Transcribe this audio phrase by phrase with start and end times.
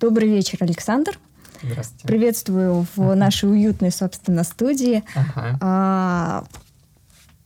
[0.00, 1.18] Добрый вечер, Александр.
[1.60, 2.06] Здравствуйте.
[2.06, 5.02] Приветствую в нашей уютной, собственно, студии.
[5.16, 5.58] Ага.
[5.60, 6.44] А,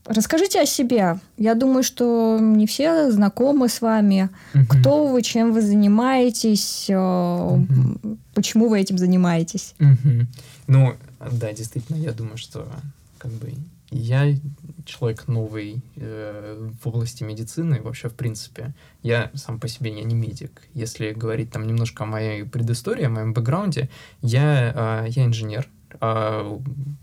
[0.04, 1.18] расскажите о себе.
[1.38, 4.28] Я думаю, что не все знакомы с вами.
[4.54, 4.66] Угу.
[4.68, 8.18] Кто вы, чем вы занимаетесь, угу.
[8.34, 9.74] почему вы этим занимаетесь?
[9.80, 10.26] Угу.
[10.66, 10.94] Ну,
[11.30, 12.68] да, действительно, я думаю, что
[13.16, 13.54] как бы
[13.92, 14.34] я
[14.84, 18.74] человек новый э, в области медицины, вообще в принципе.
[19.02, 20.62] Я сам по себе я не медик.
[20.74, 23.88] Если говорить там немножко о моей предыстории, о моем бэкграунде,
[24.22, 25.68] я, э, я инженер.
[26.00, 26.58] Э,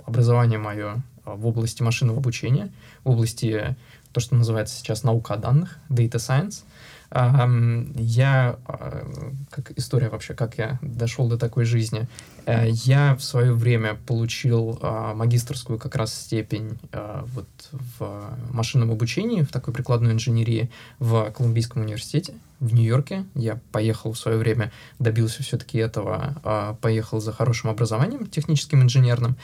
[0.06, 2.72] образование мое в области машинного обучения,
[3.04, 3.76] в области
[4.12, 6.64] то, что называется сейчас наука о данных, data science.
[7.12, 9.04] Я, а,
[9.50, 12.08] как история вообще, как я дошел до такой жизни,
[12.46, 18.92] э, я в свое время получил а, магистрскую как раз степень а, вот в машинном
[18.92, 23.26] обучении, в такой прикладной инженерии в Колумбийском университете в Нью-Йорке.
[23.34, 29.38] Я поехал в свое время, добился все-таки этого, поехал за хорошим образованием техническим инженерным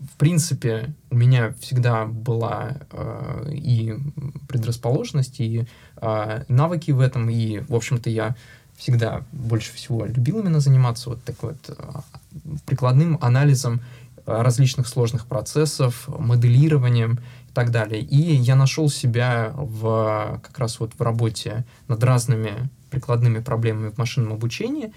[0.00, 3.96] в принципе, у меня всегда была э, и
[4.48, 8.36] предрасположенность, и э, навыки в этом, и, в общем-то, я
[8.76, 13.80] всегда больше всего любил именно заниматься вот такой вот э, прикладным анализом
[14.24, 17.14] различных сложных процессов, моделированием
[17.48, 18.00] и так далее.
[18.02, 23.98] И я нашел себя в, как раз вот в работе над разными прикладными проблемами в
[23.98, 24.92] машинном обучении,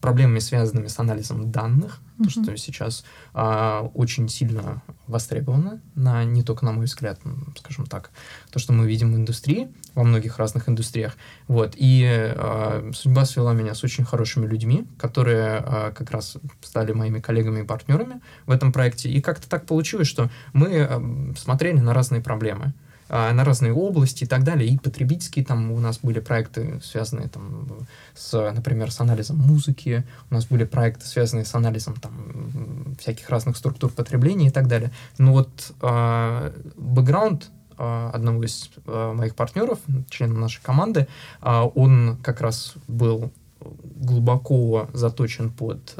[0.00, 2.24] проблемами, связанными с анализом данных, mm-hmm.
[2.24, 7.20] то, что сейчас а, очень сильно востребовано, на, не только на мой взгляд,
[7.58, 8.10] скажем так,
[8.50, 11.16] то, что мы видим в индустрии, во многих разных индустриях.
[11.46, 11.74] Вот.
[11.76, 17.20] И а, судьба свела меня с очень хорошими людьми, которые а, как раз стали моими
[17.20, 19.08] коллегами и партнерами в этом проекте.
[19.08, 22.66] И как-то так получилось, что мы а, смотрели на разные проблемы.
[22.66, 24.68] А, на разные области и так далее.
[24.68, 27.68] И потребительские там у нас были проекты, связанные там
[28.14, 33.56] с, например, с анализом музыки, у нас были проекты, связанные с анализом там всяких разных
[33.56, 34.90] структур потребления и так далее.
[35.18, 39.78] Но вот э, бэкграунд э, одного из моих партнеров,
[40.10, 41.06] члена нашей команды,
[41.40, 45.94] он как раз был глубоко заточен под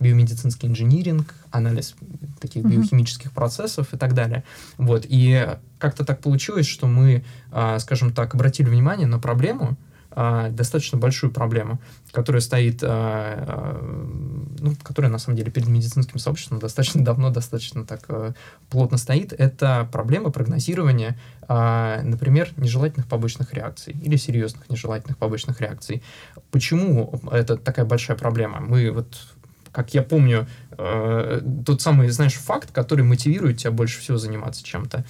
[0.00, 1.94] биомедицинский инжиниринг, анализ
[2.40, 2.70] таких uh-huh.
[2.70, 4.44] биохимических процессов и так далее.
[4.76, 5.04] Вот.
[5.08, 9.76] И как-то так получилось, что мы, э, скажем так, обратили внимание на проблему,
[10.10, 11.80] э, достаточно большую проблему,
[12.12, 13.80] которая стоит, э,
[14.60, 18.08] ну, которая на самом деле перед медицинским сообществом достаточно давно, достаточно так
[18.70, 19.32] плотно стоит.
[19.32, 21.16] Это проблема прогнозирования,
[21.48, 26.02] например, нежелательных побочных реакций или серьезных нежелательных побочных реакций.
[26.50, 28.60] Почему это такая большая проблема?
[28.60, 29.16] Мы вот
[29.78, 35.04] как я помню, э, тот самый, знаешь, факт, который мотивирует тебя больше всего заниматься чем-то.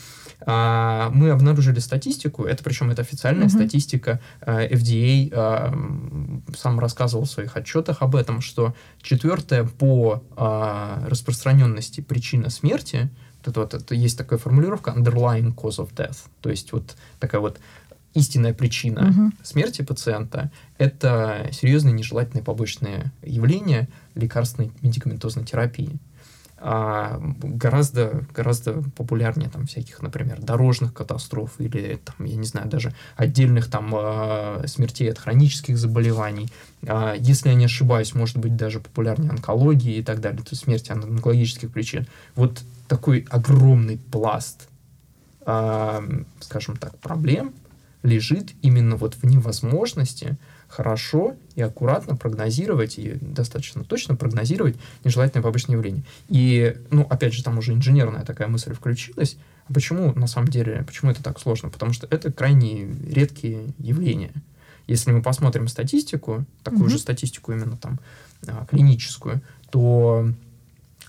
[0.46, 3.60] Э, мы обнаружили статистику, это причем это официальная mm-hmm.
[3.60, 11.08] статистика, э, FDA э, сам рассказывал в своих отчетах об этом, что четвертая по э,
[11.08, 13.08] распространенности причина смерти,
[13.42, 17.58] это вот это есть такая формулировка underlying cause of death, то есть вот такая вот
[18.18, 19.32] истинная причина угу.
[19.42, 25.98] смерти пациента– это серьезные нежелательные побочные явления лекарственной медикаментозной терапии.
[26.60, 32.92] А гораздо, гораздо популярнее там всяких, например, дорожных катастроф или, там, я не знаю, даже
[33.16, 36.50] отдельных там э, смертей от хронических заболеваний.
[36.84, 40.64] А, если я не ошибаюсь, может быть даже популярнее онкологии и так далее, то есть
[40.64, 42.08] смерти от онкологических причин.
[42.34, 44.68] Вот такой огромный пласт,
[45.44, 47.52] скажем так, проблем–
[48.02, 50.36] лежит именно вот в невозможности
[50.68, 56.02] хорошо и аккуратно прогнозировать и достаточно точно прогнозировать нежелательные побочные явления.
[56.28, 59.36] И, ну, опять же, там уже инженерная такая мысль включилась.
[59.66, 61.70] А почему, на самом деле, почему это так сложно?
[61.70, 64.32] Потому что это крайне редкие явления.
[64.86, 66.90] Если мы посмотрим статистику, такую mm-hmm.
[66.90, 67.98] же статистику именно там
[68.46, 70.30] а, клиническую, то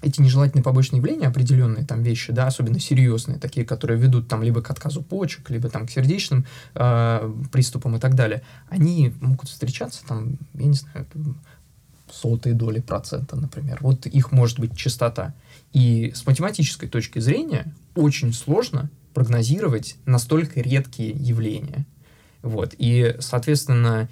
[0.01, 4.61] эти нежелательные побочные явления, определенные там вещи, да, особенно серьезные, такие, которые ведут там либо
[4.61, 10.05] к отказу почек, либо там к сердечным э, приступам и так далее, они могут встречаться
[10.05, 11.05] там, я не знаю,
[12.11, 13.77] сотые доли процента, например.
[13.81, 15.33] Вот их может быть частота.
[15.73, 21.85] И с математической точки зрения очень сложно прогнозировать настолько редкие явления.
[22.41, 22.73] Вот.
[22.77, 24.09] И, соответственно,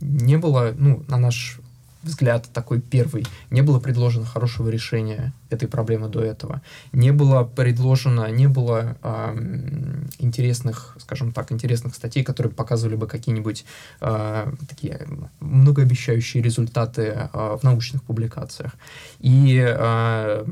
[0.00, 1.59] не было, ну, на наш
[2.02, 3.26] взгляд такой первый.
[3.50, 6.62] Не было предложено хорошего решения этой проблемы до этого.
[6.92, 13.64] Не было предложено, не было э, интересных, скажем так, интересных статей, которые показывали бы какие-нибудь
[14.00, 15.06] э, такие
[15.40, 18.74] многообещающие результаты э, в научных публикациях.
[19.18, 20.44] И э,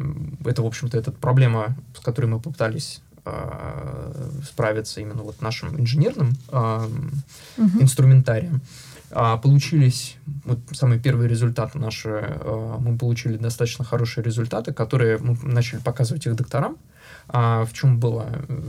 [0.44, 3.02] это, в общем-то, эта проблема, с которой мы попытались
[4.42, 6.88] справиться именно вот нашим инженерным э,
[7.58, 7.82] угу.
[7.82, 8.54] инструментарием.
[8.56, 15.36] а, получились вот самые первые результаты наши, а, мы получили достаточно хорошие результаты, которые мы
[15.42, 16.76] начали показывать их докторам.
[17.30, 18.62] А в чем была э,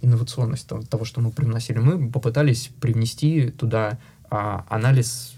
[0.00, 1.78] инновационность того, что мы привносили?
[1.78, 3.98] Мы попытались привнести туда
[4.30, 5.34] а, анализ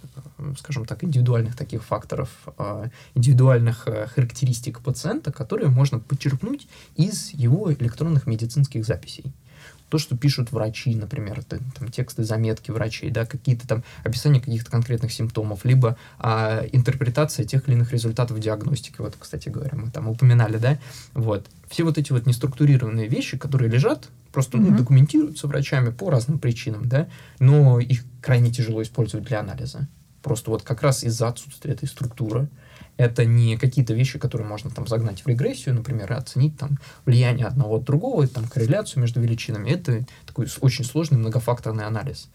[0.58, 6.66] скажем так, индивидуальных таких факторов, а, индивидуальных э, характеристик пациента, которые можно почерпнуть
[6.96, 9.32] из его электронных медицинских записей
[9.90, 11.60] то, что пишут врачи, например, там,
[11.90, 17.74] тексты, заметки врачей, да, какие-то там описания каких-то конкретных симптомов, либо а, интерпретация тех или
[17.74, 18.96] иных результатов диагностики.
[18.98, 20.78] Вот, кстати говоря, мы там упоминали, да,
[21.12, 21.46] вот.
[21.68, 24.70] Все вот эти вот неструктурированные вещи, которые лежат, просто mm-hmm.
[24.70, 27.08] ну, документируются врачами по разным причинам, да,
[27.38, 29.88] но их крайне тяжело использовать для анализа.
[30.22, 32.48] Просто вот как раз из-за отсутствия этой структуры,
[33.00, 37.46] это не какие-то вещи, которые можно там загнать в регрессию, например, и оценить там влияние
[37.46, 39.70] одного от другого, там корреляцию между величинами.
[39.70, 42.28] Это такой очень сложный многофакторный анализ.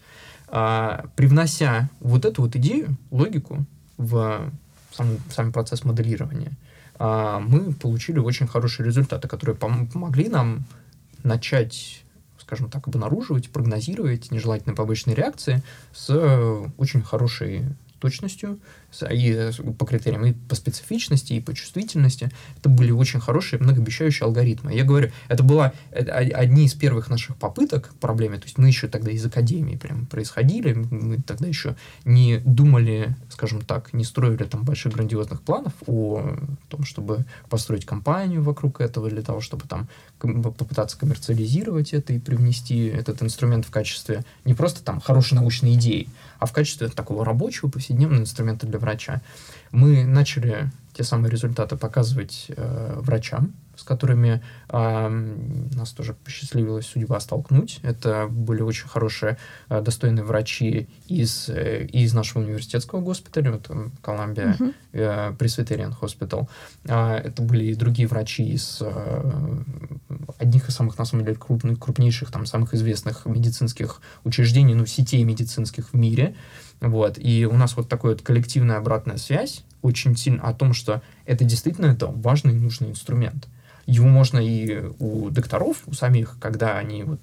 [0.48, 3.64] А, привнося вот эту вот идею, логику
[3.96, 4.50] в
[4.92, 6.50] сам, сам процесс моделирования,
[6.98, 10.64] а, мы получили очень хорошие результаты, которые пом- помогли нам
[11.22, 12.02] начать
[12.40, 16.08] скажем так, обнаруживать, прогнозировать нежелательные побочные реакции с
[16.78, 17.64] очень хорошей
[17.98, 18.58] точностью,
[19.10, 22.30] и э, по критериям, и по специфичности, и по чувствительности.
[22.58, 24.74] Это были очень хорошие, многообещающие алгоритмы.
[24.74, 28.68] Я говорю, это была э, одни из первых наших попыток к проблеме, то есть мы
[28.68, 34.44] еще тогда из академии прям происходили, мы тогда еще не думали, скажем так, не строили
[34.44, 36.36] там больших грандиозных планов о
[36.68, 39.88] том, чтобы построить компанию вокруг этого, для того, чтобы там
[40.18, 46.08] попытаться коммерциализировать это и привнести этот инструмент в качестве не просто там хорошей научной идеи,
[46.38, 49.22] а в качестве такого рабочего повседневного инструмента для врача.
[49.72, 55.08] Мы начали те самые результаты показывать э, врачам, с которыми э,
[55.74, 57.80] нас тоже посчастливилась судьба столкнуть.
[57.82, 59.36] Это были очень хорошие,
[59.68, 63.70] э, достойные врачи из, э, из нашего университетского госпиталя, вот,
[64.00, 64.74] Колумбия, uh-huh.
[64.92, 66.48] э, Presbyterian Hospital.
[66.84, 69.62] Э, это были и другие врачи из э,
[70.38, 75.22] одних из самых, на самом деле, крупных, крупнейших, там, самых известных медицинских учреждений, ну, сетей
[75.24, 76.34] медицинских в мире.
[76.80, 77.18] Вот.
[77.18, 81.44] И у нас вот такая вот коллективная обратная связь очень сильно о том, что это
[81.44, 83.48] действительно это важный и нужный инструмент.
[83.86, 87.20] Его можно и у докторов, у самих, когда они вот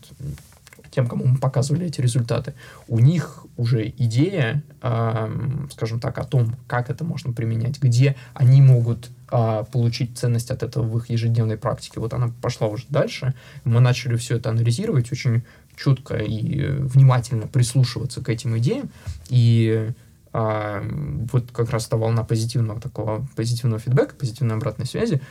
[0.94, 2.54] тем, кому мы показывали эти результаты,
[2.88, 8.62] у них уже идея, э, скажем так, о том, как это можно применять, где они
[8.62, 12.00] могут э, получить ценность от этого в их ежедневной практике.
[12.00, 13.34] Вот она пошла уже дальше.
[13.64, 15.44] Мы начали все это анализировать очень
[15.76, 18.90] четко и внимательно прислушиваться к этим идеям.
[19.30, 19.92] И
[20.32, 20.84] а,
[21.32, 25.22] вот как раз та волна позитивного такого позитивного фидбэка, позитивной обратной связи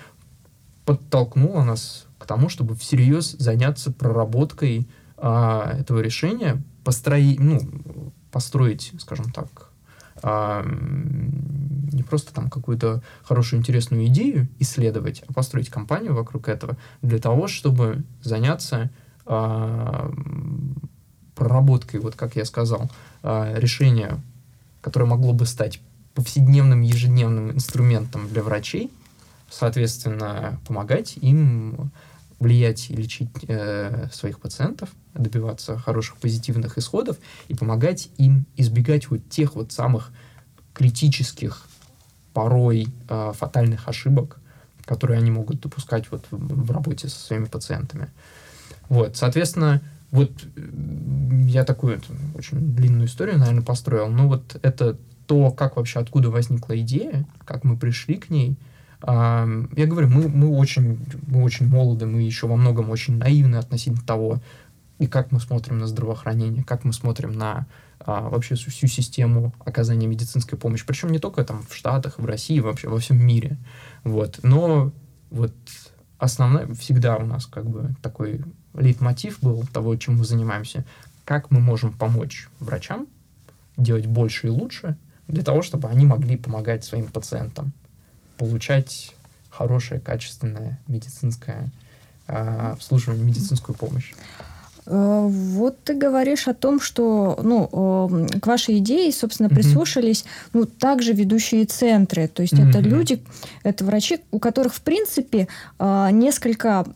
[0.85, 7.61] подтолкнула нас к тому, чтобы всерьез заняться проработкой а, этого решения, построить, ну,
[8.31, 9.71] построить, скажем так,
[10.23, 10.65] а,
[11.93, 17.49] не просто там какую-то хорошую, интересную идею исследовать, а построить компанию вокруг этого для того,
[17.49, 18.91] чтобы заняться
[21.35, 22.91] проработкой, вот как я сказал,
[23.23, 24.21] а, решения,
[24.81, 25.81] которое могло бы стать
[26.15, 28.91] повседневным, ежедневным инструментом для врачей,
[29.51, 31.91] соответственно, помогать им
[32.39, 39.29] влиять и лечить э, своих пациентов, добиваться хороших позитивных исходов и помогать им избегать вот
[39.31, 40.11] тех вот самых
[40.75, 41.67] критических,
[42.33, 44.39] порой э, фатальных ошибок,
[44.85, 48.11] которые они могут допускать вот в, в работе со своими пациентами.
[48.93, 49.81] Вот, соответственно,
[50.11, 50.31] вот
[51.47, 54.09] я такую это, очень длинную историю, наверное, построил.
[54.11, 58.59] Но вот это то, как вообще, откуда возникла идея, как мы пришли к ней.
[59.03, 59.47] Я
[59.87, 64.43] говорю, мы, мы, очень, мы очень молоды, мы еще во многом очень наивны относительно того,
[64.99, 67.67] и как мы смотрим на здравоохранение, как мы смотрим на
[67.99, 70.85] а, вообще всю систему оказания медицинской помощи.
[70.87, 73.57] Причем не только там в Штатах, в России, вообще во всем мире.
[74.05, 74.41] Вот.
[74.43, 74.93] Но
[75.31, 75.55] вот
[76.19, 78.43] основная, всегда у нас как бы такой
[78.75, 80.85] лейтмотив был того, чем мы занимаемся,
[81.25, 83.07] как мы можем помочь врачам
[83.77, 84.97] делать больше и лучше
[85.29, 87.73] для того, чтобы они могли помогать своим пациентам,
[88.37, 89.15] получать
[89.51, 91.69] хорошее, качественное медицинское
[92.27, 94.13] э, обслуживание, медицинскую помощь.
[94.87, 100.51] Э, вот ты говоришь о том, что ну, к вашей идее, собственно, прислушались mm-hmm.
[100.55, 102.29] ну, также ведущие центры.
[102.29, 102.71] То есть mm-hmm.
[102.71, 103.23] это люди,
[103.63, 105.49] это врачи, у которых, в принципе,
[105.79, 106.87] э, несколько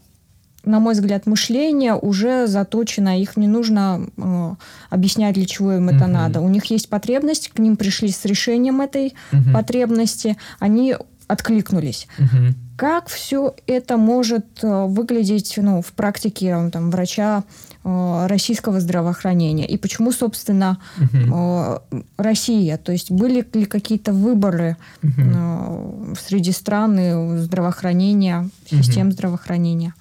[0.67, 4.55] на мой взгляд, мышление уже заточено, их не нужно э,
[4.91, 6.09] объяснять, для чего им это mm-hmm.
[6.09, 6.41] надо.
[6.41, 9.53] У них есть потребность, к ним пришли с решением этой mm-hmm.
[9.53, 10.97] потребности, они
[11.29, 12.09] откликнулись.
[12.19, 12.55] Mm-hmm.
[12.77, 17.43] Как все это может э, выглядеть ну, в практике там, врача
[17.85, 19.67] э, российского здравоохранения?
[19.67, 21.81] И почему, собственно, угу.
[22.19, 22.77] Россия?
[22.77, 26.15] То есть были ли какие-то выборы угу.
[26.29, 29.13] среди стран здравоохранения, систем угу.
[29.15, 29.95] здравоохранения?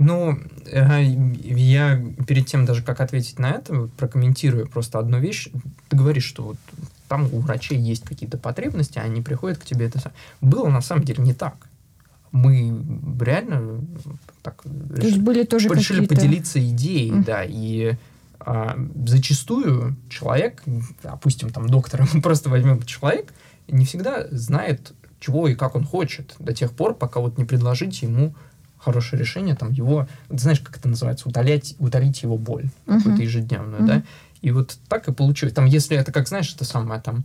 [0.00, 5.50] Ну, я перед тем даже, как ответить на это, прокомментирую просто одну вещь.
[5.90, 6.56] Ты говоришь, что вот
[7.06, 9.88] там у врачей есть какие-то потребности, а они приходят к тебе.
[9.88, 11.68] Это было на самом деле не так.
[12.32, 12.82] Мы
[13.20, 13.84] реально
[14.42, 17.24] так То решили, были тоже решили поделиться идеей, mm.
[17.24, 17.96] да, и
[18.38, 20.62] а, зачастую человек,
[21.02, 23.34] допустим, там доктора, мы просто возьмем человек,
[23.68, 28.06] не всегда знает, чего и как он хочет, до тех пор, пока вот не предложите
[28.06, 28.34] ему
[28.80, 32.98] хорошее решение, там его, ты знаешь, как это называется, удалять, удалить его боль uh-huh.
[32.98, 33.86] какую-то ежедневную, uh-huh.
[33.86, 34.02] да,
[34.42, 35.54] и вот так и получилось.
[35.54, 37.24] Там, если это, как знаешь, это самое там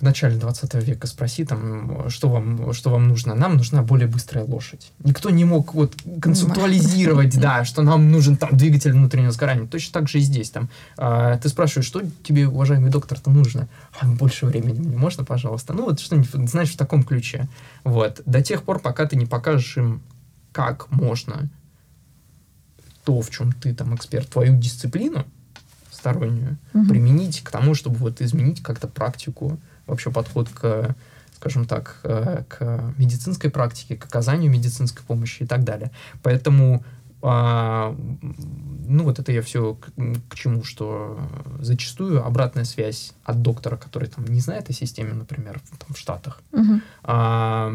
[0.00, 3.34] в начале 20 века спроси, там, что вам, что вам нужно.
[3.34, 4.90] Нам нужна более быстрая лошадь.
[5.04, 9.68] Никто не мог вот концептуализировать, да, что нам нужен там двигатель внутреннего сгорания.
[9.68, 10.50] Точно так же и здесь.
[10.50, 13.68] Там, а, ты спрашиваешь, что тебе, уважаемый доктор-то нужно?
[14.00, 15.72] А, больше времени мне можно, пожалуйста?
[15.72, 17.46] Ну, вот что-нибудь, знаешь, в таком ключе.
[17.84, 18.20] Вот.
[18.26, 20.02] До тех пор, пока ты не покажешь им,
[20.54, 21.50] как можно
[23.04, 25.26] то, в чем ты там эксперт, твою дисциплину,
[25.90, 26.86] стороннюю угу.
[26.86, 30.94] применить к тому, чтобы вот изменить как-то практику, вообще подход к,
[31.36, 35.90] скажем так, э, к медицинской практике, к оказанию медицинской помощи и так далее.
[36.22, 36.84] Поэтому
[37.26, 37.96] а,
[38.86, 39.90] ну, вот это я все к,
[40.28, 41.18] к чему, что
[41.58, 46.42] зачастую обратная связь от доктора, который там не знает о системе, например, там, в Штатах,
[46.52, 46.80] угу.
[47.02, 47.72] а,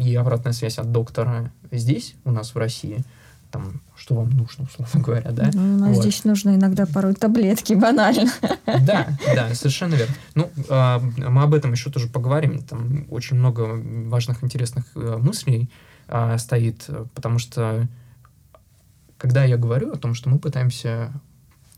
[0.00, 3.02] и обратная связь от доктора здесь, у нас в России,
[3.50, 5.50] там, что вам нужно, условно говоря, да.
[5.52, 6.02] Ну, у нас вот.
[6.02, 8.30] здесь нужно иногда порой таблетки, банально.
[8.66, 10.14] Да, да, совершенно верно.
[10.36, 12.62] Ну, э, мы об этом еще тоже поговорим.
[12.62, 15.70] Там очень много важных, интересных э, мыслей
[16.06, 17.88] э, стоит, потому что
[19.18, 21.12] когда я говорю о том, что мы пытаемся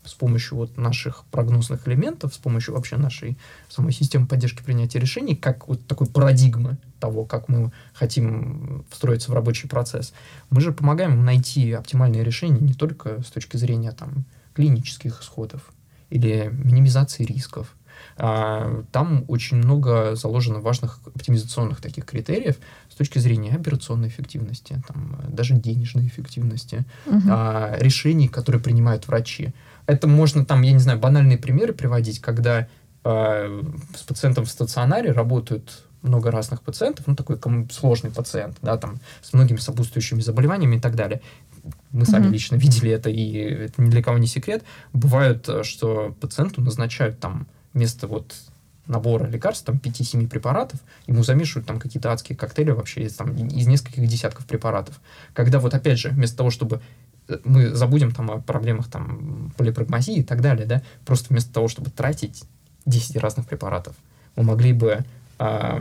[0.03, 3.37] с помощью вот наших прогнозных элементов, с помощью вообще нашей
[3.69, 9.35] самой системы поддержки принятия решений, как вот такой парадигмы того, как мы хотим встроиться в
[9.35, 10.13] рабочий процесс,
[10.49, 15.71] мы же помогаем найти оптимальные решения не только с точки зрения там, клинических исходов
[16.09, 17.75] или минимизации рисков.
[18.17, 22.57] А, там очень много заложено важных оптимизационных таких критериев
[22.99, 27.21] точки зрения операционной эффективности, там, даже денежной эффективности, угу.
[27.29, 29.53] а, решений, которые принимают врачи
[29.89, 32.67] это можно там, я не знаю, банальные примеры приводить, когда
[33.03, 33.63] э,
[33.97, 37.39] с пациентом в стационаре работают много разных пациентов, ну, такой
[37.71, 41.21] сложный пациент, да, там, с многими сопутствующими заболеваниями и так далее.
[41.91, 42.31] Мы сами mm-hmm.
[42.31, 44.63] лично видели это, и это ни для кого не секрет.
[44.93, 48.35] Бывает, э, что пациенту назначают там вместо вот
[48.89, 53.67] набора лекарств, там 5-7 препаратов, ему замешивают там какие-то адские коктейли вообще из, там, из
[53.67, 54.99] нескольких десятков препаратов.
[55.33, 56.81] Когда вот опять же, вместо того, чтобы
[57.43, 61.91] мы забудем там о проблемах там полипрагмазии и так далее, да, просто вместо того, чтобы
[61.91, 62.43] тратить
[62.87, 63.95] 10 разных препаратов,
[64.35, 65.05] мы могли бы
[65.37, 65.79] э,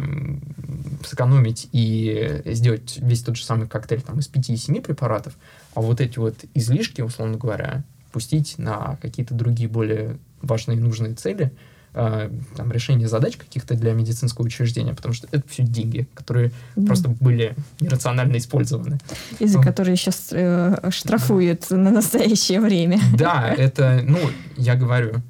[1.07, 5.35] сэкономить и сделать весь тот же самый коктейль там из 5-7 препаратов,
[5.75, 11.15] а вот эти вот излишки, условно говоря, пустить на какие-то другие более важные и нужные
[11.15, 11.51] цели–
[11.99, 16.87] э, там, решение задач каких-то для медицинского учреждения, потому что это все деньги, которые mm.
[16.87, 18.99] просто были нерационально использованы.
[19.39, 23.01] И за ну, которые сейчас э, штрафуют на настоящее время.
[23.17, 24.19] Да, это, ну,
[24.57, 25.23] я говорю,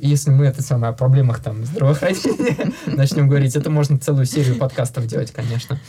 [0.00, 5.06] если мы это самое о проблемах там здравоохранения начнем говорить, это можно целую серию подкастов
[5.06, 5.80] делать, конечно.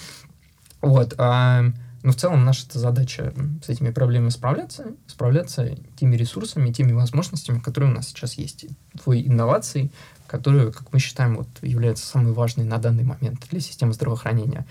[0.82, 1.14] Вот.
[1.18, 1.66] А,
[2.04, 7.92] но в целом наша задача с этими проблемами справляться, справляться теми ресурсами, теми возможностями, которые
[7.92, 8.66] у нас сейчас есть.
[9.04, 9.92] Твои инновации,
[10.28, 14.66] которые, как мы считаем, вот, являются самой важной на данный момент для системы здравоохранения.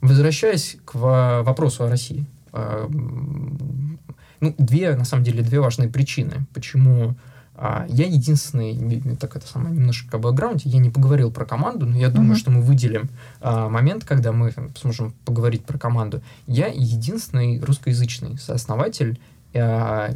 [0.00, 2.26] Возвращаясь к вопросу о России.
[2.52, 7.16] А, ну, две, на самом деле, две важные причины, почему
[7.58, 12.10] а, я единственный, так это самое, немножко бэкграунд, я не поговорил про команду, но я
[12.10, 12.38] думаю, uh-huh.
[12.38, 13.08] что мы выделим
[13.40, 16.22] а, момент, когда мы сможем поговорить про команду.
[16.46, 19.18] Я единственный русскоязычный сооснователь
[19.54, 20.10] а,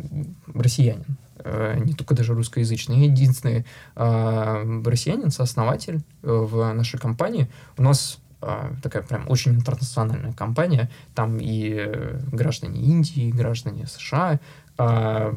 [0.53, 3.65] россиянин, а, не только даже русскоязычный, я единственный
[3.97, 7.49] а, россиянин, сооснователь э, в нашей компании.
[7.79, 10.91] У нас а, такая прям очень интернациональная компания.
[11.15, 11.89] Там и
[12.33, 14.41] граждане Индии, и граждане США,
[14.81, 15.37] а,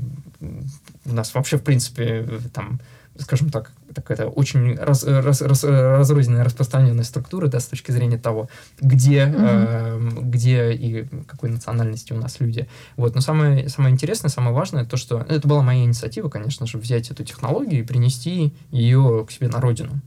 [1.05, 2.79] у нас вообще, в принципе, там,
[3.17, 8.50] скажем так, такая очень раз, раз, раз, разрозненная, распространенная структура, да, с точки зрения того,
[8.79, 9.35] где, угу.
[9.38, 12.67] э, где и какой национальности у нас люди.
[12.95, 13.15] Вот.
[13.15, 17.12] Но самое, самое интересное, самое важное, то, что это была моя инициатива, конечно же, взять
[17.12, 20.00] эту технологию и принести ее к себе на родину.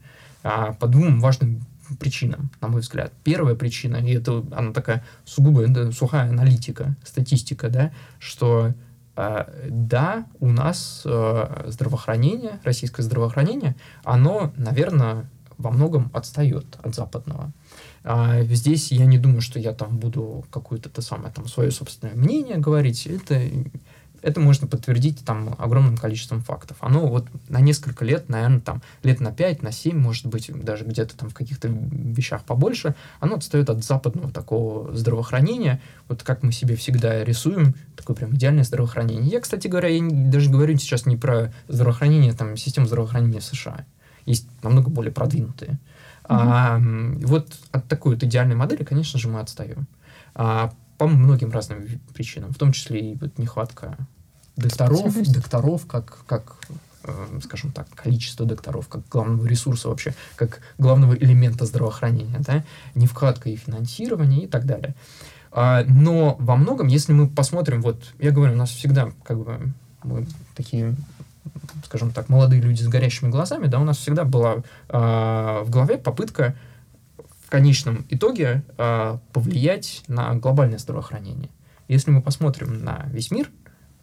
[0.43, 1.61] А, по двум важным
[2.01, 3.13] причинам, на мой взгляд.
[3.23, 8.75] Первая причина, и это она такая сугубо сухая аналитика, статистика, да, что
[9.17, 17.51] да, у нас э, здравоохранение, российское здравоохранение, оно, наверное, во многом отстает от западного.
[18.05, 22.15] А здесь я не думаю, что я там буду какое-то то самое там свое собственное
[22.15, 23.07] мнение говорить.
[23.07, 23.41] Это
[24.27, 26.77] это можно подтвердить там огромным количеством фактов.
[26.81, 30.85] Оно вот на несколько лет, наверное, там лет на 5, на 7, может быть, даже
[30.85, 36.51] где-то там в каких-то вещах побольше, оно отстает от западного такого здравоохранения, вот как мы
[36.51, 39.31] себе всегда рисуем, такое прям идеальное здравоохранение.
[39.31, 43.87] Я, кстати говоря, я даже говорю сейчас не про здравоохранение, там, систему здравоохранения США.
[44.25, 45.79] Есть намного более продвинутые.
[46.25, 46.27] Mm-hmm.
[46.29, 46.81] А,
[47.25, 49.87] вот от такой вот идеальной модели, конечно же, мы отстаем.
[50.35, 53.97] А, по многим разным причинам, в том числе и вот нехватка
[54.57, 56.57] докторов, докторов как, как
[57.05, 63.51] э, скажем так, количество докторов, как главного ресурса вообще, как главного элемента здравоохранения, да, нехватка
[63.51, 64.95] и финансирования и так далее.
[65.53, 69.73] А, но во многом, если мы посмотрим, вот, я говорю, у нас всегда, как бы,
[70.03, 70.95] мы такие
[71.85, 74.57] скажем так, молодые люди с горящими глазами, да, у нас всегда была
[74.89, 76.57] э, в голове попытка
[77.45, 81.51] в конечном итоге э, повлиять на глобальное здравоохранение.
[81.89, 83.51] Если мы посмотрим на весь мир,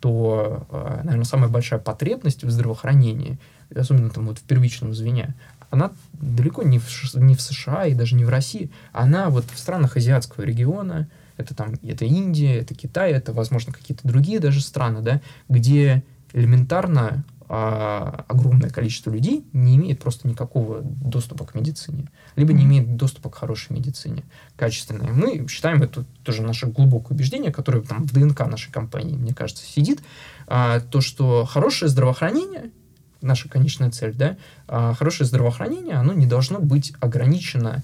[0.03, 3.39] то, э, наверное, самая большая потребность в здравоохранении,
[3.73, 5.33] особенно там вот в первичном звене,
[5.69, 9.57] она далеко не в, не в США и даже не в России, она вот в
[9.57, 11.07] странах азиатского региона,
[11.37, 17.23] это там, это Индия, это Китай, это, возможно, какие-то другие даже страны, да, где элементарно
[17.49, 23.29] а, огромное количество людей не имеет просто никакого доступа к медицине, либо не имеет доступа
[23.29, 24.23] к хорошей медицине,
[24.55, 25.11] качественной.
[25.11, 29.65] Мы считаем это тоже наше глубокое убеждение, которое там в ДНК нашей компании, мне кажется,
[29.65, 30.01] сидит,
[30.47, 32.71] а, то, что хорошее здравоохранение,
[33.21, 37.83] наша конечная цель, да, а, хорошее здравоохранение, оно не должно быть ограничено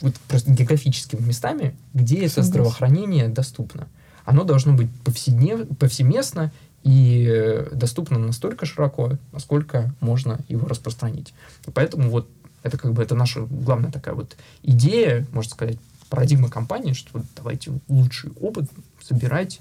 [0.00, 3.88] вот просто географическими местами, где это здравоохранение доступно.
[4.24, 6.52] Оно должно быть повседнев, повсеместно
[6.84, 11.34] и доступно настолько широко, насколько можно его распространить.
[11.66, 12.28] И поэтому вот
[12.62, 15.78] это как бы это наша главная такая вот идея, можно сказать,
[16.10, 18.70] парадигма компании, что вот давайте лучший опыт
[19.02, 19.60] собирать,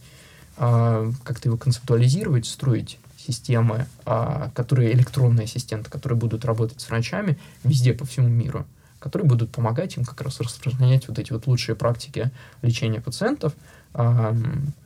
[0.58, 7.38] э, как-то его концептуализировать, строить системы, э, которые электронные ассистенты, которые будут работать с врачами
[7.64, 8.66] везде по всему миру,
[9.00, 12.32] которые будут помогать им как раз распространять вот эти вот лучшие практики
[12.62, 13.54] лечения пациентов
[13.94, 14.36] э,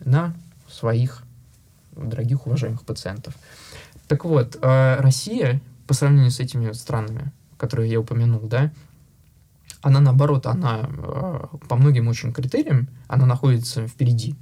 [0.06, 0.34] на
[0.70, 1.24] своих
[2.02, 3.34] дорогих, уважаемых пациентов.
[4.08, 8.72] Так вот, э, Россия, по сравнению с этими странами, которые я упомянул, да,
[9.82, 14.36] она наоборот, она э, по многим очень критериям, она находится впереди.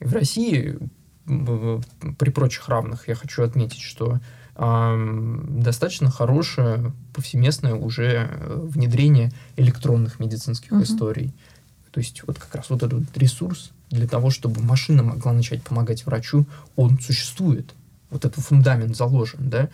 [0.00, 0.78] И в России
[1.24, 4.20] при прочих равных я хочу отметить, что
[4.54, 10.84] э, достаточно хорошее повсеместное уже внедрение электронных медицинских uh-huh.
[10.84, 11.34] историй.
[11.90, 16.04] То есть вот как раз вот этот ресурс для того, чтобы машина могла начать помогать
[16.06, 16.46] врачу,
[16.76, 17.74] он существует.
[18.10, 19.68] Вот этот фундамент заложен, да.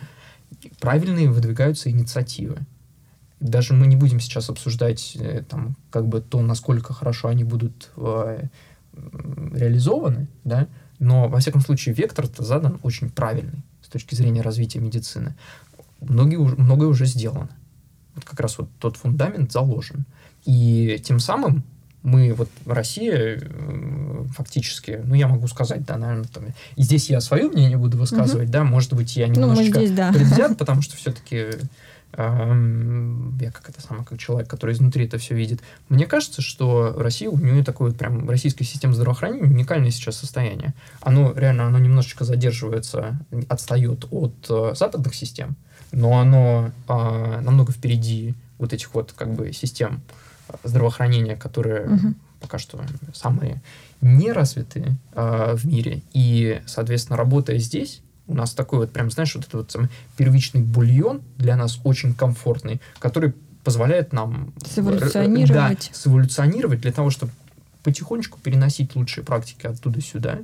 [0.79, 2.59] Правильные выдвигаются инициативы.
[3.39, 7.91] Даже мы не будем сейчас обсуждать э, там, как бы то, насколько хорошо они будут
[7.97, 8.47] э,
[8.93, 10.67] реализованы, да,
[10.99, 15.35] но, во всяком случае, вектор-то задан очень правильный с точки зрения развития медицины.
[15.99, 17.49] Многие, многое уже сделано.
[18.15, 20.05] Вот как раз вот тот фундамент заложен.
[20.45, 21.63] И тем самым
[22.05, 27.09] мы вот в России э, фактически, ну, я могу сказать, да, наверное, там, и здесь
[27.09, 28.53] я свое мнение буду высказывать, угу.
[28.53, 30.13] да, может быть, я немножечко ну, здесь, да.
[30.13, 31.47] предвзят, потому что все-таки
[32.13, 35.61] эм, я как это самое, как человек, который изнутри это все видит.
[35.89, 40.75] Мне кажется, что Россия, у нее такое вот прям российская система здравоохранения уникальное сейчас состояние.
[41.01, 45.55] Оно реально, оно немножечко задерживается, отстает от э, западных систем,
[45.91, 50.01] но оно э, намного впереди вот этих вот как бы систем
[50.63, 52.13] здравоохранения, которые угу.
[52.39, 52.81] пока что
[53.13, 53.61] самые
[54.01, 56.01] неразвитые э, в мире.
[56.13, 60.61] И, соответственно, работая здесь, у нас такой вот прям, знаешь, вот этот вот самый первичный
[60.61, 64.53] бульон для нас очень комфортный, который позволяет нам...
[64.65, 65.89] Сэволюционировать.
[65.91, 67.31] Да, сэволюционировать для того, чтобы
[67.83, 70.39] потихонечку переносить лучшие практики оттуда сюда,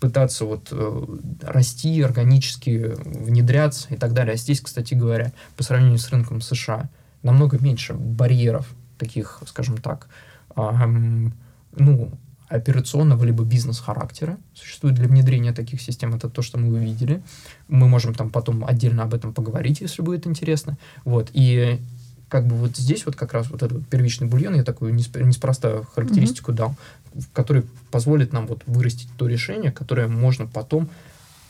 [0.00, 1.04] пытаться вот э,
[1.42, 4.34] расти органически, внедряться и так далее.
[4.34, 6.88] А здесь, кстати говоря, по сравнению с рынком США,
[7.22, 8.66] намного меньше барьеров
[9.02, 10.08] таких, скажем так,
[10.56, 12.10] ну,
[12.48, 16.14] операционного либо бизнес-характера существует для внедрения таких систем.
[16.14, 17.22] Это то, что мы увидели.
[17.68, 20.76] Мы можем там потом отдельно об этом поговорить, если будет интересно.
[21.04, 21.30] Вот.
[21.32, 21.80] И
[22.28, 26.52] как бы вот здесь вот как раз вот этот первичный бульон, я такую неспроста характеристику
[26.52, 26.56] mm-hmm.
[26.56, 26.76] дал,
[27.32, 30.90] который позволит нам вот вырастить то решение, которое можно потом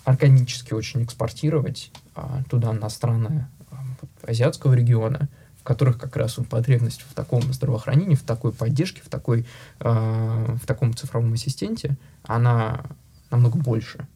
[0.05, 3.85] органически очень экспортировать а, туда на страны а,
[4.27, 5.29] азиатского региона,
[5.63, 9.47] в которых как раз потребность в таком здравоохранении, в такой поддержке, в, такой,
[9.79, 12.83] э, в таком цифровом ассистенте, она
[13.31, 14.09] намного больше.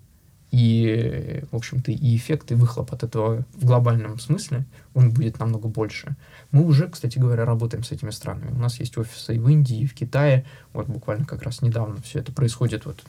[0.51, 5.69] И, в общем-то, и эффект, и выхлоп от этого в глобальном смысле, он будет намного
[5.69, 6.17] больше.
[6.51, 8.51] Мы уже, кстати говоря, работаем с этими странами.
[8.51, 10.45] У нас есть офисы и в Индии, и в Китае.
[10.73, 12.87] Вот буквально как раз недавно все это происходит.
[12.87, 13.05] Вот,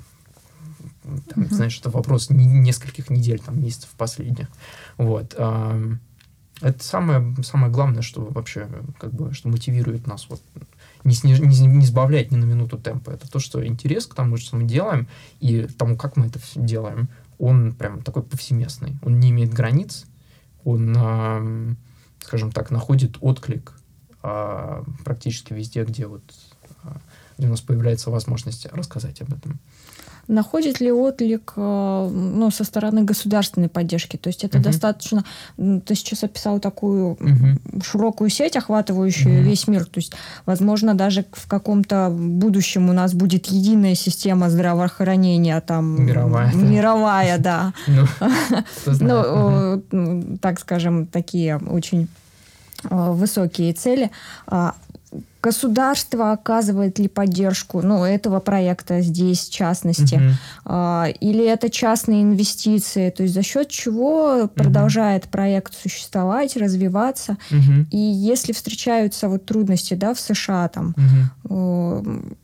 [1.03, 1.53] там, mm-hmm.
[1.53, 4.47] знаешь, это вопрос нескольких недель, там, месяцев последних.
[4.97, 5.35] Вот.
[6.61, 8.67] Это самое, самое главное, что вообще,
[8.99, 10.41] как бы, что мотивирует нас вот
[11.03, 13.11] не, сниж, не, не сбавлять ни на минуту темпа.
[13.11, 15.07] Это то, что интерес к тому, что мы делаем,
[15.39, 18.97] и тому, как мы это все делаем, он прям такой повсеместный.
[19.03, 20.05] Он не имеет границ,
[20.63, 21.77] он,
[22.19, 23.73] скажем так, находит отклик
[24.23, 26.23] э, практически везде, где вот
[26.83, 26.89] э,
[27.37, 29.59] где у нас появляется возможность рассказать об этом
[30.27, 34.17] находит ли отклик э, ну, со стороны государственной поддержки?
[34.17, 34.65] То есть это угу.
[34.65, 35.23] достаточно...
[35.57, 37.81] Ты сейчас описал такую угу.
[37.83, 39.49] широкую сеть, охватывающую угу.
[39.49, 39.85] весь мир.
[39.85, 40.13] То есть,
[40.45, 45.59] возможно, даже в каком-то будущем у нас будет единая система здравоохранения.
[45.61, 46.53] Там, мировая.
[46.53, 47.73] Мировая, да.
[48.99, 52.07] Ну, ну так скажем, такие очень
[52.89, 54.11] э, высокие цели.
[55.47, 60.23] Государство оказывает ли поддержку ну, этого проекта здесь, в частности, угу.
[60.65, 64.47] а, или это частные инвестиции, то есть за счет чего угу.
[64.49, 67.85] продолжает проект существовать, развиваться, угу.
[67.91, 70.93] и если встречаются вот трудности да, в США, там,
[71.45, 72.35] угу.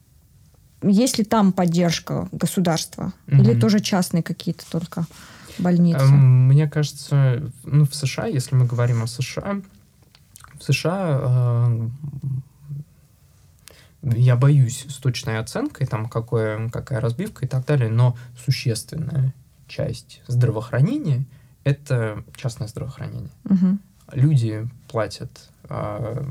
[0.82, 3.42] есть ли там поддержка государства, угу.
[3.42, 5.06] или тоже частные какие-то только
[5.58, 6.06] больницы?
[6.06, 9.62] Мне кажется, ну, в США, если мы говорим о США,
[10.58, 11.90] в США э,
[14.04, 19.34] я боюсь с точной оценкой, там, какое, какая разбивка и так далее, но существенная
[19.68, 21.26] часть здравоохранения—
[21.64, 23.32] это частное здравоохранение.
[23.46, 23.78] Угу.
[24.12, 26.24] Люди платят э,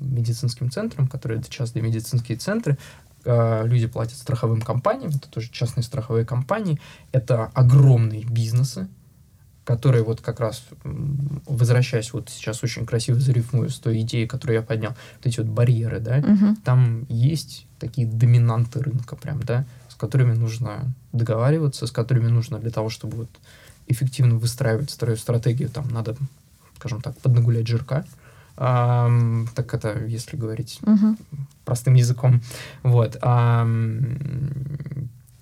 [0.00, 2.76] медицинским центрам, которые это частные медицинские центры,
[3.24, 6.78] э, люди платят страховым компаниям, это тоже частные страховые компании,
[7.12, 8.88] это огромные бизнесы,
[9.64, 10.64] которые вот как раз,
[11.46, 15.48] возвращаясь вот сейчас очень красиво зарифмую с той идеей, которую я поднял, вот эти вот
[15.48, 16.56] барьеры, да, угу.
[16.64, 22.70] там есть такие доминанты рынка прям, да, с которыми нужно договариваться, с которыми нужно для
[22.70, 23.30] того, чтобы вот
[23.86, 26.16] эффективно выстраивать свою стратегию, там надо,
[26.78, 28.04] скажем так, поднагулять жирка,
[28.56, 29.10] а,
[29.54, 31.16] так это, если говорить угу.
[31.64, 32.42] простым языком,
[32.82, 33.66] вот, а,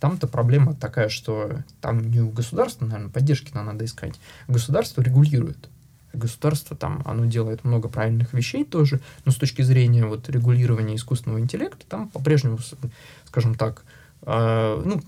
[0.01, 4.19] там-то проблема такая, что там не у государства, наверное, поддержки нам надо искать.
[4.49, 5.69] Государство регулирует.
[6.13, 11.39] Государство там, оно делает много правильных вещей тоже, но с точки зрения вот регулирования искусственного
[11.39, 12.59] интеллекта, там по-прежнему,
[13.27, 13.85] скажем так,
[14.23, 15.01] э, ну,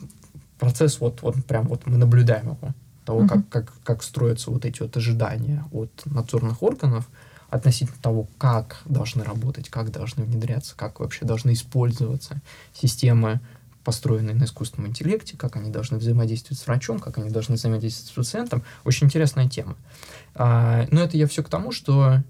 [0.60, 2.74] процесс вот, вот прям вот мы наблюдаем его,
[3.04, 3.28] того, uh-huh.
[3.28, 7.08] как, как, как строятся вот эти вот ожидания от надзорных органов
[7.50, 12.40] относительно того, как должны работать, как должны внедряться, как вообще должны использоваться
[12.72, 13.40] системы
[13.84, 18.14] построенные на искусственном интеллекте, как они должны взаимодействовать с врачом, как они должны взаимодействовать с
[18.14, 18.62] пациентом.
[18.84, 19.76] Очень интересная тема.
[20.34, 22.22] А, но это я все к тому, что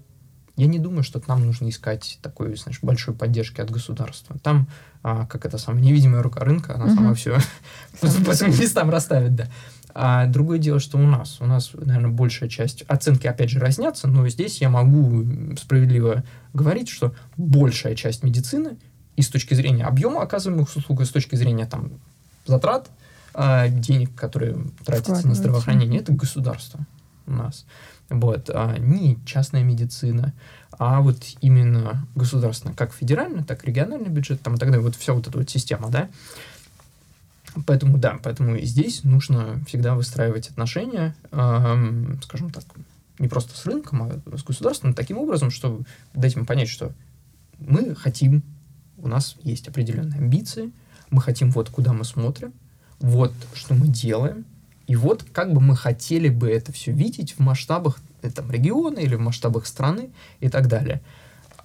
[0.55, 4.37] я не думаю, что нам нужно искать такой, знаешь, большой поддержки от государства.
[4.43, 4.67] Там,
[5.01, 7.37] а, как это самая невидимая рука рынка, она сама все
[8.01, 9.47] по своим местам расставит, да.
[9.95, 14.07] А другое дело, что у нас, у нас, наверное, большая часть, оценки, опять же, разнятся,
[14.07, 18.77] но здесь я могу справедливо говорить, что большая часть медицины
[19.15, 21.91] и с точки зрения объема оказываемых услуг, и с точки зрения там,
[22.45, 22.89] затрат,
[23.33, 26.85] а, денег, которые тратятся на здравоохранение, это государство
[27.25, 27.65] у нас.
[28.09, 30.33] Вот, а не частная медицина,
[30.77, 34.95] а вот именно государственная, как федеральный, так и региональный бюджет, там и так далее, вот
[34.95, 36.09] вся вот эта вот система, да.
[37.67, 42.63] Поэтому, да, поэтому здесь нужно всегда выстраивать отношения, э, скажем так,
[43.19, 46.91] не просто с рынком, а с государством, таким образом, чтобы дать им понять, что
[47.59, 48.41] мы хотим
[49.03, 50.71] у нас есть определенные амбиции,
[51.09, 52.53] мы хотим вот куда мы смотрим,
[52.99, 54.45] вот что мы делаем,
[54.87, 58.99] и вот как бы мы хотели бы это все видеть в масштабах э, там, региона
[58.99, 61.01] или в масштабах страны и так далее.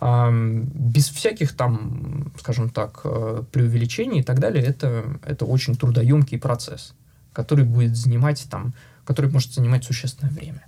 [0.00, 6.38] А, без всяких там, скажем так, э, преувеличений и так далее, это, это очень трудоемкий
[6.38, 6.94] процесс,
[7.32, 8.74] который будет занимать там,
[9.04, 10.64] который может занимать существенное время.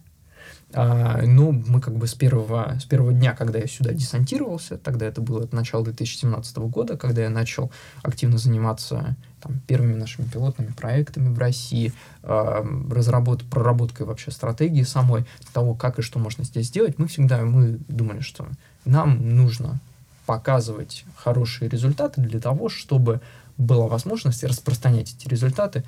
[0.72, 5.06] А, ну, мы как бы с первого, с первого дня, когда я сюда десантировался, тогда
[5.06, 10.70] это было от начала 2017 года, когда я начал активно заниматься там, первыми нашими пилотными
[10.70, 16.66] проектами в России, э, разработ, проработкой вообще стратегии самой, того, как и что можно здесь
[16.66, 18.46] сделать, мы всегда мы думали, что
[18.84, 19.80] нам нужно
[20.26, 23.20] показывать хорошие результаты для того, чтобы
[23.58, 25.82] была возможность распространять эти результаты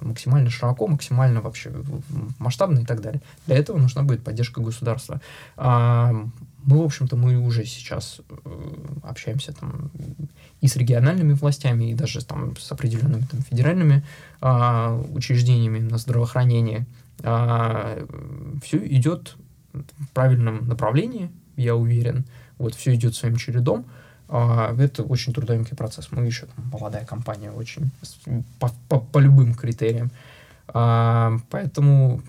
[0.00, 1.72] максимально широко, максимально вообще
[2.38, 3.20] масштабно и так далее.
[3.46, 5.20] Для этого нужна будет поддержка государства.
[5.56, 6.12] А,
[6.64, 9.90] мы, в общем-то, мы уже сейчас э, общаемся там
[10.60, 14.04] и с региональными властями, и даже там с определенными там, федеральными
[14.40, 16.86] а, учреждениями на здравоохранение.
[17.22, 17.98] А,
[18.62, 19.36] все идет
[19.72, 22.24] в правильном направлении, я уверен.
[22.58, 23.86] Вот все идет своим чередом.
[24.28, 26.08] А, это очень трудоемкий процесс.
[26.10, 27.90] Мы еще там, молодая компания, очень
[28.58, 30.10] по, по, по любым критериям.
[30.70, 32.20] А, поэтому,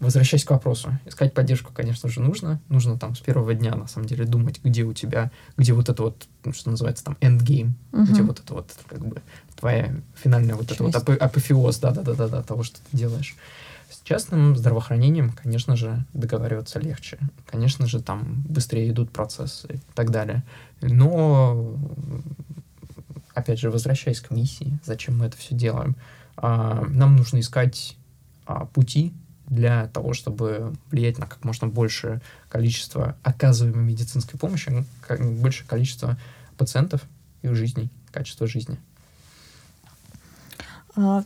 [0.00, 2.60] возвращаясь к вопросу, искать поддержку, конечно же, нужно.
[2.68, 6.02] Нужно там с первого дня, на самом деле, думать, где у тебя, где вот это
[6.02, 8.04] вот, что называется там, endgame, угу.
[8.04, 9.22] где вот это вот, как бы,
[9.56, 10.80] твоя финальная вот Часть.
[10.80, 13.36] это вот апофеоз, да-да-да-да, того, что ты делаешь.
[13.90, 17.18] С частным здравоохранением, конечно же, договариваться легче.
[17.46, 20.44] Конечно же, там быстрее идут процессы и так далее.
[20.80, 21.76] Но,
[23.34, 25.96] опять же, возвращаясь к миссии, зачем мы это все делаем,
[26.36, 27.96] а, нам нужно искать
[28.46, 29.12] а, пути
[29.46, 36.16] для того, чтобы влиять на как можно большее количество оказываемой медицинской помощи, как большее количество
[36.56, 37.02] пациентов
[37.42, 38.78] и жизней, качество жизни.
[40.96, 41.22] А,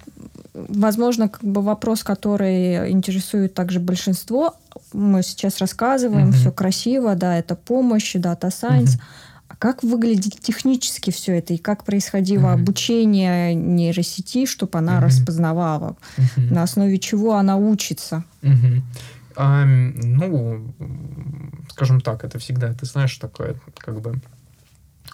[0.53, 4.57] возможно, как бы вопрос, который интересует также большинство.
[4.93, 6.33] Мы сейчас рассказываем, mm-hmm.
[6.33, 8.97] все красиво, да, это помощь, сайенс.
[8.97, 9.01] Mm-hmm.
[9.49, 12.63] А как выглядит технически все это и как происходило mm-hmm.
[12.63, 15.05] обучение нейросети, чтобы она mm-hmm.
[15.05, 16.53] распознавала, mm-hmm.
[16.53, 18.25] на основе чего она учится?
[18.43, 18.83] Mm-hmm.
[19.37, 20.75] А, ну,
[21.71, 24.21] скажем так, это всегда, ты знаешь, такое, как бы,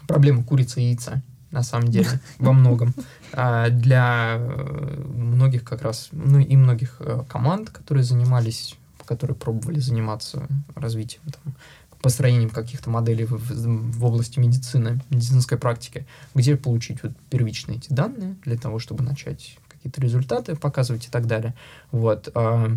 [0.07, 2.09] проблема курицы и яйца на самом деле,
[2.39, 2.95] во многом.
[3.33, 9.81] А для э, многих как раз, ну и многих э, команд, которые занимались, которые пробовали
[9.81, 11.55] заниматься развитием там,
[12.03, 18.37] построением каких-то моделей в, в области медицины, медицинской практики, где получить вот первичные эти данные
[18.45, 21.55] для того, чтобы начать какие-то результаты показывать и так далее.
[21.91, 22.31] Вот.
[22.35, 22.71] А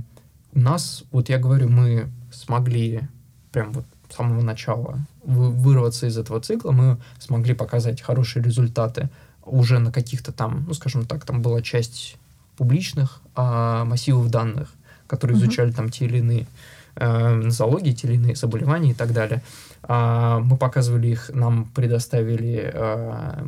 [0.54, 3.08] у нас, вот я говорю, мы смогли
[3.52, 9.10] прям вот самого начала вы, вырваться из этого цикла, мы смогли показать хорошие результаты
[9.46, 12.18] уже на каких-то там, ну, скажем так, там была часть
[12.58, 14.70] публичных а, массивов данных,
[15.08, 15.76] которые изучали mm-hmm.
[15.76, 16.48] там те или иные
[16.96, 19.42] э, нозологии, те или иные заболевания и так далее.
[19.84, 23.46] А, мы показывали их, нам предоставили а,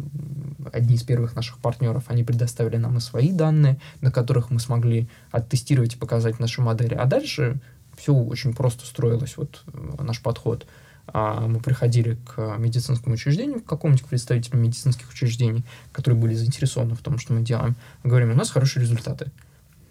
[0.74, 5.08] одни из первых наших партнеров, они предоставили нам и свои данные, на которых мы смогли
[5.32, 6.94] оттестировать и показать наши модели.
[6.94, 7.60] А дальше
[7.98, 10.68] все очень просто строилось, вот э, наш подход.
[11.08, 17.02] А, мы приходили к медицинскому учреждению, к какому-нибудь представителю медицинских учреждений, которые были заинтересованы в
[17.02, 17.76] том, что мы делаем.
[18.04, 19.32] говорим, у нас хорошие результаты.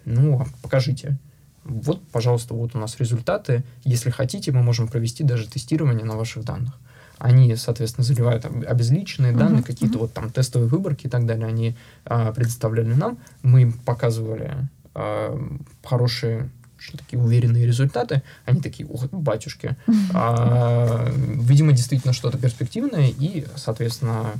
[0.03, 1.17] Ну, а покажите
[1.65, 3.63] вот, пожалуйста, вот у нас результаты.
[3.83, 6.73] Если хотите, мы можем провести даже тестирование на ваших данных.
[7.17, 10.01] Они, соответственно, заливают обезличенные uh-huh, данные, какие-то uh-huh.
[10.01, 11.47] вот там тестовые выборки и так далее.
[11.47, 13.17] Они а, предоставляли нам.
[13.41, 14.53] Мы им показывали
[14.93, 15.35] а,
[15.83, 16.49] хорошие
[16.85, 19.75] очень такие уверенные результаты, они такие, ух, батюшки.
[20.13, 24.33] А, видимо, действительно что-то перспективное, и, соответственно,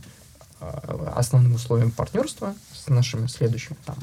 [0.60, 3.98] а, основным условием партнерства с нашими следующими там,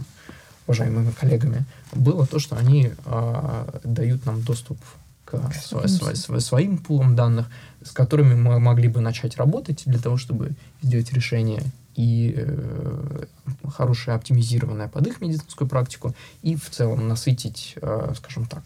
[0.66, 4.78] уважаемыми коллегами, было то, что они э, дают нам доступ
[5.24, 7.48] к сво- сво- своим пулам данных,
[7.84, 13.24] с которыми мы могли бы начать работать для того, чтобы сделать решение и э,
[13.68, 18.62] хорошее оптимизированное под их медицинскую практику, и в целом насытить, э, скажем так,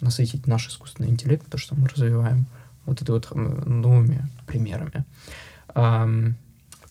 [0.00, 2.46] насытить наш искусственный интеллект, то, что мы развиваем,
[2.86, 5.04] вот это вот новыми примерами.
[5.74, 6.34] Um,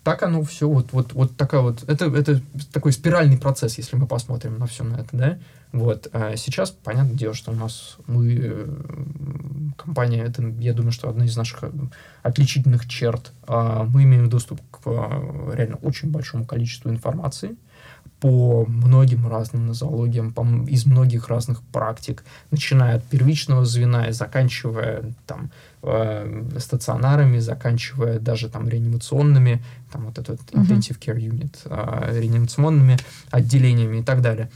[0.08, 2.42] так оно все, вот, вот, вот такая вот, это, это
[2.72, 5.38] такой спиральный процесс, если мы посмотрим на все на это, да.
[5.74, 6.08] Вот.
[6.14, 8.70] А сейчас, понятное дело, что у нас мы,
[9.76, 11.72] компания, это, я думаю, что одна из наших э,
[12.24, 17.58] отличительных черт, а, мы имеем доступ к э, реально очень большому количеству информации,
[18.20, 25.14] по многим разным нозологиям, по, из многих разных практик, начиная от первичного звена и заканчивая
[25.28, 25.52] там
[25.84, 30.64] э, стационарами, заканчивая даже там реанимационными, там вот этот uh-huh.
[30.64, 32.98] intensive care unit, э, реанимационными
[33.30, 34.50] отделениями и так далее.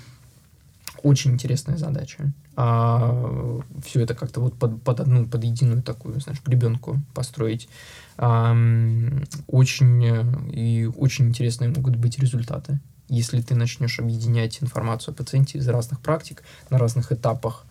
[1.04, 2.32] Очень интересная задача.
[2.56, 7.70] А, все это как-то вот под, под одну, под единую такую, знаешь, гребенку построить.
[8.18, 8.56] А,
[9.48, 10.04] очень
[10.52, 12.80] и очень интересные могут быть результаты
[13.12, 17.66] если ты начнешь объединять информацию о пациенте из разных практик на разных этапах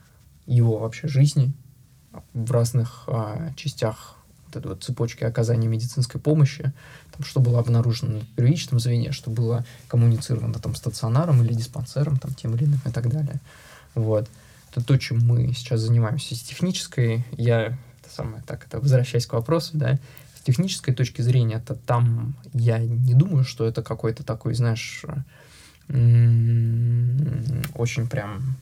[0.47, 1.53] его вообще жизни,
[2.35, 6.73] в разных а, частях вот этой вот цепочки оказания медицинской помощи,
[7.13, 12.35] там, что было обнаружено в первичном звене, что было коммуницировано там стационаром или диспансером, там,
[12.35, 13.41] тем или иным и так далее.
[13.95, 14.29] Вот.
[14.71, 16.35] Это то, чем мы сейчас занимаемся.
[16.35, 19.99] С технической я, это самое, так, это возвращаясь к вопросу, да,
[20.41, 25.05] с технической точки зрения, это там я не думаю, что это какой-то такой, знаешь,
[27.75, 28.57] очень прям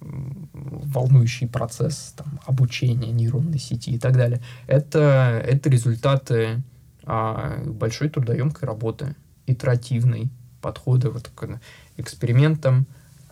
[0.00, 4.40] волнующий процесс там, обучения нейронной сети и так далее.
[4.66, 6.62] Это, это результаты
[7.04, 9.14] а, большой трудоемкой работы,
[9.46, 10.30] итеративной
[10.62, 11.60] подхода вот к
[11.98, 12.86] экспериментам,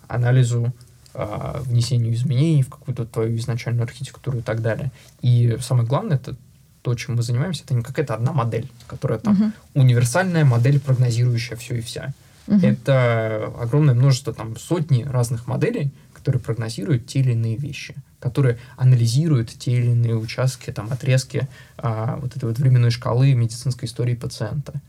[0.09, 0.75] анализу,
[1.15, 4.93] а, внесению изменений в какую-то твою изначальную архитектуру и так далее.
[5.23, 6.37] И самое главное, это
[6.83, 9.53] то, чем мы занимаемся, это не какая-то одна модель, которая там uh-huh.
[9.75, 12.15] универсальная модель, прогнозирующая все и вся.
[12.47, 12.65] Uh-huh.
[12.65, 19.51] Это огромное множество, там, сотни разных моделей, которые прогнозируют те или иные вещи, которые анализируют
[19.51, 24.81] те или иные участки, там, отрезки а, вот этой вот временной шкалы медицинской истории пациента.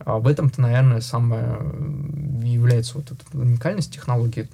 [0.00, 1.58] А в этом-то, наверное, самое
[2.42, 4.48] является вот эта уникальность технологии,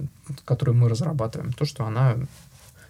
[0.44, 2.16] которую мы разрабатываем, то, что она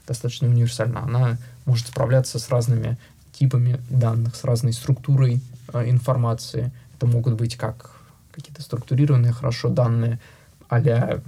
[0.07, 1.03] достаточно универсальна.
[1.03, 2.97] Она может справляться с разными
[3.39, 5.41] типами данных, с разной структурой
[5.73, 6.73] э, информации.
[6.97, 7.97] Это могут быть как
[8.33, 10.19] какие-то структурированные хорошо данные,
[10.69, 11.21] а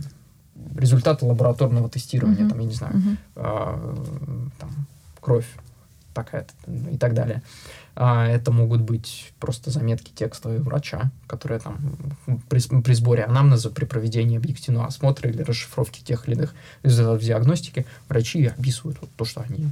[0.77, 2.49] результаты лабораторного тестирования, uh-huh.
[2.51, 3.17] там, я не знаю, uh-huh.
[3.37, 4.71] э, там,
[5.21, 5.47] кровь
[6.15, 6.53] такая-то
[6.91, 7.43] и так далее.
[7.95, 11.79] А это могут быть просто заметки текстовые врача, которые там
[12.49, 17.87] при, при сборе анамнеза, при проведении объективного осмотра или расшифровки тех или иных результатов диагностики,
[18.09, 19.71] врачи описывают вот то, что они,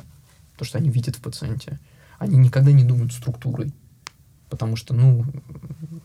[0.57, 1.79] то, что они видят в пациенте.
[2.19, 3.73] Они никогда не думают структурой,
[4.49, 5.25] потому что, ну,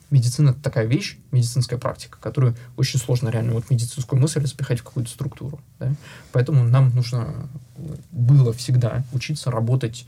[0.10, 4.84] медицина это такая вещь, медицинская практика, которую очень сложно реально вот медицинскую мысль запихать в
[4.84, 5.60] какую-то структуру.
[5.80, 5.94] Да?
[6.32, 7.50] Поэтому нам нужно
[8.12, 10.06] было всегда учиться работать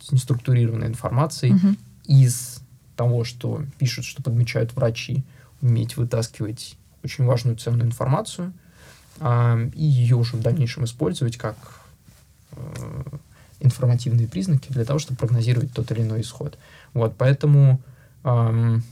[0.00, 1.76] с неструктурированной информацией угу.
[2.06, 2.60] из
[2.96, 5.24] того, что пишут, что подмечают врачи,
[5.62, 8.52] уметь вытаскивать очень важную ценную информацию
[9.20, 11.56] а, и ее уже в дальнейшем использовать как
[12.52, 13.02] э,
[13.66, 16.58] информативные признаки для того, чтобы прогнозировать тот или иной исход.
[16.94, 17.80] Вот, поэтому
[18.24, 18.82] эм,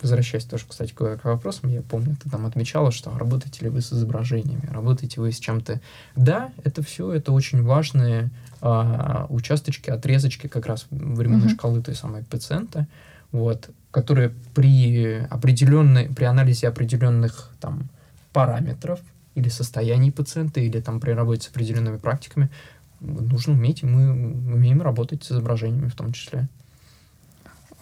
[0.00, 3.80] возвращаясь тоже, кстати, к, к вопросам, я помню, ты там отмечала, что работаете ли вы
[3.80, 5.80] с изображениями, работаете вы с чем-то.
[6.14, 8.30] Да, это все, это очень важные
[8.60, 11.54] а, участочки, отрезочки как раз временной uh-huh.
[11.54, 12.86] шкалы той самой пациента,
[13.32, 17.88] вот, которые при определенной, при анализе определенных там
[18.32, 19.00] параметров
[19.34, 22.50] или состояний пациента, или там при работе с определенными практиками,
[23.00, 26.48] нужно уметь, и мы умеем работать с изображениями в том числе.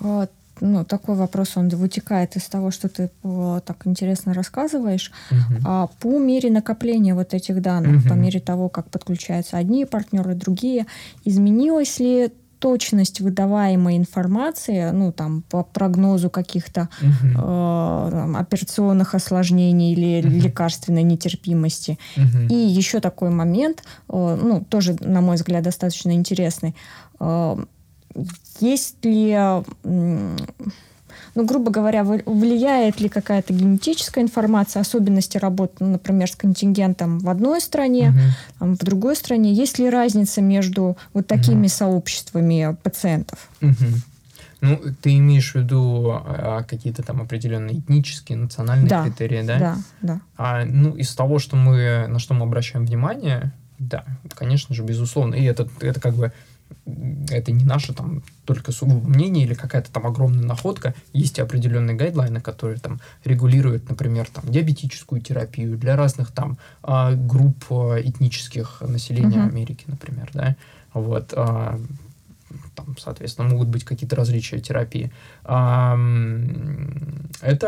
[0.01, 5.11] Вот ну, такой вопрос, он вытекает из того, что ты так интересно рассказываешь.
[5.31, 5.61] Угу.
[5.65, 8.09] А по мере накопления вот этих данных, угу.
[8.09, 10.87] по мере того, как подключаются одни партнеры, другие,
[11.25, 12.33] изменилась ли
[12.65, 21.03] точность выдаваемой информации, ну, там, по прогнозу каких-то uh э, операционных осложнений или uh лекарственной
[21.03, 21.99] нетерпимости.
[22.17, 26.75] uh И еще такой момент, э, ну, тоже, на мой взгляд, достаточно интересный.
[27.21, 27.57] Э,
[28.61, 29.37] есть ли,
[31.35, 37.29] ну, грубо говоря, влияет ли какая-то генетическая информация, особенности работы, ну, например, с контингентом в
[37.29, 38.15] одной стране,
[38.61, 38.75] угу.
[38.75, 39.53] в другой стране?
[39.53, 41.69] Есть ли разница между вот такими угу.
[41.69, 43.49] сообществами пациентов?
[43.61, 43.73] Угу.
[44.61, 49.59] Ну, ты имеешь в виду а, какие-то там определенные этнические, национальные да, критерии, да?
[49.59, 50.21] Да, да.
[50.39, 55.35] А, ну, из того, что мы, на что мы обращаем внимание, да, конечно же, безусловно.
[55.35, 56.33] И это, это как бы
[57.31, 60.95] это не наше там только сугубо мнение или какая-то там огромная находка.
[61.13, 67.65] Есть определенные гайдлайны, которые там регулируют, например, там диабетическую терапию для разных там а, групп
[67.71, 69.49] а, этнических населения uh-huh.
[69.49, 70.57] Америки, например, да.
[70.93, 71.81] Вот, а,
[72.75, 75.13] там, соответственно, могут быть какие-то различия терапии.
[75.43, 76.13] Это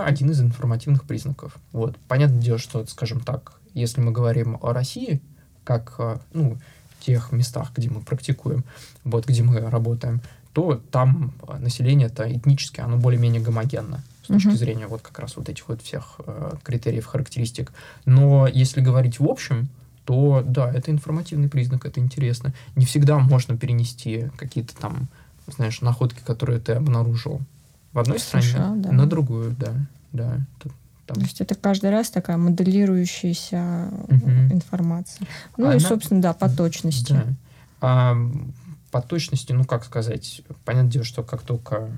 [0.05, 1.57] один из информативных признаков.
[1.73, 1.97] Вот.
[2.09, 5.21] Понятное дело, что, скажем так, если мы говорим о России,
[5.65, 6.59] как, ну,
[7.07, 8.65] тех местах, где мы практикуем,
[9.05, 10.21] вот где мы работаем,
[10.53, 14.57] то там население-то этнически, оно более-менее гомогенно с точки uh-huh.
[14.57, 17.73] зрения вот как раз вот этих вот всех э, критериев, характеристик.
[18.07, 19.69] Но если говорить в общем,
[20.05, 22.53] то да, это информативный признак, это интересно.
[22.75, 25.09] Не всегда можно перенести какие-то там,
[25.47, 27.41] знаешь, находки, которые ты обнаружил
[27.93, 28.93] в одной США, стране да.
[28.93, 29.75] на другую, да,
[30.13, 30.39] да.
[31.07, 31.17] Там.
[31.17, 34.31] То есть это каждый раз такая моделирующаяся угу.
[34.51, 35.27] информация.
[35.57, 35.77] Ну Она...
[35.77, 37.13] и, собственно, да, по точности.
[37.13, 37.27] Да.
[37.81, 38.17] А,
[38.91, 41.89] по точности, ну как сказать, понятное дело, что как только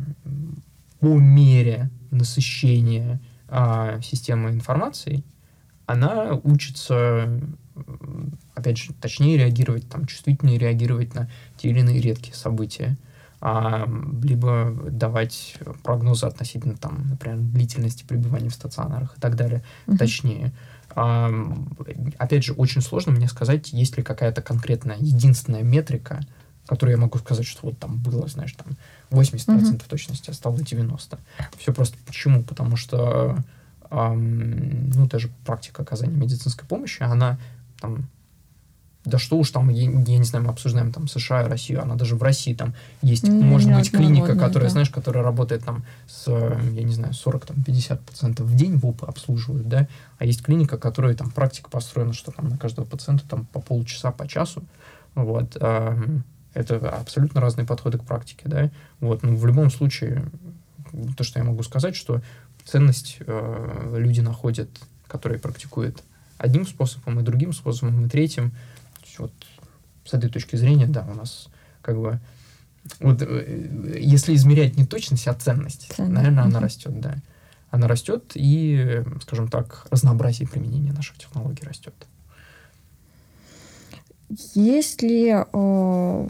[1.01, 5.25] по мере насыщения а, системы информации,
[5.87, 7.41] она учится,
[8.55, 12.99] опять же, точнее реагировать, там, чувствительнее реагировать на те или иные редкие события
[13.41, 13.89] а,
[14.23, 19.97] либо давать прогнозы относительно, там, например, длительности пребывания в стационарах и так далее, uh-huh.
[19.97, 20.53] точнее.
[20.95, 21.31] А,
[22.19, 26.21] опять же, очень сложно мне сказать, есть ли какая-то конкретная единственная метрика,
[26.67, 28.77] которую я могу сказать, что вот там было, знаешь, там
[29.11, 29.89] 80% uh-huh.
[29.89, 31.19] точности, а стало 90%.
[31.59, 32.43] Все просто почему?
[32.43, 33.39] Потому что
[33.91, 37.39] ну, даже практика оказания медицинской помощи, она
[37.81, 38.07] там
[39.09, 41.95] да что уж там, я, я не знаю, мы обсуждаем там США и Россию, она
[41.95, 44.73] даже в России там есть, не, может быть, клиника, которая, да.
[44.73, 49.89] знаешь, которая работает там с, я не знаю, 40-50% в день ВОПы обслуживают, да,
[50.19, 54.11] а есть клиника, которая там практика построена, что там на каждого пациента там по полчаса,
[54.11, 54.63] по часу,
[55.15, 60.25] вот, это абсолютно разные подходы к практике, да, вот, но в любом случае,
[61.17, 62.21] то, что я могу сказать, что
[62.65, 64.69] ценность э, люди находят,
[65.07, 66.03] которые практикуют
[66.37, 68.53] одним способом, и другим способом, и третьим,
[69.19, 69.33] вот
[70.05, 71.49] с этой точки зрения, да, у нас
[71.83, 72.21] как бы
[73.01, 76.15] вот э, если измерять не точность, а ценность, ценность.
[76.15, 77.17] наверное, она растет, да.
[77.71, 81.95] Она растет, и, скажем так, разнообразие применения наших технологий растет.
[84.55, 86.29] Если, э,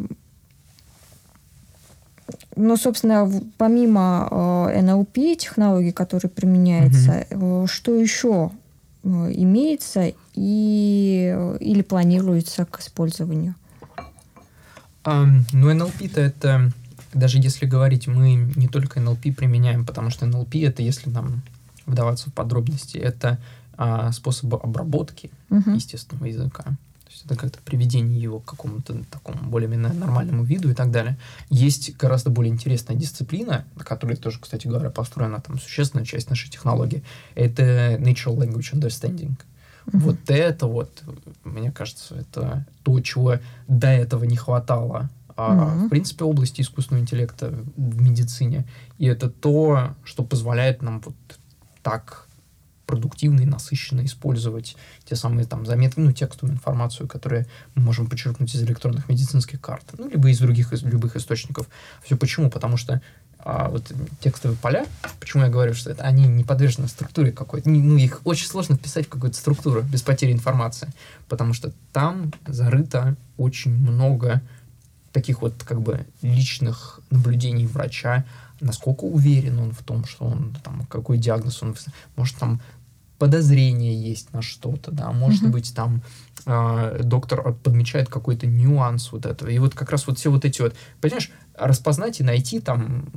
[2.56, 7.66] ну, собственно, помимо э, NLP технологий, которые применяются, угу.
[7.68, 8.50] что еще
[9.08, 13.54] имеется и, или планируется к использованию?
[15.04, 16.70] Um, ну, NLP-то это,
[17.14, 21.42] даже если говорить, мы не только NLP применяем, потому что NLP это, если нам
[21.86, 23.38] вдаваться в подробности, это
[23.76, 25.74] а, способы обработки uh-huh.
[25.74, 26.64] естественного языка.
[27.18, 31.18] Есть это как-то приведение его к какому-то такому более-менее нормальному виду и так далее.
[31.50, 36.48] Есть гораздо более интересная дисциплина, на которой тоже, кстати говоря, построена там существенная часть нашей
[36.48, 37.02] технологии.
[37.34, 39.32] Это Natural Language Understanding.
[39.86, 39.98] Mm-hmm.
[39.98, 41.02] Вот это вот,
[41.42, 45.86] мне кажется, это то, чего до этого не хватало а, mm-hmm.
[45.86, 48.64] в принципе, области искусственного интеллекта в медицине.
[48.98, 51.14] И это то, что позволяет нам вот
[51.82, 52.27] так
[52.88, 54.74] продуктивно и насыщенно использовать
[55.04, 59.84] те самые там заметки, ну, текстовую информацию, которую мы можем подчеркнуть из электронных медицинских карт,
[59.98, 61.68] ну, либо из других, из любых источников.
[62.02, 62.50] Все почему?
[62.50, 63.02] Потому что
[63.40, 64.86] а, вот текстовые поля,
[65.20, 69.06] почему я говорю, что это они не подвержены структуре какой-то, ну, их очень сложно вписать
[69.06, 70.90] в какую-то структуру без потери информации,
[71.28, 74.40] потому что там зарыто очень много
[75.12, 78.24] таких вот как бы личных наблюдений врача,
[78.60, 81.76] насколько уверен он в том, что он там, какой диагноз он,
[82.16, 82.60] может там
[83.18, 85.50] подозрение есть на что-то, да, может mm-hmm.
[85.50, 86.02] быть, там
[86.46, 89.48] э, доктор подмечает какой-то нюанс вот этого.
[89.48, 93.08] И вот как раз вот все вот эти вот, понимаешь, распознать и найти там,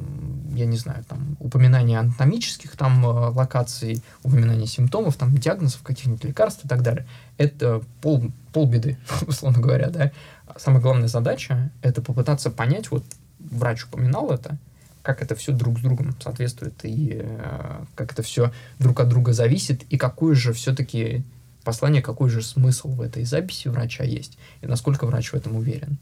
[0.55, 6.65] я не знаю, там упоминание анатомических там э, локаций, упоминание симптомов, там диагнозов, каких-нибудь лекарств
[6.65, 7.07] и так далее.
[7.37, 8.97] Это пол, полбеды,
[9.27, 10.11] условно говоря, да.
[10.57, 13.05] Самая главная задача— это попытаться понять, вот
[13.39, 14.57] врач упоминал это,
[15.03, 19.33] как это все друг с другом соответствует и э, как это все друг от друга
[19.33, 21.23] зависит и какое же все-таки
[21.63, 25.97] послание, какой же смысл в этой записи врача есть и насколько врач в этом уверен.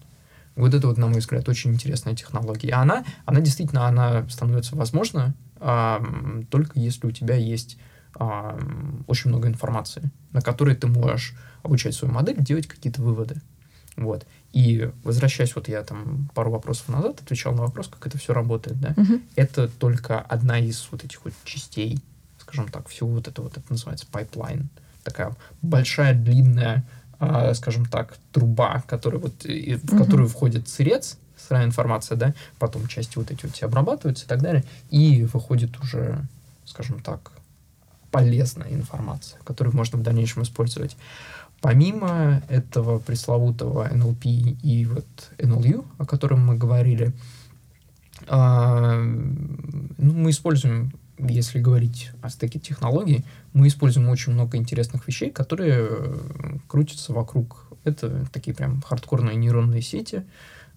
[0.55, 2.69] Вот это вот, на мой взгляд, очень интересная технология.
[2.69, 6.03] И она, она действительно, она становится возможна а,
[6.49, 7.77] только если у тебя есть
[8.15, 8.57] а,
[9.07, 13.41] очень много информации, на которой ты можешь обучать свою модель, делать какие-то выводы.
[13.95, 14.25] Вот.
[14.51, 18.79] И возвращаясь, вот я там пару вопросов назад отвечал на вопрос, как это все работает,
[18.79, 19.21] да, угу.
[19.35, 21.99] это только одна из вот этих вот частей,
[22.39, 24.65] скажем так, всего вот этого, вот это называется pipeline,
[25.03, 26.83] такая большая, длинная,
[27.19, 30.03] э, скажем так, труба, которая вот, и, в угу.
[30.03, 34.41] которую входит сырец, сырая информация, да, потом части вот эти вот все обрабатываются и так
[34.41, 36.25] далее, и выходит уже,
[36.65, 37.31] скажем так,
[38.11, 40.97] полезная информация, которую можно в дальнейшем использовать.
[41.61, 45.05] Помимо этого пресловутого NLP и вот
[45.37, 47.11] NLU, о котором мы говорили,
[48.27, 55.31] а, ну, мы используем, если говорить о стеке технологий, мы используем очень много интересных вещей,
[55.31, 55.89] которые
[56.67, 57.65] крутятся вокруг.
[57.83, 60.23] Это такие прям хардкорные нейронные сети,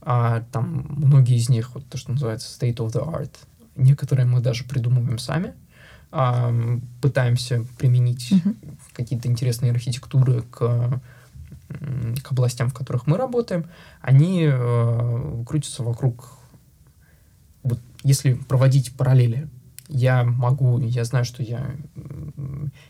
[0.00, 3.30] а там многие из них, вот то, что называется state of the art,
[3.76, 5.54] некоторые мы даже придумываем сами,
[7.00, 8.78] пытаемся применить mm-hmm.
[8.92, 11.00] какие-то интересные архитектуры к,
[12.22, 13.64] к областям, в которых мы работаем,
[14.02, 16.36] они э, крутятся вокруг,
[17.62, 19.48] вот если проводить параллели
[19.92, 21.76] я могу, я знаю, что я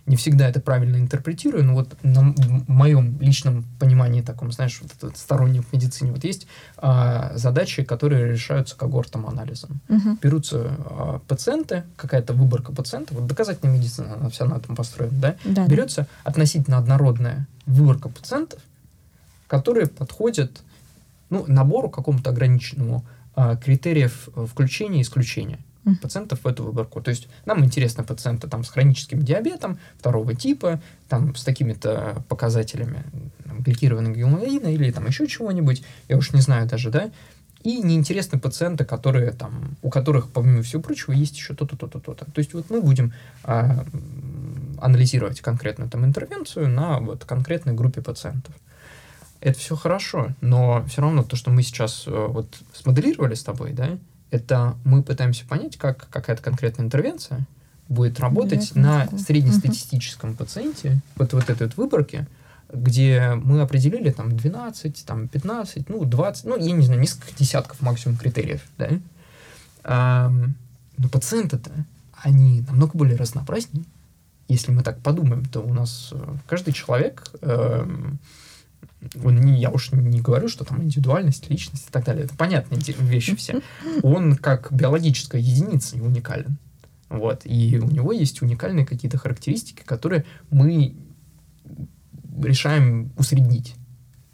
[0.07, 2.34] не всегда это правильно интерпретирую, но вот на
[2.68, 6.46] моем личном понимании таком, знаешь, вот это стороннем в медицине, вот есть
[6.76, 9.80] а, задачи, которые решаются когортом анализом.
[9.88, 10.18] Угу.
[10.22, 15.36] Берутся а, пациенты, какая-то выборка пациентов, вот доказательная медицина, она вся на этом построена, да?
[15.44, 16.30] да Берется да.
[16.30, 18.61] относительно однородная выборка пациентов,
[19.48, 20.62] которые подходят
[21.30, 25.59] ну, набору какому-то ограниченному а, критериев включения и исключения
[26.01, 27.01] пациентов в эту выборку.
[27.01, 33.05] То есть нам интересны пациенты там, с хроническим диабетом второго типа, там, с такими-то показателями
[33.59, 37.11] гликированного гемоглобина или там еще чего-нибудь, я уж не знаю даже, да,
[37.62, 42.24] и неинтересны пациенты, которые там, у которых, помимо всего прочего, есть еще то-то, то-то, то-то.
[42.24, 43.12] То есть вот мы будем
[43.45, 43.85] а,
[44.80, 48.55] анализировать конкретную там интервенцию на вот конкретной группе пациентов.
[49.41, 53.72] это все хорошо, но все равно то, что мы сейчас э, вот смоделировали с тобой,
[53.72, 53.99] да,
[54.33, 57.47] это мы пытаемся понять, как какая-то конкретная интервенция
[57.89, 60.39] будет работать на среднестатистическом угу.
[60.39, 62.26] пациенте, вот, вот этой вот выборке,
[62.72, 67.83] где мы определили там 12, там 15, ну 20, ну я не знаю, несколько десятков
[67.83, 68.89] максимум критериев, да.
[69.85, 70.33] А,
[70.97, 71.70] но пациенты-то,
[72.14, 73.85] они намного более разнообразнее.
[74.49, 77.87] Если мы так подумаем, то у нас э, каждый человек, э,
[79.24, 82.80] он не, я уж не говорю, что там индивидуальность, личность и так далее, это понятные
[82.80, 83.61] вещи все.
[84.03, 86.57] Он как биологическая единица не уникален.
[87.09, 87.43] Вот.
[87.45, 90.95] И у него есть уникальные какие-то характеристики, которые мы
[92.43, 93.74] решаем усреднить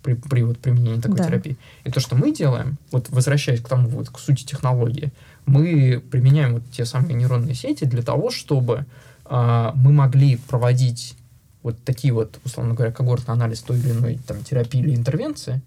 [0.02, 1.26] при, при вот применении такой да.
[1.26, 1.56] терапии.
[1.84, 5.12] И то, что мы делаем, вот возвращаясь к тому, вот к сути технологии,
[5.44, 8.86] мы применяем вот те самые нейронные сети для того, чтобы
[9.24, 11.17] э, мы могли проводить
[11.62, 15.60] вот такие вот, условно говоря, когортный анализ той или иной там, терапии или интервенции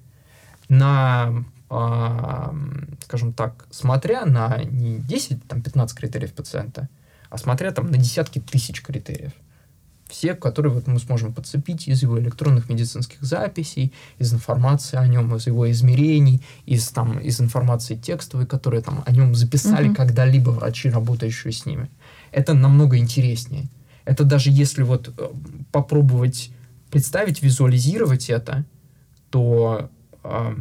[0.69, 6.89] на, э, скажем так, смотря на не 10, там, 15 критериев пациента,
[7.29, 9.33] а смотря там на десятки тысяч критериев
[10.11, 15.33] все, которые вот мы сможем подцепить из его электронных медицинских записей, из информации о нем,
[15.35, 19.95] из его измерений, из, там, из информации текстовой, которые там о нем записали угу.
[19.95, 21.89] когда-либо врачи, работающие с ними.
[22.31, 23.67] Это намного интереснее.
[24.05, 25.29] Это даже если вот э,
[25.71, 26.51] попробовать
[26.89, 28.65] представить, визуализировать это,
[29.29, 29.89] то
[30.23, 30.55] э,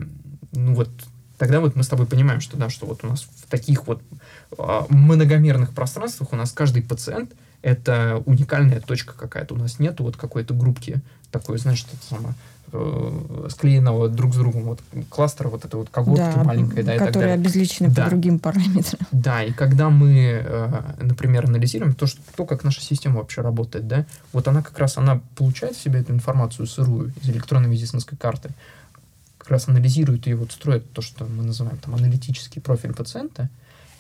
[0.53, 0.91] ну вот
[1.39, 4.03] тогда вот мы с тобой понимаем, что да, что вот у нас в таких вот
[4.57, 7.33] э, многомерных пространствах у нас каждый пациент—
[7.63, 9.55] это уникальная точка какая-то.
[9.55, 12.35] У нас нет вот какой-то группки такой, знаешь, это самое,
[12.73, 17.35] э, склеенного друг с другом вот кластера, вот этой вот когортки да, маленькой, да, которые
[17.35, 18.05] обезличены да.
[18.05, 19.01] по другим параметрам.
[19.13, 23.87] Да, и когда мы, э, например, анализируем то, что, то, как наша система вообще работает,
[23.87, 28.17] да, вот она как раз, она получает в себе эту информацию сырую из электронной медицинской
[28.17, 28.51] карты,
[29.39, 33.49] как раз анализирует и вот строит то, что мы называем там аналитический профиль пациента,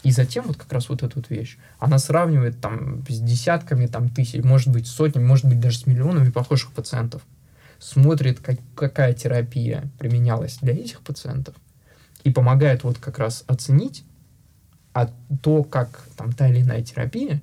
[0.02, 1.58] и затем вот как раз вот эту вот вещь.
[1.78, 6.30] Она сравнивает там с десятками там тысяч, может быть сотнями, может быть даже с миллионами
[6.30, 7.22] похожих пациентов.
[7.80, 11.54] Смотрит, как, какая терапия применялась для этих пациентов.
[12.22, 14.04] И помогает вот как раз оценить
[14.92, 15.08] а
[15.42, 17.40] то, как там та или иная терапия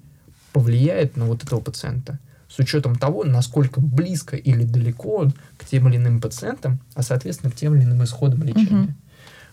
[0.51, 2.19] повлияет на вот этого пациента.
[2.49, 7.51] С учетом того, насколько близко или далеко он к тем или иным пациентам, а соответственно
[7.51, 8.95] к тем или иным исходам лечения.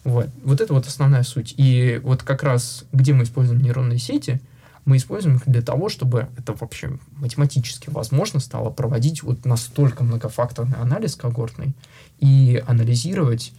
[0.05, 0.11] Uh-huh.
[0.11, 0.29] Вот.
[0.45, 1.55] вот это вот основная суть.
[1.57, 4.41] И вот как раз, где мы используем нейронные сети,
[4.85, 10.77] мы используем их для того, чтобы это вообще математически возможно стало проводить вот настолько многофакторный
[10.77, 11.75] анализ когортный
[12.19, 13.53] и анализировать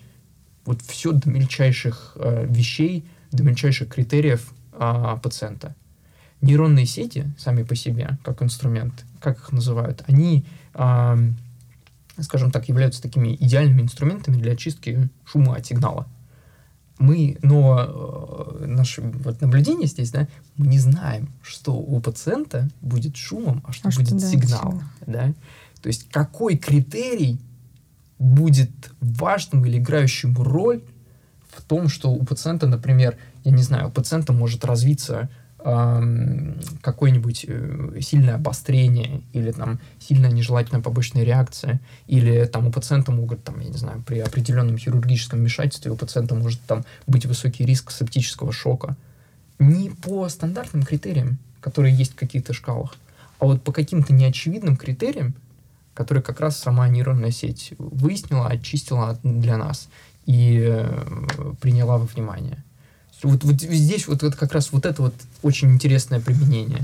[0.65, 5.75] вот все до мельчайших э, вещей, до мельчайших критериев э, пациента.
[6.41, 11.17] Нейронные сети сами по себе, как инструмент, как их называют, они, э,
[12.19, 16.07] скажем так, являются такими идеальными инструментами для очистки шума от сигнала
[16.97, 23.17] мы, но э, наше вот наблюдение здесь, да, мы не знаем, что у пациента будет
[23.17, 25.33] шумом, а что а будет что, сигналом, да.
[25.81, 27.39] То есть какой критерий
[28.17, 28.71] будет
[29.01, 30.81] важным или играющим роль
[31.49, 35.29] в том, что у пациента, например, я не знаю, у пациента может развиться
[35.65, 43.43] какое-нибудь э, сильное обострение или там сильная нежелательная побочная реакция, или там у пациента могут,
[43.43, 47.89] там, я не знаю, при определенном хирургическом вмешательстве у пациента может там быть высокий риск
[47.89, 48.95] септического шока.
[49.57, 52.95] Не по стандартным критериям, которые есть в каких-то шкалах,
[53.39, 55.33] а вот по каким-то неочевидным критериям,
[55.95, 59.89] которые как раз сама нейронная сеть выяснила, очистила для нас
[60.27, 61.05] и э,
[61.59, 62.63] приняла во внимание.
[63.25, 65.13] Вот, вот здесь вот, вот как раз вот это вот
[65.43, 66.83] очень интересное применение.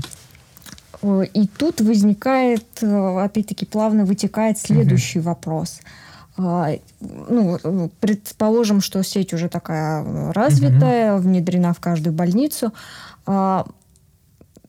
[1.34, 5.30] И тут возникает, э, опять-таки, плавно вытекает следующий угу.
[5.30, 5.80] вопрос.
[6.36, 6.70] А,
[7.00, 11.24] ну, предположим, что сеть уже такая развитая, угу.
[11.24, 12.72] внедрена в каждую больницу.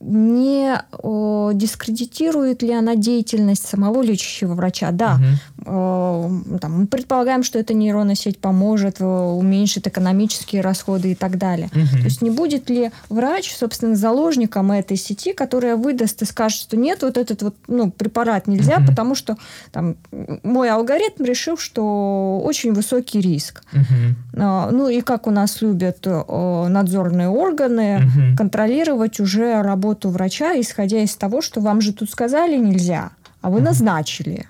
[0.05, 4.91] Не о, дискредитирует ли она деятельность самого лечащего врача.
[4.91, 5.65] Да, угу.
[5.65, 11.69] о, там, мы предполагаем, что эта нейронная сеть поможет, уменьшит экономические расходы и так далее.
[11.73, 11.99] Угу.
[11.99, 16.75] То есть не будет ли врач, собственно, заложником этой сети, которая выдаст и скажет, что
[16.75, 18.87] нет, вот этот вот ну, препарат нельзя, угу.
[18.87, 19.37] потому что
[19.71, 19.95] там,
[20.43, 23.63] мой алгоритм решил, что очень высокий риск.
[23.71, 24.41] Угу.
[24.71, 28.37] Ну и как у нас любят о, надзорные органы угу.
[28.37, 33.49] контролировать уже работу работу врача, исходя из того, что вам же тут сказали нельзя, а
[33.49, 34.47] вы назначили.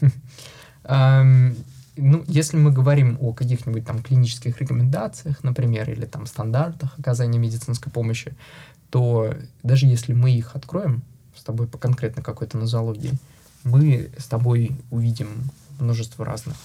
[1.96, 7.92] Ну, если мы говорим о каких-нибудь там клинических рекомендациях, например, или там стандартах оказания медицинской
[7.92, 8.34] помощи,
[8.90, 11.02] то даже если мы их откроем
[11.36, 13.12] с тобой по конкретно какой-то нозологии,
[13.62, 15.28] мы с тобой увидим
[15.78, 16.56] множество разных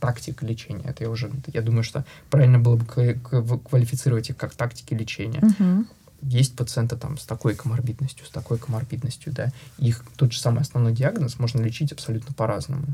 [0.00, 0.84] тактик лечения.
[0.86, 2.86] Это я уже, я думаю, что правильно было бы
[3.68, 5.42] квалифицировать их как тактики лечения.
[5.42, 5.84] Угу.
[6.24, 9.52] Есть пациенты там с такой коморбидностью, с такой коморбидностью, да.
[9.78, 12.86] Их тот же самый основной диагноз можно лечить абсолютно по-разному.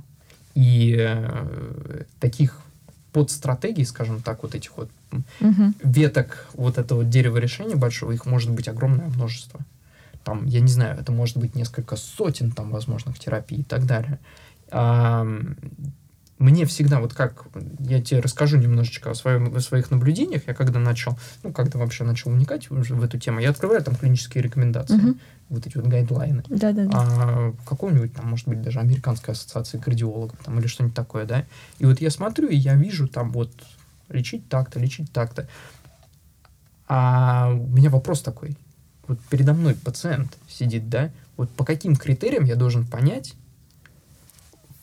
[0.54, 2.60] И э, таких
[3.12, 5.72] подстратегий, скажем так, вот этих вот угу.
[5.82, 9.60] веток вот этого дерева решения большого, их может быть огромное множество.
[10.24, 14.18] Там, я не знаю, это может быть несколько сотен там возможных терапий и так далее.
[14.70, 15.26] А,
[16.40, 17.44] мне всегда, вот как,
[17.80, 22.02] я тебе расскажу немножечко о, своем, о своих наблюдениях, я когда начал, ну, когда вообще
[22.02, 25.18] начал уникать уже в эту тему, я открываю там клинические рекомендации, угу.
[25.50, 26.42] вот эти вот гайдлайны.
[26.48, 26.90] Да-да-да.
[26.94, 31.44] А, какого-нибудь там, может быть, даже Американской ассоциации кардиологов там или что-нибудь такое, да.
[31.78, 33.52] И вот я смотрю, и я вижу там вот
[34.08, 35.46] лечить так-то, лечить так-то.
[36.88, 38.56] А у меня вопрос такой.
[39.08, 43.34] Вот передо мной пациент сидит, да, вот по каким критериям я должен понять,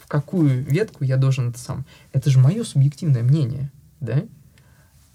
[0.08, 1.86] какую ветку я должен это сам.
[2.14, 4.24] Это же мое субъективное мнение, да?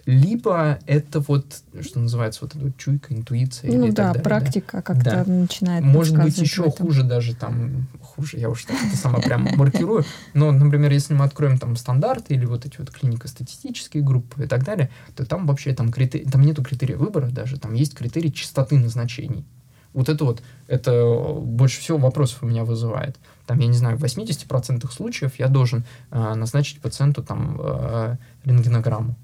[0.05, 3.71] Либо это вот, что называется, вот эта вот чуйка, интуиция.
[3.71, 4.83] Ну или да, так далее, практика да?
[4.83, 5.25] как-то да.
[5.25, 10.05] начинает Может быть, еще хуже даже там, хуже, я уж так это сама прям маркирую,
[10.35, 14.65] но, например, если мы откроем там стандарты или вот эти вот клинико-статистические группы и так
[14.65, 18.79] далее, то там вообще там, критерий, там нету критерия выбора даже, там есть критерий частоты
[18.79, 19.45] назначений.
[19.93, 23.17] Вот это вот, это больше всего вопросов у меня вызывает.
[23.53, 29.15] Там, я не знаю, в 80% случаев я должен э, назначить пациенту там э, рентгенограмму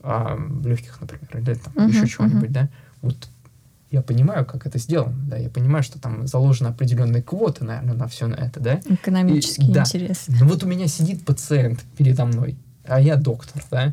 [0.00, 2.52] э, легких, например, или там uh-huh, еще чего-нибудь, uh-huh.
[2.52, 2.68] да.
[3.02, 3.28] Вот
[3.90, 8.08] я понимаю, как это сделано, да, я понимаю, что там заложены определенные квоты, наверное, на
[8.08, 8.80] все это, да.
[8.88, 10.24] Экономический И, интерес.
[10.28, 10.36] Да.
[10.40, 13.92] Ну вот у меня сидит пациент передо мной, а я доктор, да.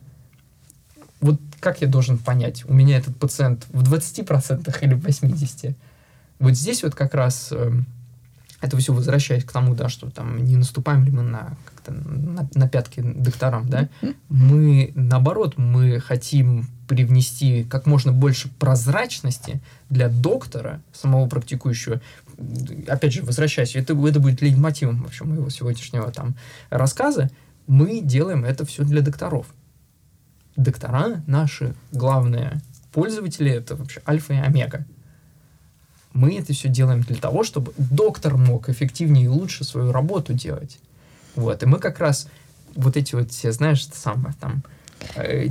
[1.19, 5.75] Вот как я должен понять, у меня этот пациент в 20% или в 80%?
[6.39, 7.73] Вот здесь вот как раз э,
[8.61, 12.49] это все возвращаясь к тому, да, что там не наступаем ли мы на, как-то на,
[12.53, 13.89] на пятки докторам, да,
[14.27, 22.01] мы наоборот, мы хотим привнести как можно больше прозрачности для доктора, самого практикующего.
[22.87, 26.35] Опять же, возвращаясь, это, это будет лейтмотивом вообще моего сегодняшнего там
[26.69, 27.29] рассказа.
[27.67, 29.45] Мы делаем это все для докторов.
[30.55, 32.59] Доктора наши главные
[32.91, 34.85] пользователи, это вообще альфа и омега
[36.13, 40.79] мы это все делаем для того, чтобы доктор мог эффективнее и лучше свою работу делать.
[41.35, 42.27] Вот, и мы как раз
[42.75, 44.63] вот эти вот все, знаешь, самое там,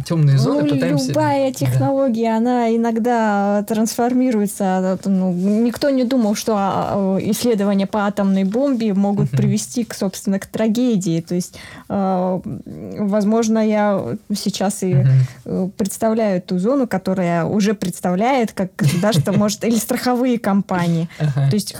[0.06, 1.08] темные зоны ну, пытаемся...
[1.08, 2.36] Любая технология, да.
[2.36, 4.98] она иногда трансформируется.
[5.04, 9.36] Ну, никто не думал, что а, исследования по атомной бомбе могут uh-huh.
[9.36, 11.20] привести, к, собственно, к трагедии.
[11.20, 11.56] То есть,
[11.88, 12.40] э,
[12.98, 15.70] возможно, я сейчас и uh-huh.
[15.76, 18.70] представляю ту зону, которая уже представляет, как
[19.02, 19.64] да, что может...
[19.64, 21.08] Или страховые компании.
[21.18, 21.76] То есть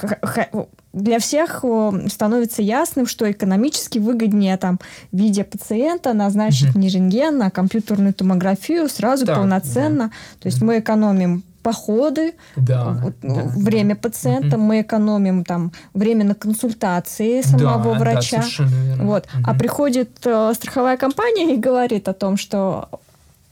[0.99, 1.65] для всех
[2.09, 4.79] становится ясным, что экономически выгоднее там,
[5.13, 6.79] видя пациента, назначить угу.
[6.79, 10.05] не рентген, а компьютерную томографию сразу да, полноценно.
[10.05, 10.13] Да.
[10.41, 14.01] То есть мы экономим походы, да, да, время да.
[14.01, 14.65] пациента, угу.
[14.65, 18.45] мы экономим там время на консультации самого да, врача.
[18.59, 19.27] Да, вот.
[19.27, 19.45] Угу.
[19.45, 22.89] А приходит э, страховая компания и говорит о том, что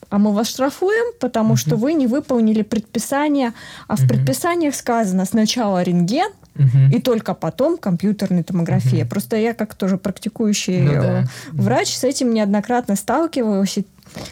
[0.08, 1.56] а мы вас штрафуем, потому угу.
[1.56, 3.52] что вы не выполнили предписание,
[3.88, 4.08] а в угу.
[4.08, 6.94] предписаниях сказано сначала рентген, угу.
[6.94, 9.02] и только потом компьютерная томография.
[9.02, 9.10] Угу.
[9.10, 11.22] Просто я как тоже практикующий ну, да.
[11.22, 13.78] Э, врач с этим неоднократно сталкивалась.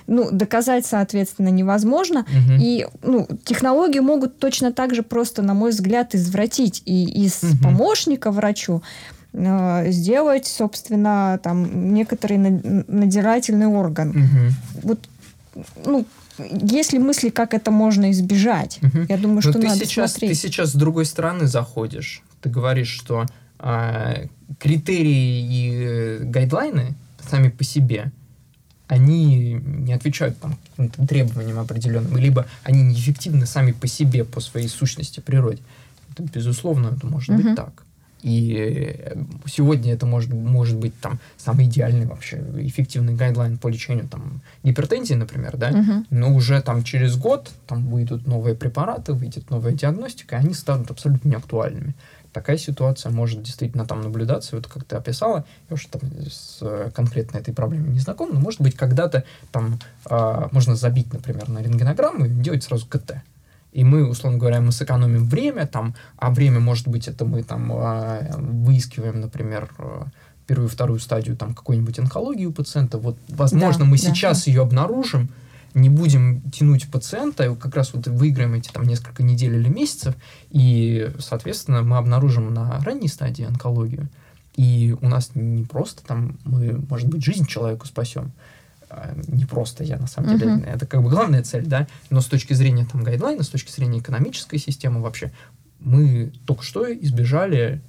[0.06, 2.20] ну, доказать, соответственно, невозможно.
[2.20, 2.52] Угу.
[2.60, 7.62] И ну, технологии могут точно так же просто, на мой взгляд, извратить и из угу.
[7.62, 8.82] помощника врачу
[9.32, 14.10] э, сделать, собственно, там некоторый надзирательный орган.
[14.10, 14.82] Угу.
[14.82, 14.98] Вот,
[15.84, 16.04] ну,
[16.38, 18.78] есть ли мысли, как это можно избежать?
[18.82, 19.06] Угу.
[19.08, 20.30] Я думаю, что Но ты надо сейчас, смотреть.
[20.30, 22.22] Ты сейчас с другой стороны заходишь.
[22.40, 23.26] Ты говоришь, что
[23.58, 24.26] э,
[24.58, 26.94] критерии и э, гайдлайны
[27.28, 28.12] сами по себе,
[28.86, 34.68] они не отвечают там, каким-то требованиям определенным, либо они неэффективны сами по себе, по своей
[34.68, 35.62] сущности, природе.
[36.12, 37.42] Это, безусловно, это может угу.
[37.42, 37.83] быть так.
[38.24, 44.08] И э, сегодня это может, может быть там самый идеальный вообще эффективный гайдлайн по лечению
[44.08, 46.06] там гипертензии, например, да, uh-huh.
[46.08, 50.90] но уже там через год там выйдут новые препараты, выйдет новая диагностика, и они станут
[50.90, 51.94] абсолютно неактуальными.
[52.32, 57.36] Такая ситуация может действительно там наблюдаться, вот как ты описала, я уже там с конкретно
[57.36, 62.24] этой проблемой не знаком, но может быть когда-то там э, можно забить, например, на рентгенограмму
[62.24, 63.16] и делать сразу КТ
[63.74, 67.72] и мы, условно говоря, мы сэкономим время, там, а время, может быть, это мы там
[67.72, 70.04] а, выискиваем, например, э,
[70.46, 72.98] первую, вторую стадию там какой-нибудь онкологии у пациента.
[72.98, 74.52] Вот, возможно, да, мы да, сейчас да.
[74.52, 75.28] ее обнаружим,
[75.74, 80.14] не будем тянуть пациента, как раз вот выиграем эти там несколько недель или месяцев,
[80.50, 84.08] и, соответственно, мы обнаружим на ранней стадии онкологию.
[84.54, 88.30] И у нас не просто там мы, может быть, жизнь человеку спасем,
[89.28, 90.66] не просто я, на самом деле, uh-huh.
[90.66, 93.98] это как бы главная цель, да, но с точки зрения там гайдлайна, с точки зрения
[93.98, 95.32] экономической системы вообще,
[95.80, 97.80] мы только что избежали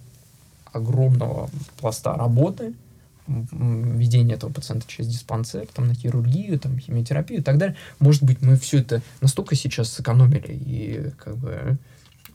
[0.72, 1.50] огромного
[1.80, 2.74] пласта работы,
[3.28, 7.76] введение этого пациента через диспансер, там, на хирургию, там, химиотерапию и так далее.
[8.00, 11.78] Может быть, мы все это настолько сейчас сэкономили и как бы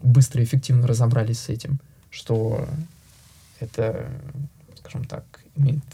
[0.03, 1.79] быстро и эффективно разобрались с этим,
[2.11, 2.67] что
[3.61, 4.11] это,
[4.79, 5.85] скажем так, имеет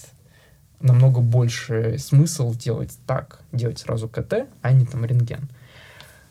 [0.80, 5.48] намного больше смысл делать так, делать сразу КТ, а не там рентген.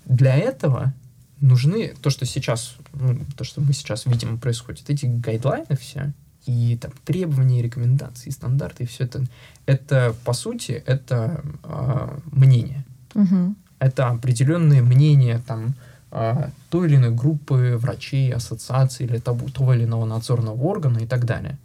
[0.05, 0.93] Для этого
[1.41, 6.13] нужны то, что сейчас, ну, то, что мы сейчас видим происходит, эти гайдлайны все,
[6.45, 9.25] и там требования, рекомендации, стандарты, и все это,
[9.65, 12.85] это, по сути, это э, мнение.
[13.15, 13.55] Угу.
[13.79, 15.73] Это определенные мнения там
[16.11, 21.07] э, той или иной группы врачей, ассоциаций или того, того или иного надзорного органа и
[21.07, 21.57] так далее.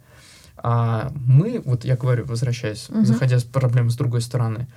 [0.63, 3.03] А мы, вот я говорю, возвращаясь, угу.
[3.03, 4.67] заходя с проблемой с другой стороны,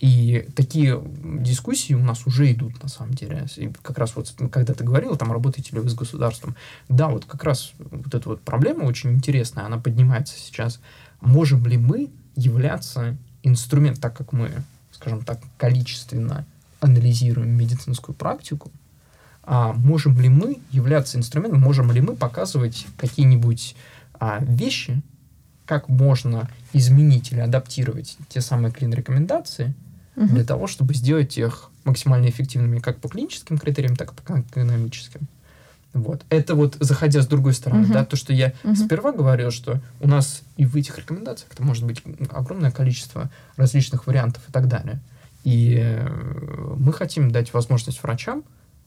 [0.00, 3.46] и такие дискуссии у нас уже идут, на самом деле.
[3.56, 6.56] И как раз вот, когда ты говорила, там, работаете ли вы с государством,
[6.88, 10.80] да, вот как раз вот эта вот проблема очень интересная, она поднимается сейчас.
[11.20, 14.50] Можем ли мы являться инструментом, так как мы,
[14.92, 16.44] скажем так, количественно
[16.80, 18.72] анализируем медицинскую практику,
[19.42, 23.76] а можем ли мы являться инструментом, можем ли мы показывать какие-нибудь
[24.14, 25.02] а, вещи,
[25.66, 29.74] как можно изменить или адаптировать те самые клин-рекомендации,
[30.16, 30.26] угу.
[30.26, 35.22] для того, чтобы сделать их максимально эффективными как по клиническим критериям, так и по экономическим.
[35.92, 36.24] Вот.
[36.28, 39.80] Это вот заходя с другой стороны, uh да, то, что я uh сперва говорил, что
[40.00, 44.66] у нас и в этих рекомендациях это может быть огромное количество различных вариантов и так
[44.66, 44.98] далее.
[45.44, 48.42] И э, мы хотим дать возможность врачам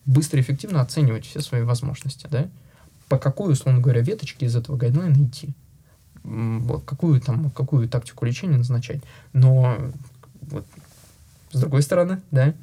[0.05, 2.47] быстро и эффективно оценивать все свои возможности, да,
[3.07, 5.53] по какой, условно говоря, веточке из этого гайдлайна идти,
[6.85, 9.01] какую там, какую тактику лечения назначать.
[9.33, 9.77] Но
[10.41, 10.65] вот
[11.51, 12.53] с другой стороны, да,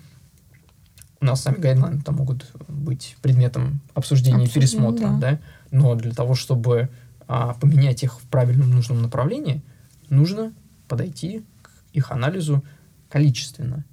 [1.20, 5.18] у нас сами гайдлайны там могут быть предметом обсуждения и пересмотра, да.
[5.18, 5.38] да,
[5.70, 6.90] но для того, чтобы
[7.26, 9.62] а, поменять их в правильном нужном направлении,
[10.10, 10.52] нужно
[10.86, 12.62] подойти к их анализу
[13.08, 13.84] количественно.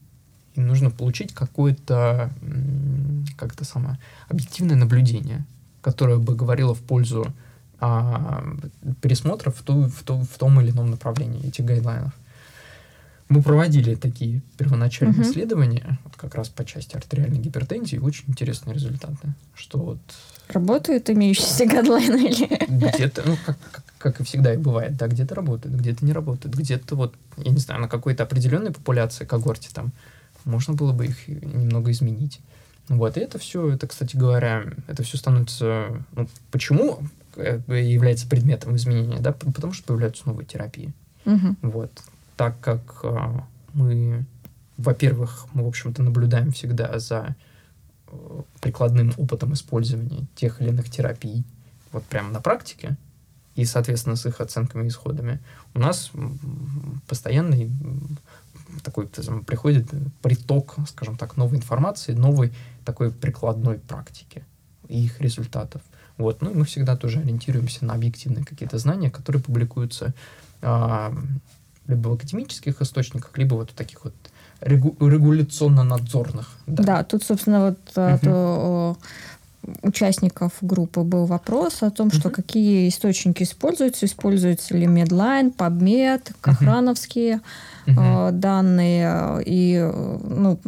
[0.56, 2.30] И нужно получить какое-то,
[3.38, 3.98] как это самое,
[4.28, 5.46] объективное наблюдение,
[5.82, 7.34] которое бы говорило в пользу
[7.82, 8.44] а,
[9.02, 12.14] пересмотра в, ту, в, ту, в том или ином направлении этих гайдлайнов.
[13.28, 15.32] Мы проводили такие первоначальные uh-huh.
[15.32, 19.34] исследования, вот как раз по части артериальной гипертензии, очень интересные результаты.
[19.56, 20.00] Что вот...
[20.50, 22.66] Работают имеющиеся гадлайны или...
[22.68, 26.56] Где-то, ну, как, как, как и всегда и бывает, да, где-то работают, где-то не работают,
[26.56, 29.92] где-то вот, я не знаю, на какой-то определенной популяции, когорте там,
[30.44, 32.42] можно было бы их немного изменить.
[32.90, 36.04] Вот, и это все, это, кстати говоря, это все становится...
[36.12, 37.00] Ну, почему
[37.38, 39.20] является предметом изменения?
[39.20, 40.94] Да, потому что появляются новые терапии.
[41.26, 41.56] Угу.
[41.62, 41.92] Вот
[42.36, 44.26] так как а, мы,
[44.78, 47.36] во-первых, мы, в общем-то, наблюдаем всегда за
[48.08, 51.44] э, прикладным опытом использования тех или иных терапий,
[51.92, 52.98] вот прямо на практике,
[53.56, 55.40] и, соответственно, с их оценками и исходами,
[55.74, 56.12] у нас
[57.08, 57.72] постоянный
[58.84, 59.08] такой
[59.46, 59.90] приходит
[60.22, 62.54] приток, скажем так, новой информации, новой
[62.86, 64.46] такой прикладной практики
[64.88, 65.82] и их результатов.
[66.22, 66.42] Вот.
[66.42, 70.14] Ну и мы всегда тоже ориентируемся на объективные какие-то знания, которые публикуются
[70.62, 71.14] а,
[71.88, 74.14] либо в академических источниках, либо вот в таких вот
[74.62, 76.48] регу- регуляционно-надзорных.
[76.68, 76.84] Да.
[76.84, 78.98] да, тут, собственно, вот угу.
[79.82, 82.36] Участников группы был вопрос о том, что угу.
[82.36, 87.42] какие источники используются, используются ли Medline, PubMed, Кохрановские
[87.88, 88.02] угу.
[88.02, 89.78] э, данные, и
[90.24, 90.60] ну,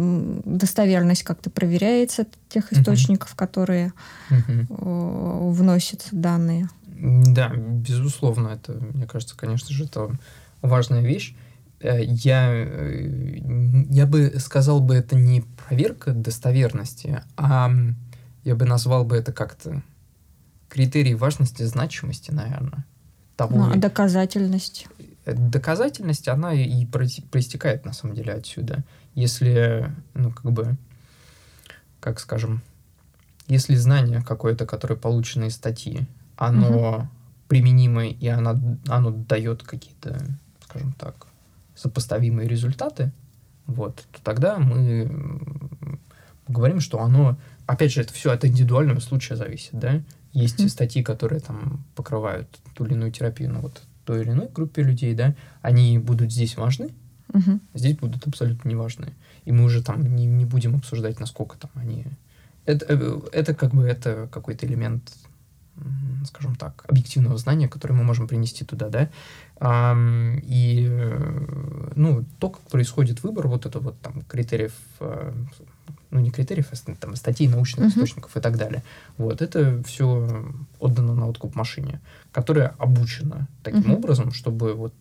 [0.45, 3.37] достоверность как-то проверяется тех источников, угу.
[3.37, 3.93] которые
[4.29, 4.67] угу.
[4.69, 6.69] э, вносят данные.
[6.85, 10.11] Да, безусловно, это, мне кажется, конечно же, это
[10.61, 11.35] важная вещь.
[11.81, 13.39] Э, я, э,
[13.89, 17.71] я бы сказал бы, это не проверка достоверности, а
[18.43, 19.81] я бы назвал бы это как-то
[20.69, 22.85] критерий важности, значимости, наверное.
[23.35, 24.87] Того, ну, а доказательность?
[25.25, 28.83] Э, доказательность, она и проистекает, на самом деле, отсюда.
[29.15, 30.77] Если, ну, как бы,
[31.99, 32.61] как скажем,
[33.47, 37.07] если знание какое-то, которое получено из статьи, оно угу.
[37.47, 40.19] применимо, и оно, оно дает какие-то
[40.73, 41.27] скажем так,
[41.75, 43.11] сопоставимые результаты,
[43.67, 45.99] вот, то тогда мы
[46.47, 47.37] говорим, что оно,
[47.73, 50.01] опять же, это все от индивидуального случая зависит, да.
[50.31, 50.69] Есть mm-hmm.
[50.69, 55.13] статьи, которые там покрывают ту или иную терапию, ну вот той или иной группе людей,
[55.13, 56.89] да, они будут здесь важны,
[57.29, 57.59] uh-huh.
[57.73, 59.13] здесь будут абсолютно не важны.
[59.45, 62.05] И мы уже там не, не будем обсуждать, насколько там они...
[62.65, 65.13] Это, э, это как бы это какой-то элемент
[66.25, 69.09] скажем так, объективного знания, которое мы можем принести туда, да,
[70.43, 75.33] и, э, ну, то, как происходит выбор вот это вот там критериев, э,
[76.13, 77.89] ну, не критериев, а там статей научных uh-huh.
[77.89, 78.83] источников и так далее.
[79.17, 80.45] Вот, это все
[80.79, 81.99] отдано на откуп машине,
[82.31, 83.97] которая обучена таким uh-huh.
[83.97, 84.93] образом, чтобы вот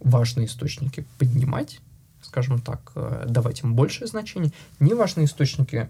[0.00, 1.80] важные источники поднимать,
[2.22, 5.88] скажем так, э, давать им большее значение, неважные источники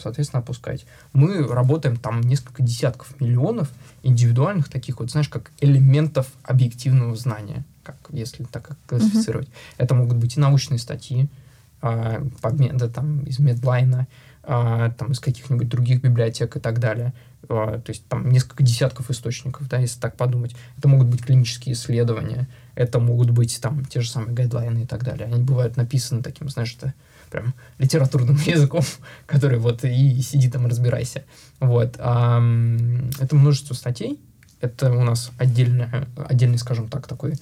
[0.00, 0.86] соответственно, опускать.
[1.12, 3.68] Мы работаем там несколько десятков миллионов
[4.04, 9.48] индивидуальных таких вот, знаешь, как элементов объективного знания, как если так классифицировать.
[9.48, 9.74] Uh-huh.
[9.78, 11.28] Это могут быть и научные статьи,
[11.82, 14.06] подмены там из Медлайна,
[14.44, 17.12] а, там из каких-нибудь других библиотек и так далее.
[17.48, 20.56] А, то есть там несколько десятков источников, да, если так подумать.
[20.78, 25.04] Это могут быть клинические исследования, это могут быть там те же самые гайдлайны и так
[25.04, 25.26] далее.
[25.26, 26.94] Они бывают написаны таким, знаешь, это
[27.30, 28.82] прям литературным языком,
[29.26, 31.24] который вот и сиди там разбирайся.
[31.60, 31.96] Вот.
[31.98, 32.38] А,
[33.20, 34.20] это множество статей.
[34.60, 37.34] Это у нас отдельный, отдельный, скажем так, такой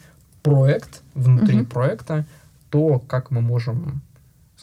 [0.42, 1.66] проект внутри uh-huh.
[1.66, 2.24] проекта,
[2.70, 4.00] то, как мы можем,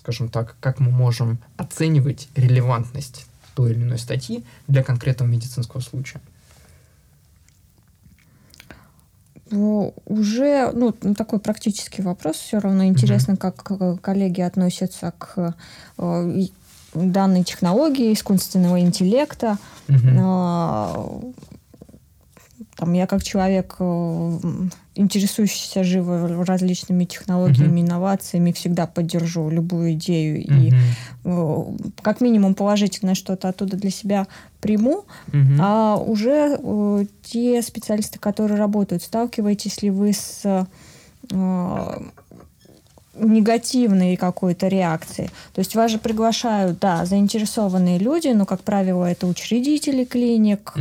[0.07, 6.21] скажем так, как мы можем оценивать релевантность той или иной статьи для конкретного медицинского случая.
[9.51, 15.55] уже, ну, такой практический вопрос, все равно интересно, mm как коллеги относятся к
[15.97, 16.45] э,
[16.93, 19.57] данной технологии искусственного интеллекта.
[19.89, 21.33] mm
[22.77, 24.39] Там, я как человек, э,
[24.93, 27.85] интересующийся живо различными технологиями, mm-hmm.
[27.87, 30.59] инновациями, всегда поддержу любую идею mm-hmm.
[30.59, 30.73] и
[31.25, 31.63] э,
[32.03, 34.27] как минимум положительно что-то оттуда для себя
[34.61, 35.05] приму.
[35.29, 35.57] Mm-hmm.
[35.59, 40.67] А уже э, те специалисты, которые работают, сталкиваетесь ли вы с
[43.19, 45.29] негативной какой-то реакции.
[45.53, 50.73] То есть вас же приглашают, да, заинтересованные люди, но, как правило, это учредители клиник,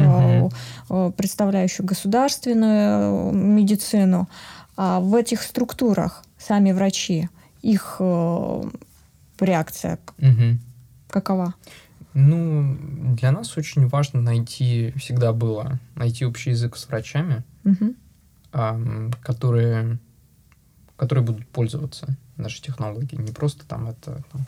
[0.88, 1.12] угу.
[1.12, 4.28] представляющие государственную медицину.
[4.76, 7.28] А в этих структурах сами врачи,
[7.62, 8.00] их
[9.40, 10.58] реакция угу.
[11.08, 11.54] какова?
[12.14, 12.76] Ну,
[13.16, 17.94] для нас очень важно найти, всегда было, найти общий язык с врачами, угу.
[19.22, 19.98] которые,
[20.96, 23.16] которые будут пользоваться нашей технологии.
[23.16, 24.46] Не просто там это там,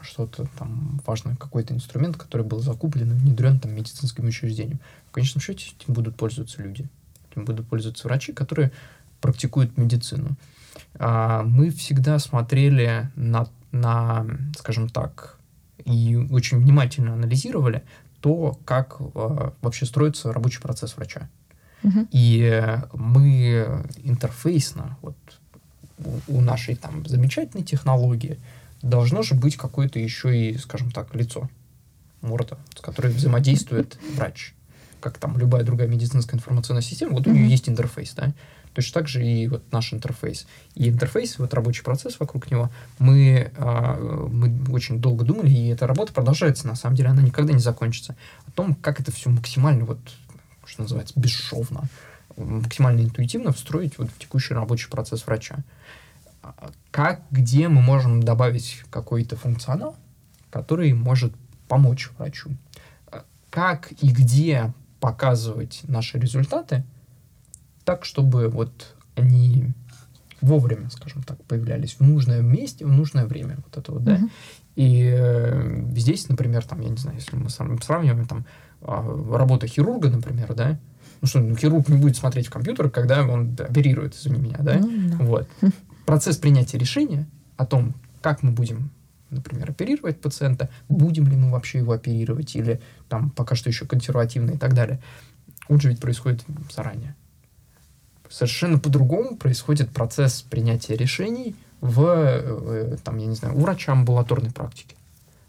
[0.00, 4.80] что-то там важное, какой-то инструмент, который был закуплен и внедрен там медицинским учреждением.
[5.08, 6.88] В конечном счете этим будут пользоваться люди.
[7.30, 8.72] Этим будут пользоваться врачи, которые
[9.20, 10.36] практикуют медицину.
[10.94, 14.26] А, мы всегда смотрели на, на,
[14.58, 15.38] скажем так,
[15.84, 17.82] и очень внимательно анализировали
[18.20, 21.28] то, как э, вообще строится рабочий процесс врача.
[21.82, 22.06] Uh-huh.
[22.12, 25.16] И мы интерфейсно, вот
[26.28, 28.38] у нашей там замечательной технологии
[28.82, 31.48] должно же быть какое-то еще и, скажем так, лицо,
[32.20, 34.54] морда, с которой взаимодействует врач.
[35.00, 38.32] Как там любая другая медицинская информационная система, вот у нее есть интерфейс, да.
[38.74, 40.46] Точно так же и вот наш интерфейс.
[40.74, 45.86] И интерфейс, вот рабочий процесс вокруг него, мы, э, мы очень долго думали, и эта
[45.86, 48.16] работа продолжается, на самом деле, она никогда не закончится.
[48.46, 49.98] О том, как это все максимально, вот,
[50.64, 51.88] что называется, бесшовно,
[52.36, 55.58] максимально интуитивно встроить вот в текущий рабочий процесс врача.
[56.90, 59.96] Как, где мы можем добавить какой-то функционал,
[60.50, 61.32] который может
[61.68, 62.50] помочь врачу.
[63.50, 66.84] Как и где показывать наши результаты,
[67.84, 69.72] так, чтобы вот они
[70.40, 73.58] вовремя, скажем так, появлялись в нужное месте, в нужное время.
[73.64, 74.16] Вот это вот, да.
[74.16, 74.30] Uh-huh.
[74.76, 78.44] И э, здесь, например, там, я не знаю, если мы сравниваем там
[78.80, 80.78] э, работу хирурга, например, да,
[81.22, 84.76] ну что, ну, хирург не будет смотреть в компьютер, когда он оперирует, извини меня, да?
[84.76, 85.24] Mm, да.
[85.24, 85.48] Вот.
[86.04, 88.90] Процесс принятия решения о том, как мы будем,
[89.30, 94.52] например, оперировать пациента, будем ли мы вообще его оперировать, или там пока что еще консервативно
[94.52, 95.00] и так далее,
[95.68, 96.44] он же ведь происходит
[96.74, 97.14] заранее.
[98.28, 104.50] Совершенно по-другому происходит процесс принятия решений в, э, там, я не знаю, у врача амбулаторной
[104.50, 104.96] практики.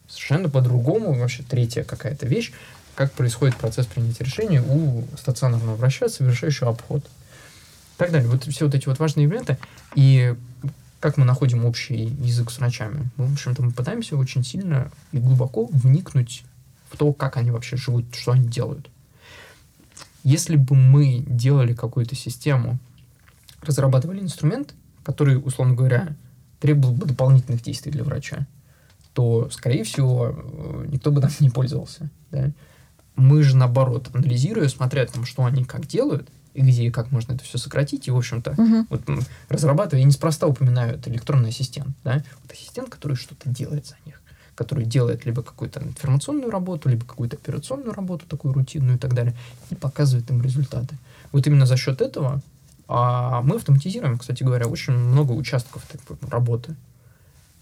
[0.08, 2.52] Совершенно по-другому, вообще третья какая-то вещь,
[2.96, 7.04] как происходит процесс принятия решения у стационарного врача, совершающего обход.
[7.04, 8.30] И так далее.
[8.30, 9.58] Вот все вот эти вот важные элементы.
[9.96, 10.36] И
[11.00, 13.10] как мы находим общий язык с врачами?
[13.18, 16.44] Ну, в общем-то, мы пытаемся очень сильно и глубоко вникнуть
[16.90, 18.90] в то, как они вообще живут, что они делают.
[20.24, 22.78] Если бы мы делали какую-то систему,
[23.62, 24.74] разрабатывали инструмент,
[25.04, 26.16] который, условно говоря,
[26.60, 28.48] требовал бы дополнительных действий для врача,
[29.14, 32.10] то, скорее всего, э, никто бы там не пользовался.
[32.32, 32.52] Да?
[33.16, 37.34] Мы же наоборот, анализируя, смотря там, что они как делают, и где и как можно
[37.34, 38.86] это все сократить, и, в общем-то, uh-huh.
[38.90, 39.02] вот
[39.50, 44.22] разрабатывая, я неспроста упоминаю это электронный ассистент, да, вот ассистент, который что-то делает за них,
[44.54, 49.36] который делает либо какую-то информационную работу, либо какую-то операционную работу, такую рутинную и так далее,
[49.72, 50.96] и показывает им результаты.
[51.32, 52.42] Вот именно за счет этого
[52.88, 56.76] а мы автоматизируем, кстати говоря, очень много участков такой работы.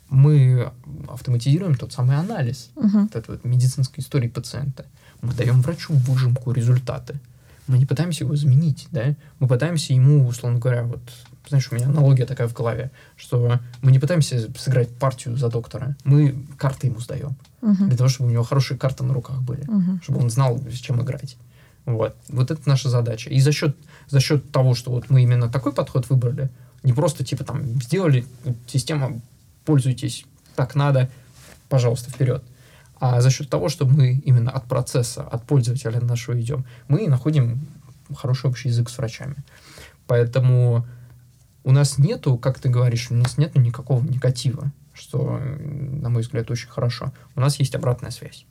[0.10, 0.72] Мы
[1.08, 3.04] автоматизируем тот самый анализ uh-huh.
[3.04, 4.86] вот этой вот медицинской истории пациента.
[5.22, 7.19] Мы даем врачу выжимку результаты.
[7.67, 9.15] Мы не пытаемся его заменить, да?
[9.39, 10.99] Мы пытаемся ему, условно говоря, вот,
[11.47, 15.95] знаешь, у меня аналогия такая в голове, что мы не пытаемся сыграть партию за доктора,
[16.03, 17.36] мы карты ему сдаем.
[17.61, 17.88] Uh-huh.
[17.88, 20.01] Для того, чтобы у него хорошие карты на руках были, uh-huh.
[20.03, 21.38] чтобы он знал, с чем играть.
[21.86, 22.15] Вот.
[22.30, 23.30] Вот это наша задача.
[23.30, 23.76] И за счет,
[24.07, 26.49] за счет того, что вот мы именно такой подход выбрали,
[26.84, 28.26] не просто типа там сделали
[28.67, 29.22] система,
[29.65, 31.09] пользуйтесь, так надо,
[31.69, 32.43] пожалуйста, вперед.
[33.02, 37.68] А за счет того, что мы именно от процесса, от пользователя нашего идем, мы находим
[38.16, 39.38] хороший общий язык с врачами.
[40.06, 40.86] Поэтому
[41.64, 46.52] у нас нету, как ты говоришь, у нас нету никакого негатива, что, на мой взгляд,
[46.52, 47.12] очень хорошо.
[47.36, 48.45] У нас есть обратная связь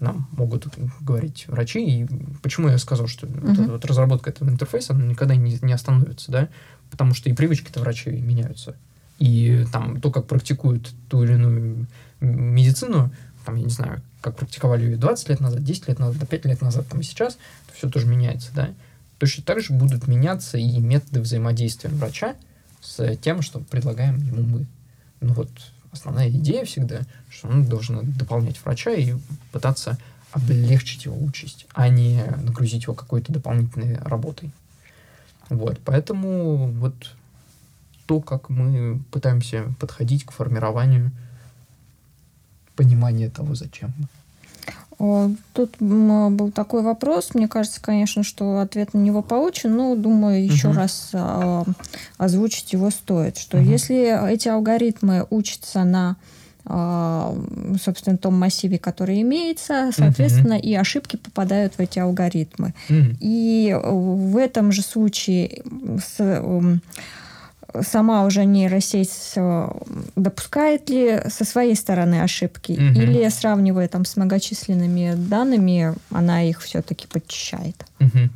[0.00, 0.68] нам могут
[1.00, 1.84] говорить врачи.
[1.84, 2.06] И
[2.40, 3.56] почему я сказал, что uh-huh.
[3.56, 6.48] вот, вот разработка этого интерфейса она никогда не, не остановится, да?
[6.88, 8.76] Потому что и привычки-то врачей меняются.
[9.18, 11.88] И там то, как практикуют ту или иную
[12.20, 13.12] медицину,
[13.48, 16.60] там, я не знаю, как практиковали ее 20 лет назад, 10 лет назад, 5 лет
[16.60, 17.36] назад, там и сейчас,
[17.66, 18.74] то все тоже меняется, да?
[19.16, 22.36] Точно так же будут меняться и методы взаимодействия врача
[22.82, 24.66] с тем, что предлагаем ему мы.
[25.22, 25.48] Ну вот,
[25.92, 29.14] основная идея всегда, что он должен дополнять врача и
[29.50, 29.96] пытаться
[30.32, 34.50] облегчить его участь, а не нагрузить его какой-то дополнительной работой.
[35.48, 37.14] Вот, поэтому вот
[38.04, 41.12] то, как мы пытаемся подходить к формированию
[42.78, 44.06] понимания того, зачем мы.
[45.52, 47.34] Тут был такой вопрос.
[47.34, 50.76] Мне кажется, конечно, что ответ на него получен, но думаю, еще угу.
[50.76, 51.64] раз а,
[52.16, 53.36] озвучить его стоит.
[53.38, 53.68] Что угу.
[53.68, 56.16] если эти алгоритмы учатся на
[56.64, 57.32] а,
[57.80, 60.60] собственно, том массиве, который имеется, соответственно, uh-huh.
[60.60, 62.74] и ошибки попадают в эти алгоритмы.
[62.90, 63.16] Uh-huh.
[63.20, 65.62] И в этом же случае
[65.98, 66.42] с
[67.82, 69.70] сама уже нейросеть э,
[70.16, 73.00] допускает ли со своей стороны ошибки, угу.
[73.00, 77.84] или сравнивая там с многочисленными данными, она их все-таки подчищает?
[78.00, 78.30] Угу.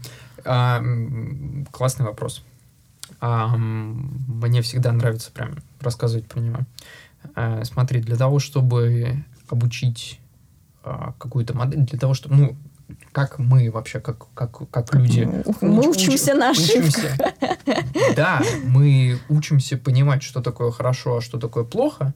[0.45, 0.83] А,
[1.71, 2.45] классный вопрос.
[3.21, 6.59] А, мне всегда нравится прям рассказывать про него.
[7.35, 10.21] А, смотри, для того, чтобы обучить
[10.83, 12.57] а, какую-то модель, для того, чтобы, ну,
[13.13, 15.29] как мы вообще, как, как, как люди...
[15.61, 17.19] Мы уч, учимся на ошибках.
[18.17, 22.15] Да, мы учимся понимать, что такое хорошо, а что такое плохо.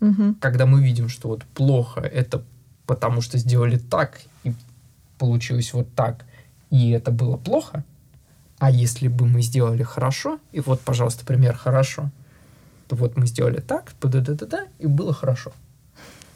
[0.00, 0.36] Угу.
[0.40, 2.42] Когда мы видим, что вот плохо, это
[2.86, 4.54] потому что сделали так, и
[5.18, 6.24] получилось вот так,
[6.70, 7.84] и это было плохо.
[8.58, 12.10] А если бы мы сделали хорошо, и вот, пожалуйста, пример хорошо,
[12.88, 15.52] то вот мы сделали так, да да да да и было хорошо.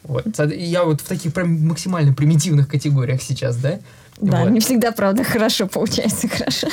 [0.04, 0.26] Вот.
[0.54, 3.80] Я вот в таких прям максимально примитивных категориях сейчас, да?
[4.18, 4.50] Да, вот.
[4.50, 6.68] не всегда, правда, хорошо получается хорошо.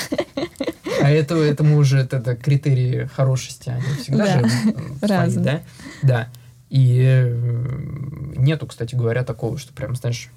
[1.01, 4.39] А это, это мы уже это, это критерии хорошести, они всегда да.
[5.27, 5.61] же свои, да?
[6.03, 6.27] Да.
[6.69, 10.29] И э, нету, кстати говоря, такого, что прям, знаешь,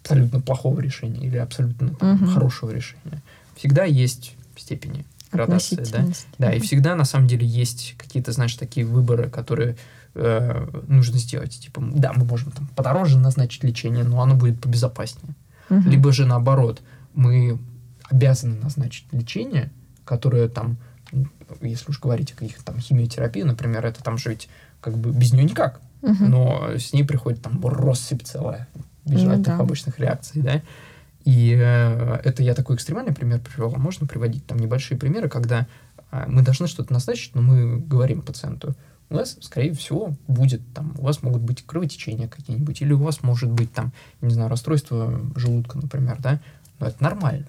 [0.00, 2.30] абсолютно плохого решения или абсолютно там, угу.
[2.30, 3.22] хорошего решения.
[3.56, 6.06] Всегда есть степени градации, да?
[6.38, 9.76] Да, и всегда на самом деле есть какие-то, знаешь, такие выборы, которые
[10.14, 11.58] э, нужно сделать.
[11.58, 15.34] Типа, да, мы можем там подороже назначить лечение, но оно будет побезопаснее.
[15.70, 15.88] Угу.
[15.88, 16.82] Либо же наоборот,
[17.14, 17.58] мы
[18.04, 19.70] обязаны назначить лечение,
[20.04, 20.76] которое там,
[21.60, 24.48] если уж говорить о каких-то там химиотерапии, например, это там же ведь
[24.80, 25.80] как бы без нее никак.
[26.02, 26.24] Угу.
[26.24, 28.68] Но с ней приходит там россыпь целая
[29.04, 29.58] бежать ну, да.
[29.58, 30.62] побочных реакций, да.
[31.24, 33.72] И э, это я такой экстремальный пример привел.
[33.74, 35.66] А можно приводить там небольшие примеры, когда
[36.10, 38.74] э, мы должны что-то назначить, но мы говорим пациенту,
[39.12, 43.22] у вас, скорее всего, будет там, у вас могут быть кровотечения какие-нибудь, или у вас
[43.22, 46.40] может быть там, не знаю, расстройство желудка, например, да,
[46.80, 47.46] но это нормально.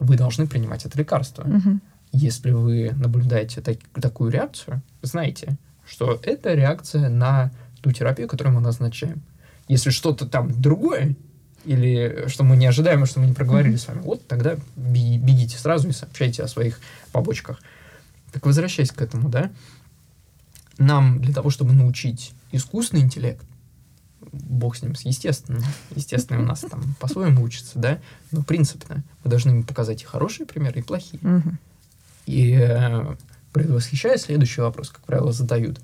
[0.00, 1.44] Вы должны принимать это лекарство.
[1.44, 1.78] Угу.
[2.12, 8.60] Если вы наблюдаете так, такую реакцию, знайте, что это реакция на ту терапию, которую мы
[8.60, 9.22] назначаем.
[9.68, 11.16] Если что-то там другое,
[11.64, 13.78] или что мы не ожидаем, что мы не проговорили mm-hmm.
[13.78, 16.80] с вами, вот тогда бегите сразу и сообщайте о своих
[17.12, 17.60] побочках.
[18.32, 19.50] Так возвращаясь к этому, да,
[20.78, 23.44] нам для того, чтобы научить искусственный интеллект,
[24.32, 25.62] бог с ним, с естественным,
[25.94, 27.98] естественно, у нас там по-своему учится, да,
[28.30, 31.20] но принципно мы должны ему показать и хорошие примеры, и плохие.
[32.26, 33.16] И э,
[33.52, 35.80] предвосхищая следующий вопрос, как правило, задают,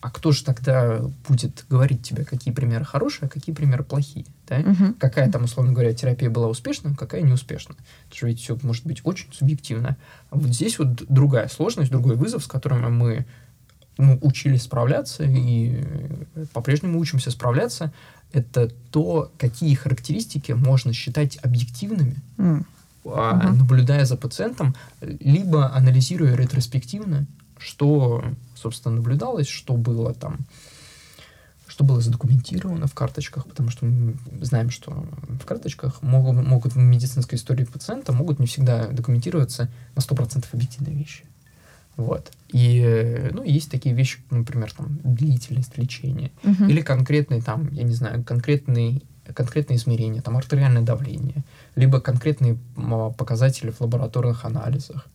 [0.00, 4.58] а кто же тогда будет говорить тебе, какие примеры хорошие, а какие примеры плохие, да?
[4.58, 4.94] Угу.
[5.00, 7.74] Какая там, условно говоря, терапия была успешна, какая неуспешна.
[8.08, 9.96] Это же ведь все может быть очень субъективно.
[10.30, 13.26] А вот здесь вот другая сложность, другой вызов, с которым мы
[13.96, 15.84] ну, учились справляться и
[16.52, 17.92] по-прежнему учимся справляться,
[18.32, 22.64] это то, какие характеристики можно считать объективными, mm.
[23.04, 23.52] uh-huh.
[23.52, 27.26] наблюдая за пациентом, либо анализируя ретроспективно,
[27.58, 28.24] что,
[28.58, 30.46] собственно, наблюдалось, что было там,
[31.66, 35.06] что было задокументировано в карточках, потому что мы знаем, что
[35.40, 40.96] в карточках могут, могут в медицинской истории пациента могут не всегда документироваться на 100% объективные
[40.96, 41.24] вещи.
[41.96, 42.32] Вот.
[42.52, 46.30] И, ну, есть такие вещи, например, там, длительность лечения.
[46.44, 46.70] Uh-huh.
[46.70, 49.02] Или конкретный, там, я не знаю, конкретный,
[49.34, 51.44] конкретные измерения, там, артериальное давление.
[51.74, 52.56] Либо конкретные
[53.18, 55.08] показатели в лабораторных анализах,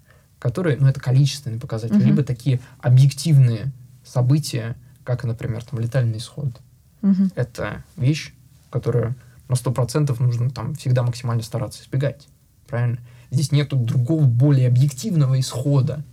[0.44, 2.02] которые, ну, это количественные показатели.
[2.02, 2.04] Uh-huh.
[2.04, 3.72] Либо такие объективные
[4.04, 4.76] события,
[5.06, 6.60] как, например, там, летальный исход.
[7.02, 7.32] Uh-huh.
[7.36, 8.34] Это вещь,
[8.70, 9.16] которую
[9.48, 12.28] на 100% нужно там всегда максимально стараться избегать.
[12.68, 12.98] Правильно?
[13.32, 16.04] Здесь нету другого, более объективного исхода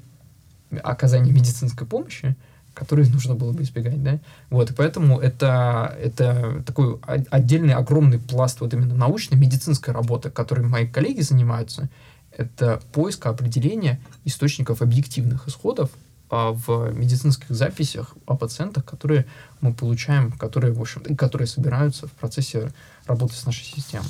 [0.80, 2.36] оказания медицинской помощи,
[2.72, 7.00] которые нужно было бы избегать, да, вот, и поэтому это, это такой
[7.30, 11.90] отдельный огромный пласт вот именно научной, медицинской работы, которой мои коллеги занимаются,
[12.36, 15.90] это поиск определения источников объективных исходов
[16.28, 19.26] а, в медицинских записях о пациентах, которые
[19.60, 22.72] мы получаем, которые, в общем, которые собираются в процессе
[23.06, 24.06] работы с нашей системой.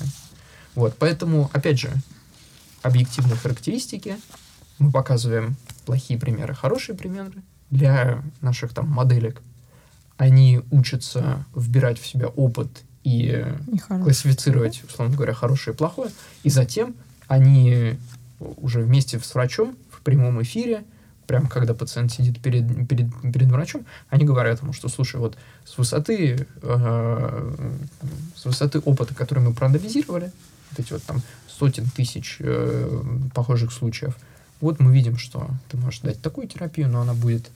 [0.75, 1.91] Вот, поэтому, опять же,
[2.83, 4.17] объективные характеристики
[4.79, 7.33] мы показываем плохие примеры, хорошие примеры
[7.71, 9.41] для наших там моделек.
[10.17, 12.69] Они учатся вбирать в себя опыт
[13.03, 16.11] и, и классифицировать, условно говоря, хорошее и плохое.
[16.43, 16.95] И затем
[17.29, 17.99] они
[18.41, 20.85] уже вместе с врачом в прямом эфире,
[21.27, 25.79] прямо когда пациент сидит перед, перед, перед врачом, они говорят ему, что, слушай, вот с
[25.79, 27.55] высоты, э,
[28.35, 30.33] с высоты опыта, который мы проанализировали,
[30.71, 33.03] вот эти вот там сотен тысяч э,
[33.35, 34.17] похожих случаев,
[34.61, 37.51] вот мы видим, что ты можешь дать такую терапию, но она будет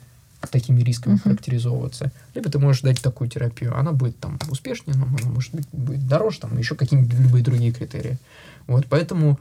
[0.51, 1.23] такими рисками uh-huh.
[1.23, 2.13] характеризовываться.
[2.35, 6.07] Либо ты можешь дать такую терапию, она будет там успешнее, но она может быть будет
[6.07, 8.19] дороже, там еще какие-нибудь любые другие критерии.
[8.67, 9.39] Вот, поэтому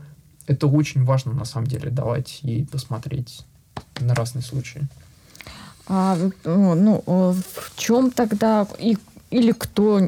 [0.47, 3.45] это очень важно на самом деле давать ей посмотреть
[3.99, 4.81] на разные случаи.
[5.87, 8.97] А, ну, в чем тогда и
[9.29, 9.99] или кто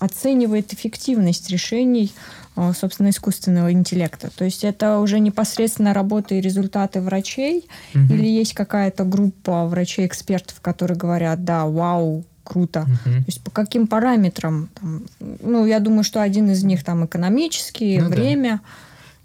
[0.00, 2.12] оценивает эффективность решений
[2.58, 4.30] Э, собственно, искусственного интеллекта.
[4.36, 8.12] То есть это уже непосредственно работы и результаты врачей, угу.
[8.12, 12.80] или есть какая-то группа врачей-экспертов, которые говорят, да, вау, круто.
[12.80, 13.14] Угу.
[13.14, 14.68] То есть по каким параметрам?
[14.74, 18.60] Там, ну, я думаю, что один из них там экономический, ну, время.
[18.60, 18.68] Да.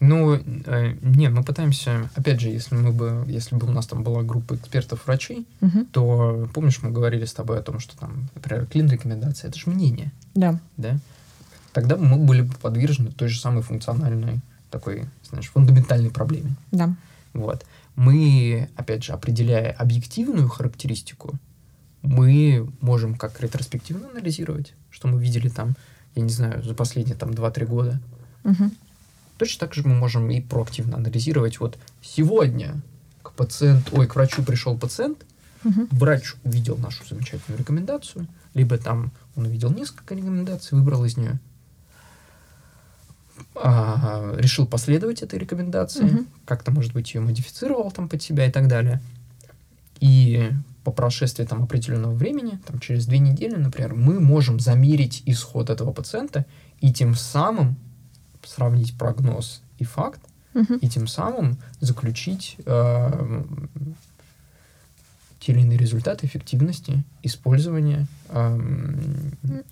[0.06, 4.04] Ну, э, нет, мы пытаемся, опять же, если мы бы, если бы у нас там
[4.04, 5.86] была группа экспертов-врачей, угу.
[5.92, 10.12] то помнишь, мы говорили с тобой о том, что там, например, клин-рекомендация, это же мнение.
[10.36, 10.60] Да.
[10.78, 11.00] Да
[11.74, 14.40] тогда мы были бы подвержены той же самой функциональной
[14.70, 16.56] такой, знаешь, фундаментальной проблеме.
[16.72, 16.96] Да.
[17.34, 17.66] Вот.
[17.96, 21.36] Мы, опять же, определяя объективную характеристику,
[22.02, 25.76] мы можем как ретроспективно анализировать, что мы видели там,
[26.16, 28.00] я не знаю, за последние там 2-3 года.
[28.44, 28.72] Угу.
[29.38, 31.60] Точно так же мы можем и проактивно анализировать.
[31.60, 32.82] Вот сегодня
[33.22, 35.26] к пациенту, ой, к врачу пришел пациент,
[35.64, 35.88] угу.
[35.92, 41.40] врач увидел нашу замечательную рекомендацию, либо там он увидел несколько рекомендаций, выбрал из нее
[43.56, 46.26] а, решил последовать этой рекомендации, угу.
[46.46, 49.02] как-то, может быть, ее модифицировал там под себя и так далее.
[50.00, 50.52] И
[50.84, 55.94] по прошествии там определенного времени, там через две недели, например, мы можем замерить исход этого
[55.94, 56.46] пациента
[56.82, 57.78] и тем самым
[58.46, 60.22] сравнить прогноз и факт,
[60.54, 60.76] угу.
[60.76, 63.44] и тем самым заключить э,
[65.40, 68.60] те или иные результаты эффективности использования, э,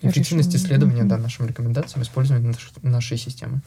[0.02, 3.62] эффективности исследования, да, нашим рекомендациям, использования наш, нашей системы.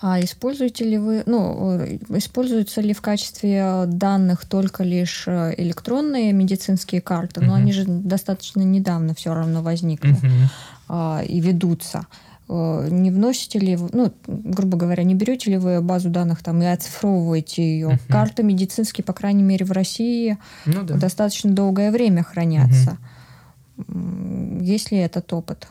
[0.00, 7.00] А используете ли вы, ну, используются ли в качестве данных только лишь э, электронные медицинские
[7.00, 7.46] карты, uh-huh.
[7.46, 10.48] но они же достаточно недавно все равно возникли uh-huh.
[10.88, 12.06] а, и ведутся.
[12.48, 16.62] Э, не вносите ли вы, ну, грубо говоря, не берете ли вы базу данных там
[16.62, 17.88] и оцифровываете ее?
[17.88, 18.12] Uh-huh.
[18.12, 20.96] Карты медицинские, по крайней мере, в России ну, да.
[20.96, 22.98] достаточно долгое время хранятся.
[23.76, 24.64] Uh-huh.
[24.64, 25.68] Есть ли этот опыт?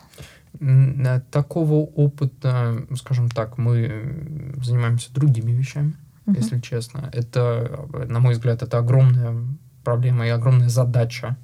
[1.30, 5.94] Такого опыта, скажем так, мы занимаемся другими вещами,
[6.26, 6.36] uh-huh.
[6.36, 7.10] если честно.
[7.12, 9.36] Это, на мой взгляд, это огромная
[9.84, 11.36] проблема и огромная задача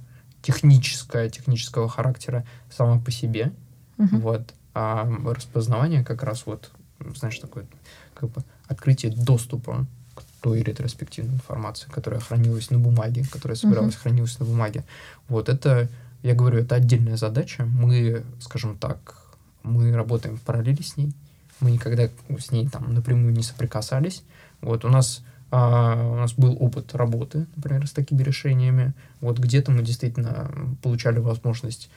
[0.42, 3.52] техническая, технического характера сама по себе.
[3.98, 4.18] Uh-huh.
[4.20, 6.70] Вот а распознавание как раз вот,
[7.16, 7.66] знаешь, такое
[8.14, 14.02] как бы открытие доступа к той ретроспективной информации, которая хранилась на бумаге, которая собиралась, uh-huh.
[14.02, 14.84] хранилась на бумаге.
[15.28, 15.88] Вот это,
[16.22, 17.64] я говорю, это отдельная задача.
[17.64, 19.24] Мы, скажем так,
[19.62, 21.12] мы работаем в параллели с ней.
[21.60, 24.22] Мы никогда с ней там напрямую не соприкасались.
[24.60, 25.22] Вот у нас
[25.56, 28.92] а, у нас был опыт работы, например, с такими решениями.
[29.20, 30.50] Вот где-то мы действительно
[30.82, 31.90] получали возможность,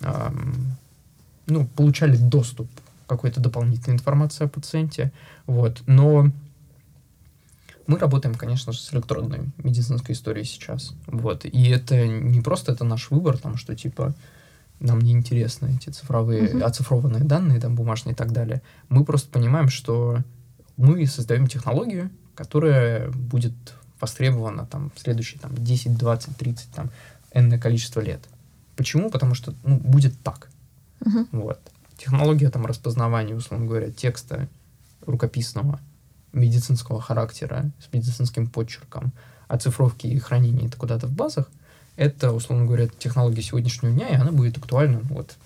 [0.00, 0.34] а,
[1.46, 2.68] ну, получали доступ
[3.06, 5.12] к какой-то дополнительной информации о пациенте.
[5.46, 5.82] Вот.
[5.86, 6.30] Но
[7.86, 10.94] мы работаем, конечно же, с электронной медицинской историей сейчас.
[11.06, 11.44] Вот.
[11.44, 14.14] И это не просто это наш выбор, там, что типа
[14.80, 16.62] нам не интересны эти цифровые, uh-huh.
[16.62, 18.60] оцифрованные данные, там, бумажные и так далее.
[18.88, 20.18] Мы просто понимаем, что
[20.76, 23.54] мы создаем технологию, которая будет
[24.00, 26.90] востребована там в следующие там, 10, 20, 30, там,
[27.32, 28.20] энное количество лет.
[28.76, 29.10] Почему?
[29.10, 30.50] Потому что ну, будет так.
[31.06, 31.26] Uh-huh.
[31.32, 31.60] Вот.
[31.96, 34.48] Технология там распознавания, условно говоря, текста
[35.06, 35.80] рукописного,
[36.32, 39.12] медицинского характера, с медицинским почерком,
[39.48, 41.48] оцифровки и хранения это куда-то в базах,
[41.96, 45.36] это, условно говоря, технология сегодняшнего дня, и она будет актуальна, вот,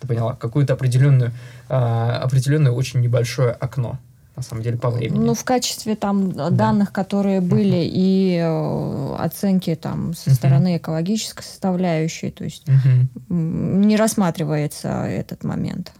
[0.00, 1.32] ты поняла, какое-то определенное,
[1.68, 4.00] а, определенное очень небольшое окно
[4.36, 5.18] на самом деле, по времени.
[5.18, 6.50] Ну, в качестве там да.
[6.50, 7.90] данных, которые были, uh-huh.
[7.92, 10.34] и э, оценки там со uh-huh.
[10.34, 13.06] стороны экологической составляющей, то есть uh-huh.
[13.28, 15.92] не рассматривается этот момент.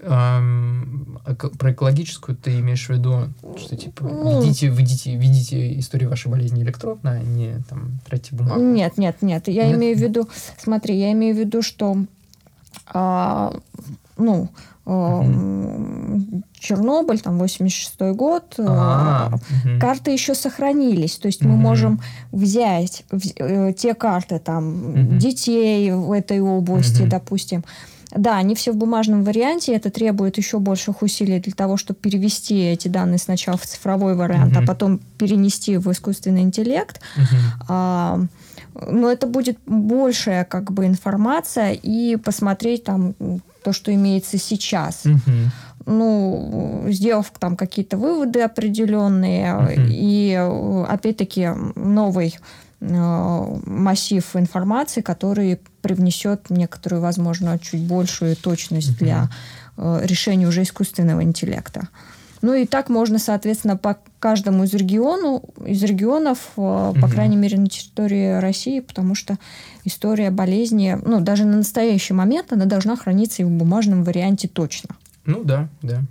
[0.00, 1.18] Um,
[1.56, 6.62] про экологическую ты имеешь в виду, что типа ну, ведите, ведите, ведите историю вашей болезни
[6.62, 8.60] электронно, а не там тратьте бумагу?
[8.60, 9.48] Нет, нет, нет.
[9.48, 9.78] Я нет?
[9.78, 10.28] имею в виду,
[10.58, 11.96] смотри, я имею в виду, что
[12.92, 13.56] а,
[14.18, 14.50] ну,
[14.84, 16.42] угу.
[16.58, 19.80] Чернобыль, там, 86-й год, а, угу.
[19.80, 21.16] карты еще сохранились.
[21.16, 21.50] То есть угу.
[21.50, 22.00] мы можем
[22.32, 25.16] взять э, те карты там угу.
[25.16, 27.64] детей в этой области, допустим.
[28.14, 32.56] Да, они все в бумажном варианте, это требует еще больших усилий для того, чтобы перевести
[32.60, 34.62] эти данные сначала в цифровой вариант, угу.
[34.62, 37.00] а потом перенести в искусственный интеллект.
[37.16, 37.36] Угу.
[37.68, 38.20] А,
[38.74, 43.14] но это будет большая как бы информация и посмотреть там
[43.64, 45.04] то, что имеется сейчас.
[45.04, 45.20] Угу.
[45.86, 49.72] Ну, сделав там какие-то выводы определенные, угу.
[49.88, 50.34] и
[50.88, 52.38] опять-таки новый
[52.80, 58.98] э, массив информации, который привнесет некоторую, возможно, чуть большую точность угу.
[58.98, 59.28] для
[59.76, 61.88] э, решения уже искусственного интеллекта.
[62.44, 66.94] Ну и так можно, соответственно, по каждому из региону, из регионов, угу.
[67.00, 69.38] по крайней мере, на территории России, потому что
[69.84, 74.90] история болезни, ну, даже на настоящий момент она должна храниться и в бумажном варианте точно.
[75.24, 76.02] Ну да, да.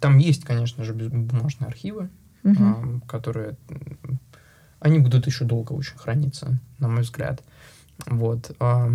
[0.00, 2.08] Там есть, конечно же, бумажные архивы,
[2.44, 3.00] угу.
[3.08, 3.56] которые...
[4.78, 7.42] Они будут еще долго очень храниться, на мой взгляд.
[8.06, 8.54] Вот.
[8.56, 8.94] К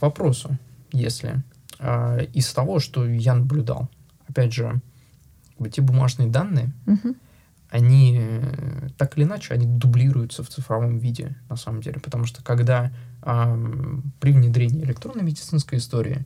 [0.00, 0.58] вопросу,
[0.90, 1.40] если
[1.78, 3.88] а, из того, что я наблюдал,
[4.34, 4.80] опять же,
[5.70, 7.14] те бумажные данные, угу.
[7.70, 12.00] они э, так или иначе, они дублируются в цифровом виде, на самом деле.
[12.00, 12.90] Потому что когда
[13.22, 16.24] э, при внедрении электронной медицинской истории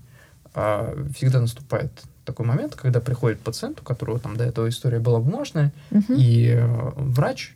[0.54, 1.92] э, всегда наступает
[2.24, 6.14] такой момент, когда приходит пациент, у которого там до этого история была бумажная, угу.
[6.14, 7.54] и э, врач,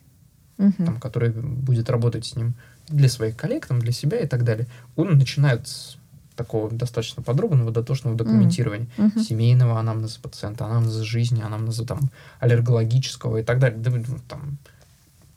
[0.59, 0.85] угу.
[0.85, 2.53] там, который будет работать с ним
[2.87, 5.67] для своих коллег, там, для себя и так далее, он начинает
[6.35, 9.21] такого достаточно подробного, дотошного документирования mm-hmm.
[9.21, 13.79] семейного анамнеза пациента, анамнеза жизни, анамнеза там аллергологического и так далее.
[13.79, 14.57] Да, ну, там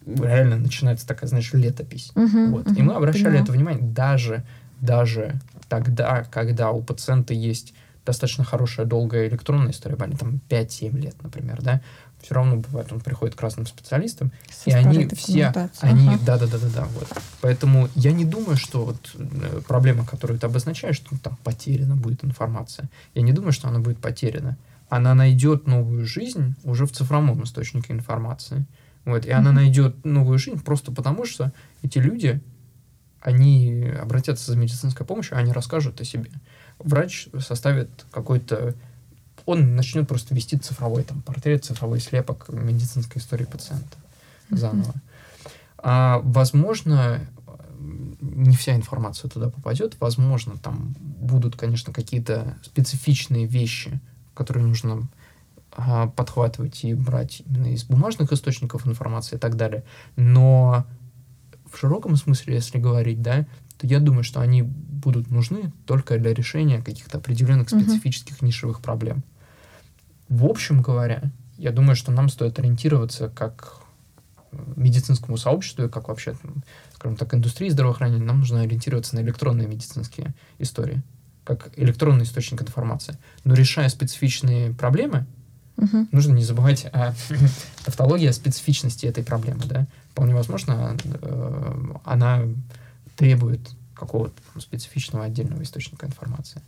[0.07, 2.13] реально начинается такая, знаешь, летопись.
[2.15, 2.51] Mm-hmm.
[2.51, 2.67] Вот.
[2.67, 2.79] Mm-hmm.
[2.79, 3.43] И мы обращали mm-hmm.
[3.43, 4.45] это внимание даже,
[4.81, 7.75] даже тогда, когда у пациента есть
[8.05, 11.81] достаточно хорошая долгая электронная история, там 5-7 лет, например, да,
[12.27, 16.19] все равно бывает, он приходит к разным специалистам, Со и они все, они, ага.
[16.27, 17.07] да, да, да, да, да, вот.
[17.41, 22.25] Поэтому я не думаю, что вот э, проблема, которую ты обозначаешь, что там потеряна будет
[22.25, 22.91] информация.
[23.15, 24.59] Я не думаю, что она будет потеряна.
[24.89, 28.67] Она найдет новую жизнь уже в цифровом источнике информации.
[29.05, 29.33] Вот, и mm-hmm.
[29.33, 31.53] она найдет новую жизнь просто потому, что
[31.85, 32.43] эти люди,
[33.21, 36.33] они обратятся за медицинской помощью, они расскажут о себе.
[36.81, 38.75] Врач составит какой-то
[39.47, 43.97] он начнет просто вести цифровой там портрет, цифровой слепок медицинской истории пациента
[44.51, 44.95] заново.
[45.79, 47.21] А, возможно,
[48.21, 54.01] не вся информация туда попадет, возможно, там будут, конечно, какие-то специфичные вещи,
[54.35, 55.09] которые нужно
[55.73, 59.85] а, подхватывать и брать именно из бумажных источников информации и так далее.
[60.17, 60.85] Но
[61.71, 63.47] в широком смысле, если говорить, да,
[63.79, 68.47] то я думаю, что они будут нужны только для решения каких-то определенных специфических uh-huh.
[68.47, 69.23] нишевых проблем.
[70.29, 73.83] В общем говоря, я думаю, что нам стоит ориентироваться как
[74.77, 76.35] медицинскому сообществу и как вообще,
[76.95, 81.03] скажем так, индустрии здравоохранения, нам нужно ориентироваться на электронные медицинские истории,
[81.45, 83.19] как электронный источник информации.
[83.45, 85.27] Но решая специфичные проблемы,
[85.77, 86.07] угу.
[86.13, 87.15] нужно не забывать о
[87.85, 89.65] тавтологии, о специфичности этой проблемы.
[89.67, 89.87] Да?
[90.11, 92.43] Вполне возможно, э, она
[93.17, 93.61] требует
[93.95, 96.61] какого-то специфичного отдельного источника информации.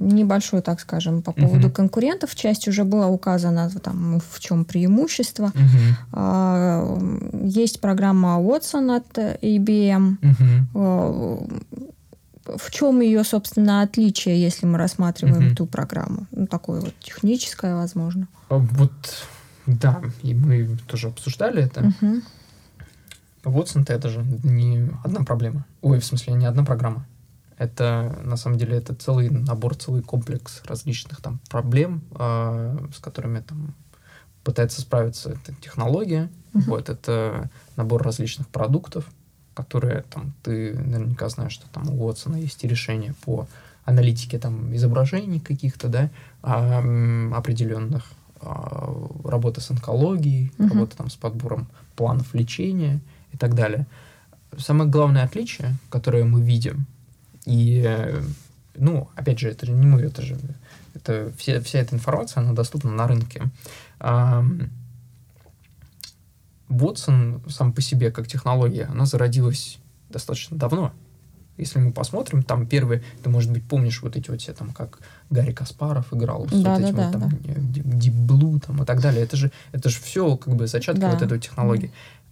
[0.00, 1.74] А, небольшой, так скажем, по поводу угу.
[1.74, 2.34] конкурентов.
[2.34, 5.52] Часть уже была указана, там, в чем преимущество.
[6.12, 7.46] Угу.
[7.46, 10.16] Есть программа Watson от IBM.
[10.74, 11.48] Угу.
[12.56, 15.54] В чем ее, собственно, отличие, если мы рассматриваем угу.
[15.54, 16.26] ту программу?
[16.32, 18.26] Ну, такое вот техническое, возможно.
[18.48, 18.92] А вот,
[19.66, 21.92] да, и мы тоже обсуждали это.
[22.00, 22.22] Угу.
[23.44, 25.64] Watson это же не одна проблема.
[25.82, 27.04] Ой, в смысле, не одна программа.
[27.60, 33.40] Это, на самом деле, это целый набор, целый комплекс различных там проблем, э, с которыми
[33.40, 33.74] там
[34.42, 36.30] пытается справиться эта технология.
[36.54, 36.62] Uh-huh.
[36.68, 39.04] Вот, это набор различных продуктов,
[39.52, 43.46] которые там ты наверняка знаешь, что там у Уотсона есть решения по
[43.84, 46.08] аналитике там изображений каких-то, да,
[46.42, 46.78] а,
[47.34, 48.10] определенных,
[48.40, 48.90] а,
[49.22, 50.68] работа с онкологией, uh-huh.
[50.70, 53.00] работа там с подбором планов лечения
[53.32, 53.86] и так далее.
[54.56, 56.86] Самое главное отличие, которое мы видим,
[57.50, 58.22] и, э,
[58.76, 60.38] ну, опять же, это же не мы, это же
[60.94, 63.42] это вся, вся эта информация, она доступна на рынке.
[66.68, 69.78] Watson сам по себе как технология, она зародилась
[70.08, 70.92] достаточно давно.
[71.56, 75.00] Если мы посмотрим, там первые, ты, может быть, помнишь вот эти вот все там, как
[75.28, 77.52] Гарри Каспаров играл, да, вот да, эти да, вот там да.
[77.52, 79.22] Deep Blue там и так далее.
[79.22, 81.10] Это же, это же все как бы зачатки да.
[81.10, 81.90] вот этой технологии.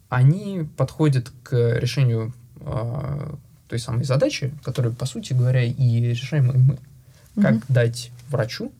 [0.08, 3.34] Они подходят к решению э,
[3.68, 6.78] той самой задачи, которую, по сути говоря, и решаем мы.
[7.40, 7.64] Как угу.
[7.68, 8.72] дать врачу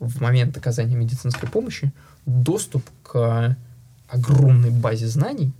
[0.00, 1.92] в момент оказания медицинской помощи
[2.26, 3.56] доступ к
[4.08, 5.52] огромной базе знаний,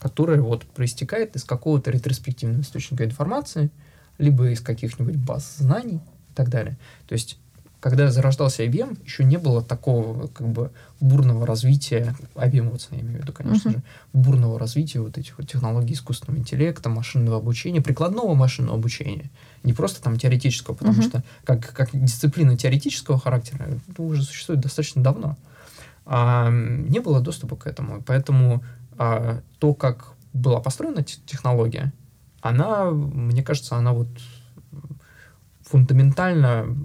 [0.00, 3.70] которая вот проистекает из какого-то ретроспективного источника информации,
[4.18, 6.00] либо из каких-нибудь баз знаний
[6.30, 6.76] и так далее.
[7.06, 7.38] То есть
[7.80, 13.18] когда зарождался IBM, еще не было такого как бы бурного развития, IBM Watson я имею
[13.18, 13.72] в виду, конечно uh-huh.
[13.72, 13.82] же,
[14.12, 19.30] бурного развития вот этих вот технологий искусственного интеллекта, машинного обучения, прикладного машинного обучения.
[19.62, 21.08] Не просто там теоретического, потому uh-huh.
[21.08, 25.36] что как, как дисциплина теоретического характера это уже существует достаточно давно.
[26.04, 28.02] А, не было доступа к этому.
[28.02, 28.64] Поэтому
[28.96, 31.92] а, то, как была построена технология,
[32.40, 34.08] она, мне кажется, она вот
[35.68, 36.76] фундаментально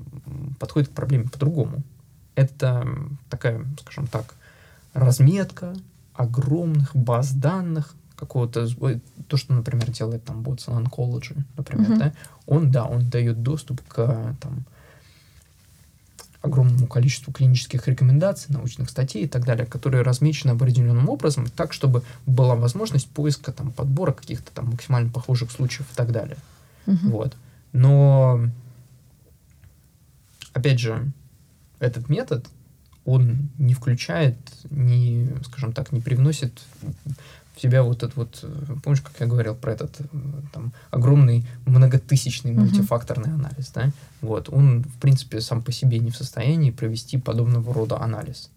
[0.59, 1.83] подходит к проблеме по-другому.
[2.35, 2.87] Это
[3.29, 4.35] такая, скажем так,
[4.93, 5.73] разметка
[6.13, 8.67] огромных баз данных, какого-то,
[9.27, 11.97] то, что, например, делает там Watson Oncology, например, uh-huh.
[11.97, 12.13] да,
[12.45, 14.63] он, да, он дает доступ к там,
[16.41, 22.03] огромному количеству клинических рекомендаций, научных статей и так далее, которые размечены определенным образом, так, чтобы
[22.25, 26.37] была возможность поиска, там, подбора каких-то там максимально похожих случаев и так далее.
[26.85, 27.09] Uh-huh.
[27.09, 27.35] Вот.
[27.71, 28.41] Но
[30.53, 31.11] опять же,
[31.79, 32.47] этот метод,
[33.05, 34.37] он не включает,
[34.69, 36.61] не, скажем так, не привносит
[37.55, 38.45] в себя вот этот вот,
[38.83, 39.95] помнишь, как я говорил про этот
[40.51, 43.45] там огромный многотысячный мультифакторный uh-huh.
[43.45, 43.91] анализ, да?
[44.21, 48.49] Вот, он, в принципе, сам по себе не в состоянии провести подобного рода анализ.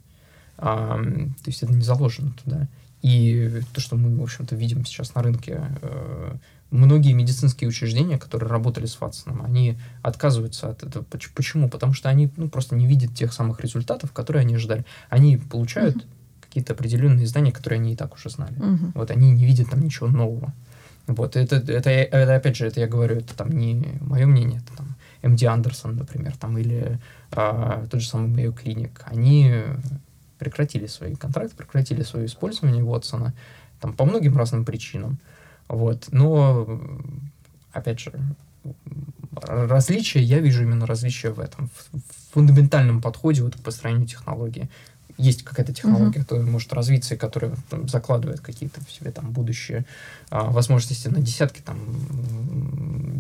[0.58, 2.68] А, то есть это не заложено туда.
[3.02, 6.34] И то, что мы, в общем-то, видим сейчас на рынке, э,
[6.70, 11.04] многие медицинские учреждения, которые работали с Ватсоном, они отказываются от этого.
[11.34, 11.68] Почему?
[11.68, 14.84] Потому что они ну, просто не видят тех самых результатов, которые они ожидали.
[15.08, 16.06] Они получают uh-huh.
[16.40, 18.56] какие-то определенные знания, которые они и так уже знали.
[18.56, 18.92] Uh-huh.
[18.94, 20.52] Вот они не видят там ничего нового.
[21.06, 24.76] Вот это, это, это, опять же, это я говорю, это там не мое мнение, это
[24.76, 26.98] там МД Андерсон, например, там, или
[27.30, 28.90] а, тот же самый Mayo Clinic.
[29.04, 29.62] Они
[30.38, 33.34] прекратили свои контракты, прекратили свое использование Ватсона
[33.80, 35.18] там, по многим разным причинам.
[35.68, 36.08] Вот.
[36.10, 36.80] Но,
[37.72, 38.12] опять же,
[39.42, 44.68] различия, я вижу именно различия в этом, в фундаментальном подходе вот к построению технологии.
[45.18, 46.24] Есть какая-то технология, uh-huh.
[46.24, 49.86] которая может развиться и которая там, закладывает какие-то в себе там будущие
[50.28, 51.78] а, возможности на десятки там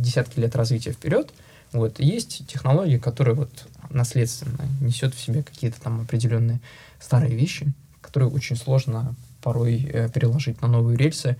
[0.02, 1.32] десятки лет развития вперед.
[1.72, 3.50] Вот есть технология, которая вот
[3.88, 6.60] наследственно несет в себе какие-то там определенные
[7.00, 11.36] старые вещи, которые очень сложно порой э, переложить на новые рельсы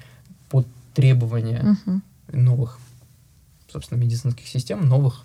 [0.48, 0.66] под
[0.96, 2.00] требования угу.
[2.32, 2.78] новых,
[3.70, 5.24] собственно, медицинских систем, новых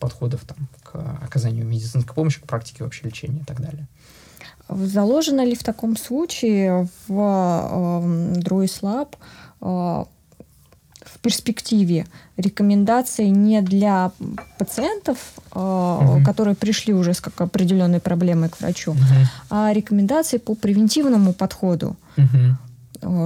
[0.00, 3.86] подходов там, к оказанию медицинской помощи, к практике вообще лечения и так далее.
[4.68, 8.40] Заложено ли в таком случае в э,
[8.82, 9.14] Lab
[9.60, 12.06] э, в перспективе
[12.36, 14.10] рекомендации не для
[14.58, 15.18] пациентов,
[15.54, 16.24] э, угу.
[16.24, 19.00] которые пришли уже с как определенной проблемой к врачу, угу.
[19.50, 21.96] а рекомендации по превентивному подходу.
[22.16, 22.56] Угу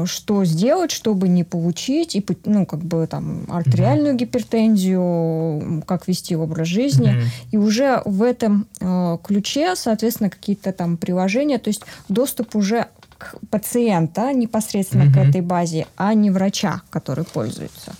[0.07, 6.37] что сделать, чтобы не получить и ну как бы там артериальную mm гипертензию, как вести
[6.37, 11.83] образ жизни, mm и уже в этом э, ключе, соответственно, какие-то там приложения, то есть
[12.09, 12.87] доступ уже
[13.19, 17.95] к пациента непосредственно mm к этой базе, а не врача, который пользуется.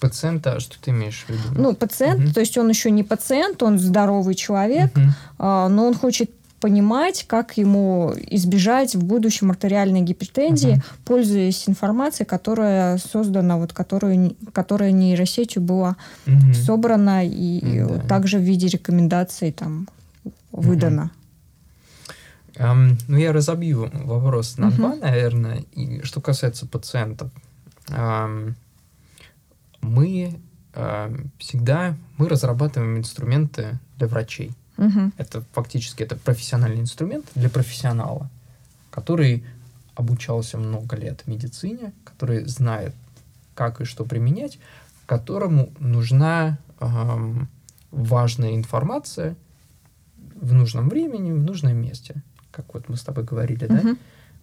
[0.00, 1.62] Пациента, что ты имеешь в виду?
[1.62, 2.32] Ну, пациент, угу.
[2.34, 5.04] то есть он еще не пациент, он здоровый человек, угу.
[5.38, 6.30] но он хочет
[6.60, 10.82] понимать, как ему избежать в будущем артериальной гипертензии, угу.
[11.04, 15.96] пользуясь информацией, которая создана, вот которую, которая нейросетью была
[16.26, 16.54] угу.
[16.54, 18.00] собрана и да.
[18.00, 19.88] также в виде рекомендаций там
[20.52, 21.04] выдана.
[21.04, 21.10] Угу.
[22.58, 24.76] Um, ну, я разобью вопрос на угу.
[24.76, 25.64] два, наверное.
[25.72, 27.30] И что касается пациентов.
[27.88, 28.54] Um,
[29.82, 30.40] мы
[30.72, 34.52] uh, всегда мы разрабатываем инструменты для врачей.
[34.78, 35.12] Угу.
[35.16, 38.30] Это фактически это профессиональный инструмент для профессионала,
[38.90, 39.44] который
[39.94, 42.94] обучался много лет в медицине, который знает,
[43.54, 44.58] как и что применять,
[45.06, 47.48] которому нужна эм,
[47.90, 49.36] важная информация
[50.34, 53.82] в нужном времени, в нужном месте, как вот мы с тобой говорили, uh-huh.
[53.82, 53.96] да?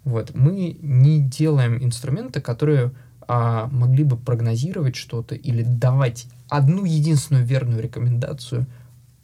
[0.03, 2.91] Вот мы не делаем инструменты, которые
[3.27, 8.65] а, могли бы прогнозировать что-то или давать одну единственную верную рекомендацию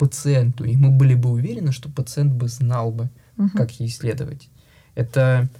[0.00, 3.50] пациенту, и мы были бы уверены, что пациент бы знал бы, угу.
[3.54, 4.48] как ей исследовать.
[4.94, 5.50] Это,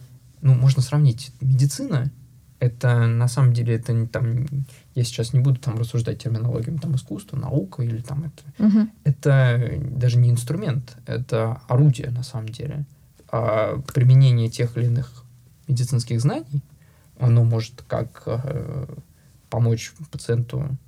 [0.40, 1.30] ну, можно сравнить.
[1.42, 2.10] Медицина,
[2.58, 4.46] это на самом деле, это не там,
[4.94, 8.66] я сейчас не буду там рассуждать терминологией, там искусство, наука или там это.
[8.66, 8.88] Угу.
[9.04, 12.86] Это даже не инструмент, это орудие на самом деле.
[13.30, 15.24] А применение тех или иных
[15.68, 16.62] медицинских знаний,
[17.18, 18.86] оно может как э,
[19.50, 20.78] помочь пациенту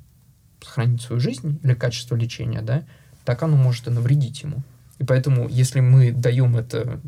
[0.63, 2.85] сохранить свою жизнь или качество лечения, да,
[3.25, 4.63] так оно может и навредить ему.
[4.99, 7.01] И поэтому, если мы даем это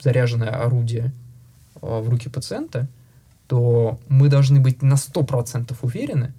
[0.00, 1.12] заряженное орудие
[1.80, 2.88] а, в руки пациента,
[3.46, 6.32] то мы должны быть на 100% уверены,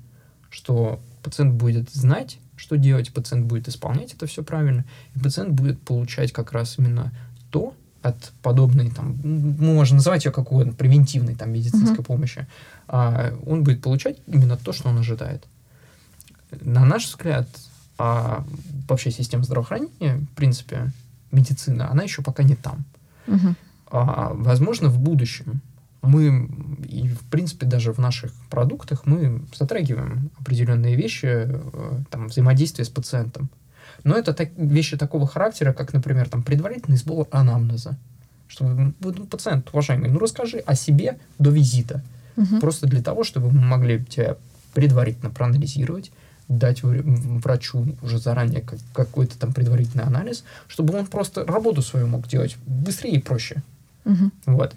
[0.49, 4.85] что пациент будет знать, что делать, пациент будет исполнять это все правильно,
[5.15, 7.11] и пациент будет получать как раз именно
[7.49, 12.03] то от подобной, там, мы можем называть ее как угодно, превентивной там, медицинской uh-huh.
[12.03, 12.47] помощи,
[12.87, 15.47] а он будет получать именно то, что он ожидает.
[16.61, 17.47] На наш взгляд,
[17.97, 18.43] а
[18.87, 20.91] вообще система здравоохранения, в принципе,
[21.31, 22.85] медицина, она еще пока не там.
[23.27, 23.55] Угу.
[23.91, 25.61] А, возможно, в будущем
[26.03, 26.49] мы,
[26.87, 32.89] и в принципе даже в наших продуктах, мы затрагиваем определенные вещи, э, там, взаимодействие с
[32.89, 33.49] пациентом.
[34.03, 37.97] Но это так, вещи такого характера, как, например, там, предварительный сбор анамнеза.
[38.47, 42.03] Что ну, пациент, уважаемый, ну расскажи о себе до визита.
[42.35, 42.59] Угу.
[42.59, 44.35] Просто для того, чтобы мы могли тебя
[44.73, 46.11] предварительно проанализировать,
[46.47, 48.63] дать врачу уже заранее
[48.93, 53.61] какой-то там предварительный анализ, чтобы он просто работу свою мог делать быстрее и проще.
[54.05, 54.31] Угу.
[54.47, 54.75] Вот.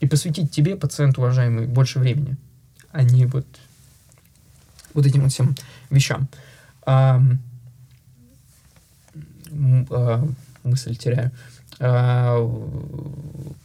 [0.00, 2.36] И посвятить тебе, пациент уважаемый, больше времени,
[2.92, 3.46] а не вот,
[4.94, 5.54] вот этим вот всем
[5.90, 6.28] вещам.
[6.86, 7.20] А,
[9.90, 10.28] а,
[10.62, 11.32] мысль теряю.
[11.80, 12.38] А,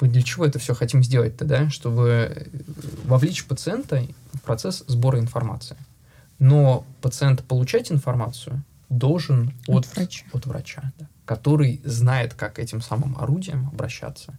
[0.02, 1.70] для чего это все хотим сделать-то, да?
[1.70, 2.48] Чтобы
[3.06, 5.78] вовлечь пациента в процесс сбора информации
[6.40, 12.82] но пациент получать информацию должен от, от врача, от врача да, который знает, как этим
[12.82, 14.38] самым орудием обращаться.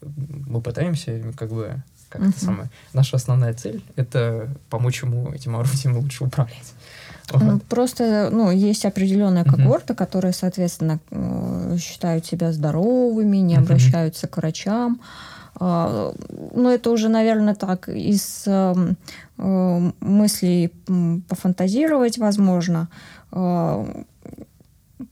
[0.00, 2.30] Мы пытаемся, как бы, как uh-huh.
[2.30, 2.70] это самое.
[2.94, 6.72] Наша основная цель это помочь ему этим орудием лучше управлять.
[7.32, 7.62] Ну, вот.
[7.64, 9.96] Просто, ну, есть определенная когорта, uh-huh.
[9.96, 13.58] которые, соответственно, э, считают себя здоровыми, не uh-huh.
[13.58, 15.00] обращаются к врачам.
[15.60, 18.96] Ну, это уже, наверное, так из эм,
[19.36, 20.72] э, мыслей
[21.28, 22.88] пофантазировать возможно.
[23.30, 23.86] А,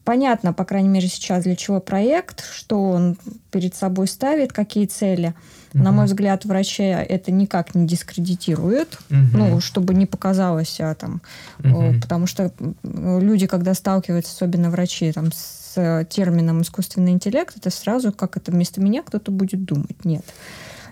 [0.04, 3.18] понятно, по крайней мере, сейчас для чего проект, что он
[3.50, 5.34] перед собой ставит, какие цели.
[5.74, 5.82] Угу.
[5.82, 9.18] На мой взгляд, врачи это никак не дискредитирует, угу.
[9.34, 11.20] ну, чтобы не показалось а, там,
[11.62, 12.00] угу.
[12.00, 12.52] потому что
[12.82, 15.67] люди, когда сталкиваются, особенно врачи, там, с
[16.09, 20.05] термином искусственный интеллект, это сразу, как это вместо меня кто-то будет думать.
[20.05, 20.24] Нет.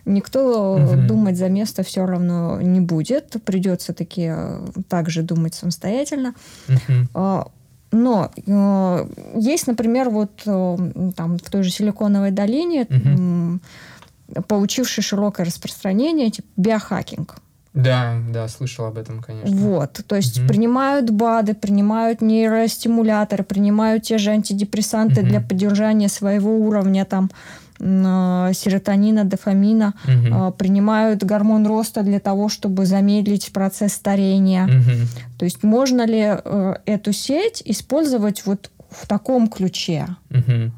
[0.06, 0.96] Никто угу.
[1.06, 3.36] думать за место все равно не будет.
[3.44, 6.34] Придется таки э, также думать самостоятельно.
[6.68, 7.50] Угу.
[7.92, 10.76] Но э, есть, например, вот э,
[11.16, 14.42] там в той же Силиконовой долине, угу.
[14.46, 17.36] получивший широкое распространение, типа биохакинг.
[17.76, 19.54] Да, да, слышал об этом, конечно.
[19.54, 20.48] Вот, то есть угу.
[20.48, 25.28] принимают БАДы, принимают нейростимуляторы, принимают те же антидепрессанты угу.
[25.28, 27.30] для поддержания своего уровня там
[27.78, 30.52] э, серотонина, дофамина, угу.
[30.52, 34.64] принимают гормон роста для того, чтобы замедлить процесс старения.
[34.64, 35.36] Угу.
[35.38, 40.06] То есть можно ли э, эту сеть использовать вот в таком ключе?
[40.30, 40.72] Угу.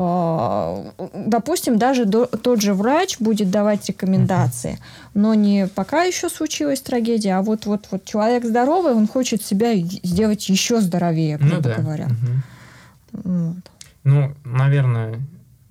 [0.00, 5.10] А, допустим, даже до, тот же врач будет давать рекомендации, uh-huh.
[5.14, 9.74] но не пока еще случилась трагедия, а вот вот вот человек здоровый, он хочет себя
[9.74, 11.74] сделать еще здоровее, грубо ну, да.
[11.74, 12.06] говоря.
[12.06, 13.24] Uh-huh.
[13.24, 13.64] Вот.
[14.04, 15.18] Ну, наверное,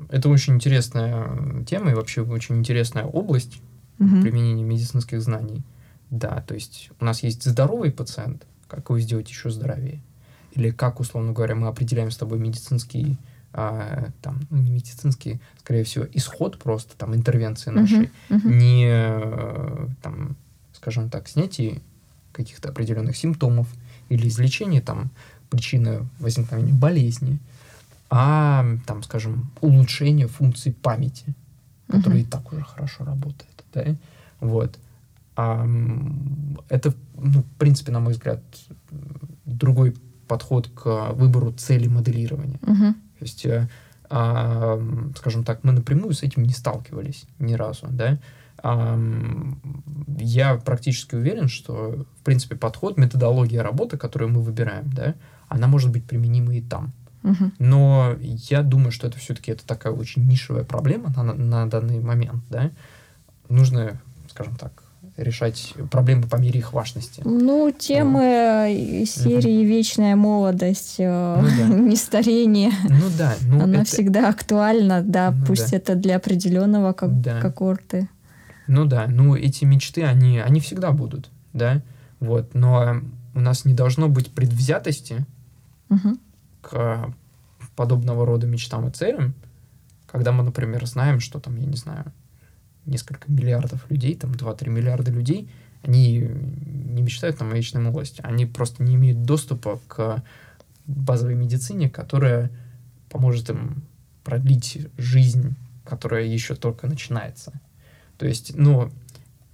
[0.10, 3.62] это очень интересная тема и вообще очень интересная область
[4.00, 4.24] uh-huh.
[4.24, 5.62] применения медицинских знаний.
[6.10, 10.02] Да, то есть у нас есть здоровый пациент, как его сделать еще здоровее?
[10.52, 13.16] Или как, условно говоря, мы определяем с тобой медицинский,
[13.54, 18.48] а, там, ну, не медицинский, скорее всего, исход просто, там, интервенции нашей, uh-huh, uh-huh.
[18.48, 20.36] не, э, там,
[20.74, 21.82] скажем так, снятие
[22.34, 23.68] каких-то определенных симптомов
[24.10, 25.10] или излечение, там,
[25.50, 27.40] причины возникновения болезни,
[28.10, 31.34] а, там, скажем, улучшение функции памяти,
[31.88, 32.24] которая uh-huh.
[32.24, 33.96] и так уже хорошо работает, да,
[34.40, 34.78] вот.
[35.36, 35.68] А,
[36.70, 38.42] это, ну, в принципе, на мой взгляд,
[39.46, 39.96] другой
[40.28, 42.60] подход к выбору цели моделирования.
[42.62, 42.94] Uh-huh.
[43.20, 43.68] То есть, э,
[44.10, 44.80] а,
[45.18, 48.20] скажем так, мы напрямую с этим не сталкивались ни разу, да.
[48.64, 49.00] А,
[50.18, 55.16] я практически уверен, что, в принципе, подход, методология работы, которую мы выбираем, да,
[55.48, 56.94] она может быть применима и там.
[57.60, 62.42] Но я думаю, что это все-таки это такая очень нишевая проблема на, на данный момент,
[62.50, 62.72] да.
[63.50, 64.00] Нужно,
[64.30, 64.84] скажем так,
[65.18, 67.22] решать проблемы по мере их важности.
[67.26, 69.10] Ну, темы вот.
[69.10, 69.68] серии угу.
[69.68, 71.76] «Вечная молодость», э, ну, да.
[71.80, 73.86] «Нестарение», ну, да, ну, она это...
[73.86, 75.78] всегда актуальна, да, ну, пусть да.
[75.78, 77.42] это для определенного как да.
[77.42, 78.08] когорты.
[78.68, 81.82] Ну да, ну эти мечты, они, они всегда будут, да,
[82.20, 83.02] вот, но
[83.34, 85.26] у нас не должно быть предвзятости
[85.90, 86.18] угу.
[86.62, 87.14] к
[87.76, 89.34] подобного рода мечтам и целям,
[90.06, 92.12] когда мы, например, знаем, что там, я не знаю,
[92.88, 95.50] несколько миллиардов людей, там 2-3 миллиарда людей,
[95.84, 98.22] они не мечтают о вечной молодости.
[98.24, 100.24] Они просто не имеют доступа к
[100.86, 102.50] базовой медицине, которая
[103.10, 103.84] поможет им
[104.24, 105.56] продлить жизнь,
[105.86, 107.54] которая еще только начинается.
[108.18, 108.92] То есть, ну,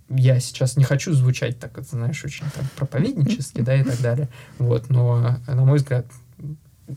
[0.09, 4.29] я сейчас не хочу звучать так, знаешь, очень там проповеднически, да, и так далее.
[4.57, 6.05] Вот, но, на мой взгляд,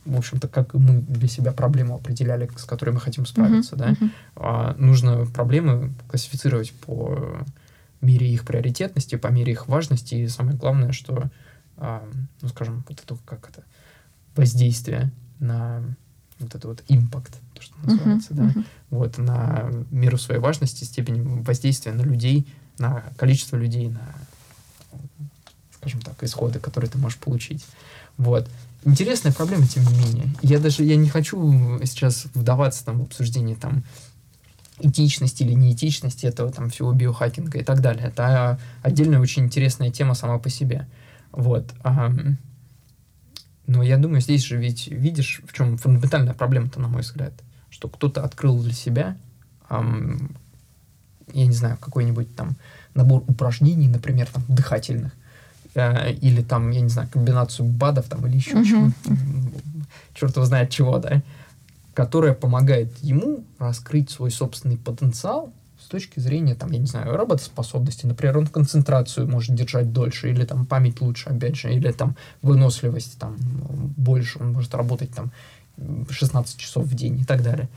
[0.04, 3.90] в общем-то, как мы для себя проблему определяли, с которой мы хотим справиться, uh-huh, да,
[3.92, 4.10] uh-huh.
[4.36, 7.44] А, нужно проблемы классифицировать по
[8.00, 11.30] мере их приоритетности, по мере их важности, и самое главное, что,
[11.76, 12.08] а,
[12.40, 13.62] ну, скажем, вот это, как это,
[14.34, 15.82] воздействие на
[16.38, 18.64] вот это вот импакт, то, что называется, uh-huh, да, uh-huh.
[18.90, 22.46] вот, на меру своей важности, степень воздействия на людей,
[22.78, 24.14] на количество людей, на,
[25.76, 27.64] скажем так, исходы, которые ты можешь получить.
[28.18, 28.48] Вот.
[28.86, 30.28] Интересная проблема, тем не менее.
[30.42, 33.82] Я даже я не хочу сейчас вдаваться там, в обсуждение там,
[34.78, 38.06] этичности или неэтичности этого там всего биохакинга и так далее.
[38.06, 40.86] Это отдельная очень интересная тема сама по себе.
[41.32, 41.74] Вот.
[43.66, 47.32] Но я думаю, здесь же ведь видишь, в чем фундаментальная проблема-то, на мой взгляд,
[47.70, 49.16] что кто-то открыл для себя,
[49.68, 50.36] эм,
[51.32, 52.56] я не знаю, какой-нибудь там
[52.94, 55.12] набор упражнений, например, там, дыхательных,
[55.76, 58.90] э, или там, я не знаю, комбинацию БАДов там или еще чего
[60.14, 61.22] черт его знает чего, да,
[61.94, 68.06] которая помогает ему раскрыть свой собственный потенциал с точки зрения, там, я не знаю, работоспособности.
[68.06, 73.18] Например, он концентрацию может держать дольше, или там память лучше, опять же, или там выносливость
[73.18, 73.36] там
[73.96, 75.30] больше, он может работать там
[76.10, 77.68] 16 часов в день и так далее.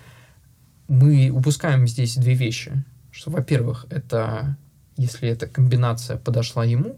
[0.88, 2.84] Мы упускаем здесь две вещи.
[3.12, 4.58] Что, во-первых, это
[5.00, 6.98] если эта комбинация подошла ему,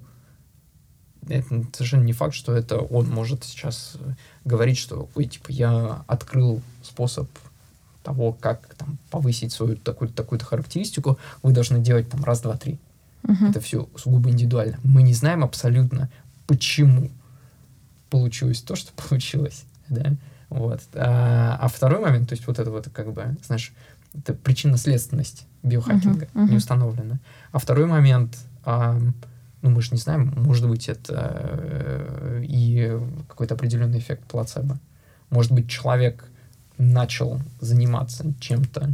[1.28, 4.14] это совершенно не факт, что это он может сейчас э,
[4.46, 7.30] говорить, что, ой, типа, я открыл способ
[8.04, 12.80] того, как там повысить свою такую-то такую характеристику, вы должны делать там раз, два, три.
[13.24, 13.50] Uh-huh.
[13.50, 14.80] Это все сугубо индивидуально.
[14.84, 16.10] Мы не знаем абсолютно,
[16.48, 17.12] почему
[18.10, 20.16] получилось то, что получилось, да.
[20.50, 20.82] Вот.
[20.96, 23.72] А, а второй момент, то есть вот это вот как бы, знаешь,
[24.14, 26.50] это причинно-следственность биохакинга uh-huh.
[26.50, 27.20] не установлена.
[27.52, 29.00] А второй момент, а,
[29.62, 32.98] ну мы же не знаем, может быть это э, и
[33.28, 34.80] какой-то определенный эффект плацебо.
[35.30, 36.26] Может быть человек
[36.78, 38.94] начал заниматься чем-то,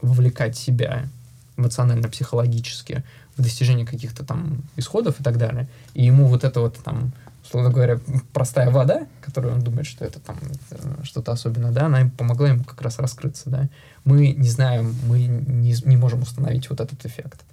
[0.00, 1.08] вовлекать себя
[1.56, 3.04] эмоционально-психологически
[3.36, 7.12] в достижение каких-то там исходов и так далее, и ему вот это вот там
[7.46, 8.00] условно говоря,
[8.32, 10.36] простая вода, которую он думает, что это там
[10.70, 13.68] э, что-то особенное, да, она помогла ему как раз раскрыться, да.
[14.04, 17.44] Мы не знаем, мы не, не можем установить вот этот эффект.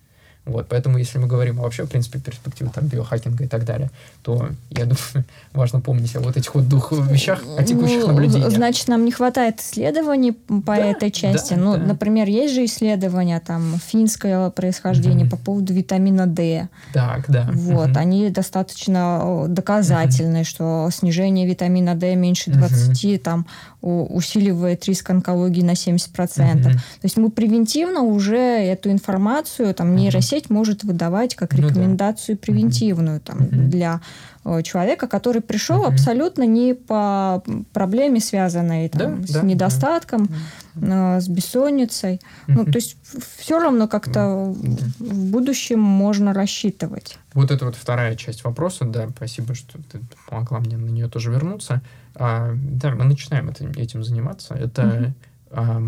[0.45, 3.91] Вот, поэтому, если мы говорим вообще, в принципе, перспективе там, биохакинга и так далее,
[4.23, 4.97] то, я думаю,
[5.53, 8.51] важно помнить о вот этих вот двух вещах, о текущих ну, наблюдениях.
[8.51, 11.53] Значит, нам не хватает исследований по да, этой части.
[11.53, 11.83] Да, ну, да.
[11.83, 15.29] например, есть же исследования там финского происхождения mm-hmm.
[15.29, 16.67] по поводу витамина D.
[16.93, 17.49] Так, да.
[17.53, 17.97] Вот, mm-hmm.
[17.97, 20.43] они достаточно доказательны, mm-hmm.
[20.43, 23.17] что снижение витамина D меньше 20 mm-hmm.
[23.19, 23.45] там
[23.81, 26.07] усиливает риск онкологии на 70%.
[26.15, 26.63] Mm-hmm.
[26.63, 32.39] То есть мы превентивно уже эту информацию, там, нейросеть нейросеть может выдавать как рекомендацию ну,
[32.39, 32.45] да.
[32.45, 33.49] превентивную там, угу.
[33.49, 34.01] для
[34.45, 35.87] э, человека, который пришел угу.
[35.87, 40.29] абсолютно не по проблеме, связанной там, да, с да, недостатком,
[40.75, 41.17] да.
[41.17, 42.21] Э, с бессонницей.
[42.47, 42.57] Угу.
[42.57, 42.97] Ну, то есть
[43.37, 44.53] все равно как-то да.
[44.99, 47.17] в будущем можно рассчитывать.
[47.33, 49.99] Вот это вот вторая часть вопроса, да, спасибо, что ты
[50.29, 51.81] помогла мне на нее тоже вернуться.
[52.15, 54.53] А, да, мы начинаем это, этим заниматься.
[54.53, 55.13] Это, угу.
[55.51, 55.79] а,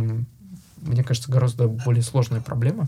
[0.82, 2.88] мне кажется, гораздо более сложная проблема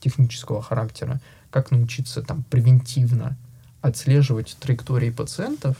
[0.00, 1.20] технического характера.
[1.50, 3.36] Как научиться там превентивно
[3.80, 5.76] отслеживать траектории пациентов,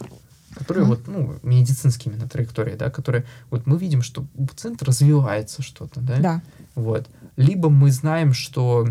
[0.54, 4.84] которые mm вот, ну, медицинские именно траектории, да, которые, вот мы видим, что у пациента
[4.84, 6.18] развивается что-то, да?
[6.18, 6.42] Да.
[6.74, 7.06] Вот.
[7.36, 8.88] Либо мы знаем, что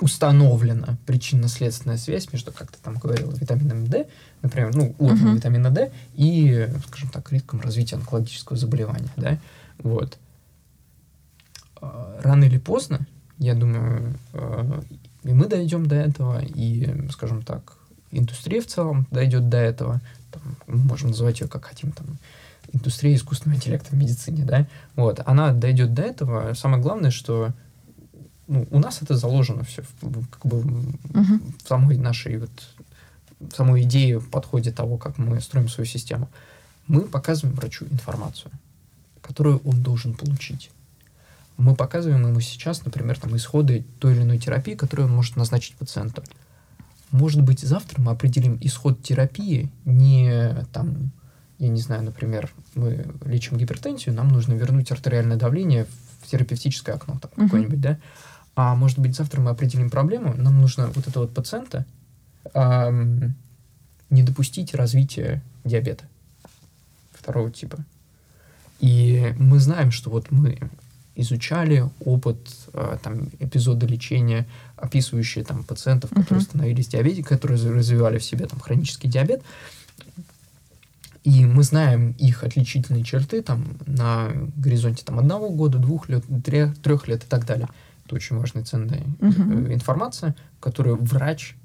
[0.00, 4.06] установлена причинно-следственная связь между, как ты там говорила, витамином D,
[4.42, 5.36] например, ну, уровнем uh-huh.
[5.36, 9.38] витамина D и, скажем так, риском развития онкологического заболевания, да,
[9.78, 10.18] вот.
[11.80, 13.06] А, рано или поздно,
[13.44, 14.82] я думаю, а,
[15.22, 17.76] и мы дойдем до этого, и, скажем так,
[18.10, 20.00] индустрия в целом дойдет до этого,
[20.30, 22.06] там, мы можем называть ее как хотим, там,
[22.72, 24.66] индустрия искусственного интеллекта в медицине, да,
[24.96, 26.54] вот, она дойдет до этого.
[26.54, 27.52] Самое главное, что
[28.46, 31.54] ну, у нас это заложено все в, как бы, uh-huh.
[31.62, 32.50] в самой нашей вот
[33.40, 36.28] в самой идее подходе того, как мы строим свою систему.
[36.86, 38.50] Мы показываем врачу информацию,
[39.22, 40.70] которую он должен получить.
[41.56, 45.76] Мы показываем ему сейчас, например, там, исходы той или иной терапии, которую он может назначить
[45.76, 46.22] пациенту.
[47.10, 51.12] Может быть, завтра мы определим исход терапии не там,
[51.58, 55.86] я не знаю, например, мы лечим гипертензию, нам нужно вернуть артериальное давление
[56.22, 57.44] в терапевтическое окно там, uh-huh.
[57.44, 57.98] какое-нибудь, да?
[58.56, 61.86] А может быть, завтра мы определим проблему, нам нужно вот этого вот пациента
[62.52, 63.34] эм,
[64.10, 66.04] не допустить развития диабета
[67.12, 67.78] второго типа.
[68.80, 70.58] И мы знаем, что вот мы
[71.16, 72.38] изучали опыт
[72.72, 74.46] э, там эпизода лечения,
[74.76, 76.48] описывающие там пациентов, которые uh-huh.
[76.48, 79.42] становились диабетиками, которые развивали в себе там хронический диабет.
[81.22, 86.76] И мы знаем их отличительные черты там на горизонте там одного года, двух лет, трех,
[86.78, 87.68] трех лет и так далее.
[88.04, 89.72] Это очень важная, ценная uh-huh.
[89.72, 91.56] информация, которую врач,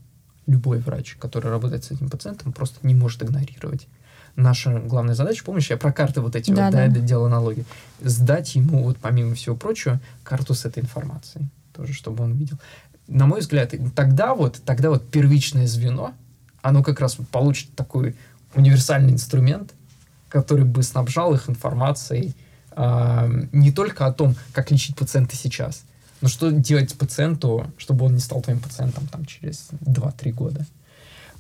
[0.48, 3.88] любой врач, который работает с этим пациентом, просто не может игнорировать.
[4.36, 7.00] Наша главная задача, помнишь, я про карты вот эти да, вот, да, да.
[7.00, 7.66] делал аналоги,
[8.02, 12.58] сдать ему, вот помимо всего прочего, карту с этой информацией, тоже, чтобы он видел.
[13.08, 16.14] На мой взгляд, тогда вот, тогда вот первичное звено,
[16.62, 18.16] оно как раз получит такой
[18.54, 19.74] универсальный инструмент,
[20.30, 22.36] который бы снабжал их информацией
[22.72, 25.84] э, не только о том, как лечить пациента сейчас,
[26.22, 30.66] но что делать пациенту, чтобы он не стал твоим пациентом там через 2-3 года?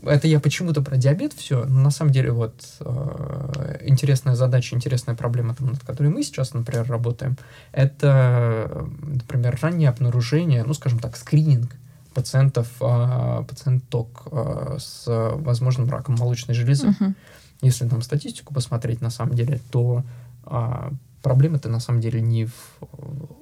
[0.01, 5.15] Это я почему-то про диабет все, но на самом деле вот э, интересная задача, интересная
[5.15, 7.38] проблема, там, над которой мы сейчас, например, работаем,
[7.71, 11.76] это, например, раннее обнаружение, ну, скажем так, скрининг
[12.13, 16.88] пациентов, э, пациенток э, с возможным раком молочной железы.
[16.88, 17.13] Uh-huh.
[17.61, 20.03] Если там статистику посмотреть, на самом деле, то
[20.45, 22.53] э, проблема-то на самом деле не в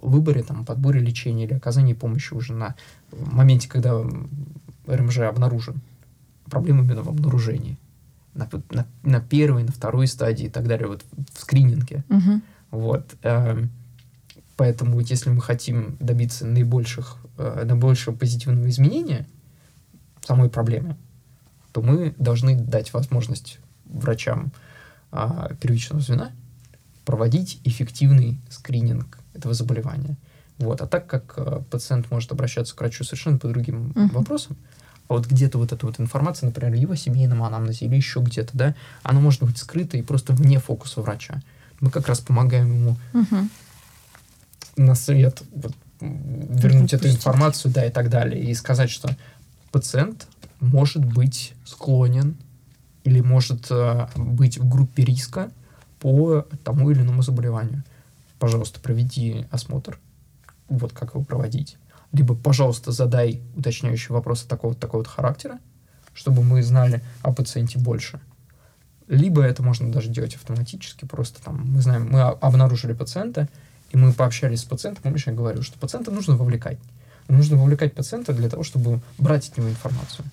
[0.02, 2.76] выборе, там, подборе лечения или оказании помощи уже на
[3.12, 4.02] моменте, когда
[4.88, 5.82] РМЖ обнаружен.
[6.50, 7.78] Проблема именно в обнаружении.
[8.34, 11.04] На, на, на первой, на второй стадии и так далее, вот
[11.34, 12.04] в скрининге.
[12.10, 12.42] Угу.
[12.72, 13.16] Вот.
[13.24, 13.64] Э,
[14.56, 19.26] поэтому если мы хотим добиться наибольших, э, наибольшего позитивного изменения
[20.26, 20.96] самой проблемы,
[21.72, 24.52] то мы должны дать возможность врачам
[25.12, 26.32] э, первичного звена
[27.06, 30.18] проводить эффективный скрининг этого заболевания.
[30.58, 30.82] Вот.
[30.82, 34.12] А так как э, пациент может обращаться к врачу совершенно по другим uh-huh.
[34.12, 34.58] вопросам,
[35.08, 38.76] а вот где-то вот эта вот информация, например, его семейном анамнезе или еще где-то, да,
[39.04, 41.42] она может быть скрыта и просто вне фокуса врача.
[41.80, 43.50] Мы как раз помогаем ему uh-huh.
[44.78, 49.16] на совет вот, вернуть эту информацию, да, и так далее, и сказать, что
[49.72, 50.28] пациент
[50.60, 52.36] может быть склонен
[53.04, 55.52] или может э, быть в группе риска
[56.00, 57.84] по тому или иному заболеванию.
[58.40, 60.00] Пожалуйста, проведи осмотр.
[60.68, 61.78] Вот как его проводить.
[62.12, 65.60] Либо, пожалуйста, задай уточняющие вопросы такого-то такого характера,
[66.14, 68.20] чтобы мы знали о пациенте больше.
[69.08, 73.48] Либо это можно даже делать автоматически, просто там мы знаем, мы обнаружили пациента,
[73.92, 76.78] и мы пообщались с пациентом, помнишь, я говорил, что пациента нужно вовлекать.
[77.30, 80.26] Нужно вовлекать пациента для того, чтобы брать от него информацию.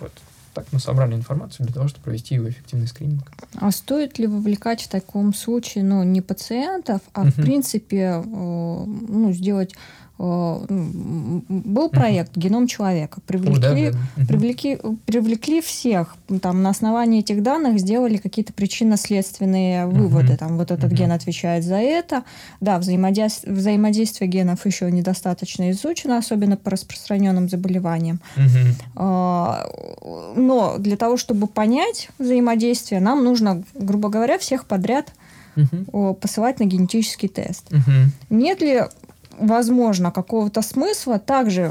[0.00, 0.12] Вот.
[0.54, 3.30] Так мы собрали информацию для того, чтобы провести его эффективный скрининг.
[3.56, 7.30] А стоит ли вовлекать в таком случае, ну, не пациентов, а, угу.
[7.30, 9.74] в принципе, ну, сделать
[10.16, 13.20] был проект «Геном человека».
[13.26, 14.24] Привлекли, О, да, да.
[14.26, 16.16] привлекли, привлекли всех.
[16.40, 20.36] Там на основании этих данных сделали какие-то причинно-следственные выводы.
[20.36, 22.22] Там вот этот ген отвечает за это.
[22.60, 28.20] Да, взаимодействие, взаимодействие генов еще недостаточно изучено, особенно по распространенным заболеваниям.
[28.94, 35.12] Но для того, чтобы понять взаимодействие, нам нужно, грубо говоря, всех подряд
[36.20, 37.70] посылать на генетический тест.
[38.30, 38.82] Нет ли
[39.38, 41.70] возможно, какого-то смысла также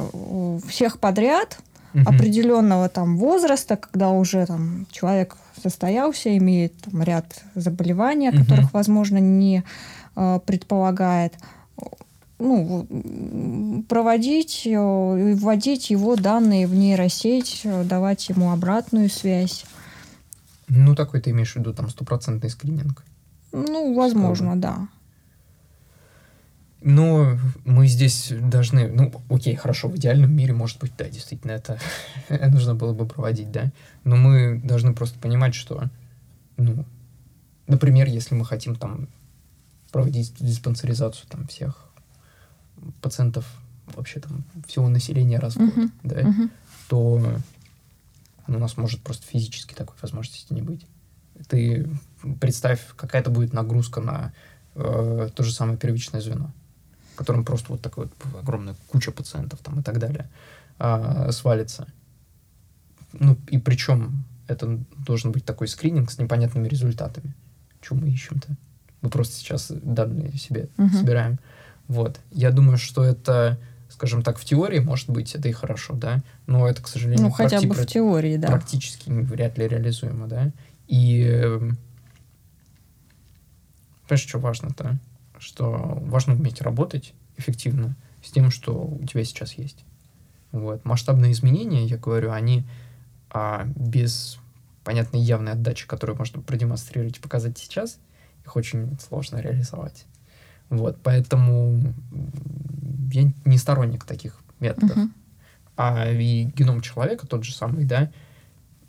[0.68, 1.60] всех подряд
[1.94, 2.04] угу.
[2.08, 8.40] определенного там возраста, когда уже там человек состоялся, имеет там, ряд заболеваний, угу.
[8.40, 9.64] которых, возможно, не
[10.16, 11.34] э, предполагает,
[12.40, 19.66] ну, проводить и вводить его данные в нейросеть, давать ему обратную связь.
[20.68, 23.04] Ну, такой ты имеешь в виду, там, стопроцентный скрининг?
[23.52, 24.62] Ну, возможно, Чтобы...
[24.62, 24.88] да.
[26.86, 31.80] Но мы здесь должны, ну, окей, хорошо, в идеальном мире, может быть, да, действительно, это
[32.30, 33.72] нужно было бы проводить, да,
[34.04, 35.90] но мы должны просто понимать, что,
[36.58, 36.86] ну,
[37.68, 39.08] например, если мы хотим там
[39.94, 41.90] проводить диспансеризацию там всех
[43.02, 43.46] пациентов,
[43.96, 45.92] вообще там всего населения раз в год, uh-huh.
[46.04, 46.50] да, uh-huh.
[46.90, 47.40] то
[48.48, 50.86] ну, у нас может просто физически такой возможности не быть.
[51.48, 51.90] Ты
[52.42, 54.34] представь, какая-то будет нагрузка на
[54.76, 56.52] э, то же самое первичное звено
[57.24, 60.30] которым просто вот такая вот огромная куча пациентов там и так далее
[60.78, 61.88] а, свалится.
[63.14, 67.34] Ну, и причем это должен быть такой скрининг с непонятными результатами.
[67.82, 68.56] Что мы ищем-то?
[69.02, 70.90] Мы просто сейчас данные себе uh-huh.
[70.92, 71.40] собираем.
[71.88, 72.20] Вот.
[72.32, 73.60] Я думаю, что это,
[73.90, 77.32] скажем так, в теории, может быть, это и хорошо, да, но это, к сожалению, ну,
[77.32, 78.48] хотя бы в теории, да.
[78.48, 80.52] практически вряд ли реализуемо, да.
[80.88, 81.78] И эм,
[84.08, 85.00] понимаешь, что важно-то?
[85.44, 89.84] Что важно уметь работать эффективно с тем, что у тебя сейчас есть.
[90.52, 90.86] Вот.
[90.86, 92.64] Масштабные изменения, я говорю, они
[93.30, 94.40] а, без
[94.84, 98.00] понятной явной отдачи, которую можно продемонстрировать и показать сейчас,
[98.46, 100.06] их очень сложно реализовать.
[100.70, 101.94] Вот, поэтому
[103.12, 104.98] я не сторонник таких методов.
[104.98, 105.10] Uh-huh.
[105.76, 108.12] А и геном человека тот же самый, да,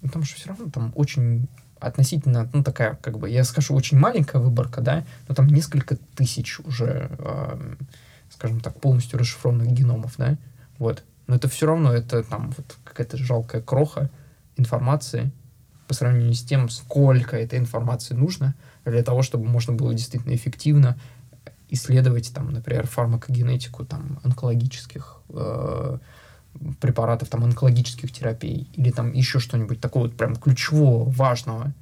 [0.00, 1.48] ну, там же все равно там очень
[1.86, 6.60] относительно, ну, такая, как бы, я скажу, очень маленькая выборка, да, но там несколько тысяч
[6.60, 7.74] уже, э,
[8.30, 10.36] скажем так, полностью расшифрованных геномов, да,
[10.78, 11.04] вот.
[11.26, 14.10] Но это все равно, это там вот какая-то жалкая кроха
[14.56, 15.30] информации
[15.88, 18.54] по сравнению с тем, сколько этой информации нужно
[18.84, 20.98] для того, чтобы можно было действительно эффективно
[21.68, 25.98] исследовать, там, например, фармакогенетику там, онкологических э,
[26.80, 31.72] препаратов, там, онкологических терапий, или там еще что-нибудь такого вот прям ключевого, важного,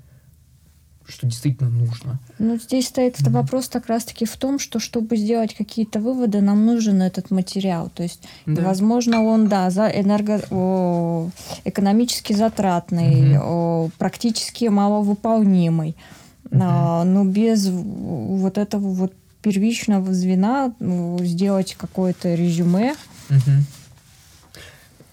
[1.06, 2.18] что действительно нужно.
[2.38, 3.30] Ну, здесь стоит mm-hmm.
[3.30, 7.90] вопрос как раз-таки в том, что чтобы сделать какие-то выводы, нам нужен этот материал.
[7.94, 8.62] То есть, да.
[8.62, 10.42] возможно, он, да, за энерго...
[10.50, 11.30] о,
[11.64, 13.40] экономически затратный, mm-hmm.
[13.42, 15.96] о, практически маловыполнимый.
[16.44, 16.60] Mm-hmm.
[16.62, 19.12] А, но без вот этого вот
[19.42, 22.94] первичного звена ну, сделать какое-то резюме,
[23.28, 23.62] mm-hmm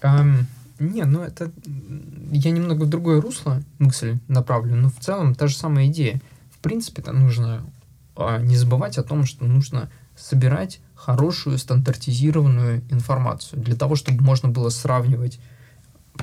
[0.02, 0.44] Um,
[0.80, 1.52] не, ну это...
[2.32, 6.20] Я немного в другое русло мысль направлю, но в целом та же самая идея.
[6.50, 7.62] В принципе, это нужно
[8.16, 14.48] а, не забывать о том, что нужно собирать хорошую стандартизированную информацию для того, чтобы можно
[14.48, 15.38] было сравнивать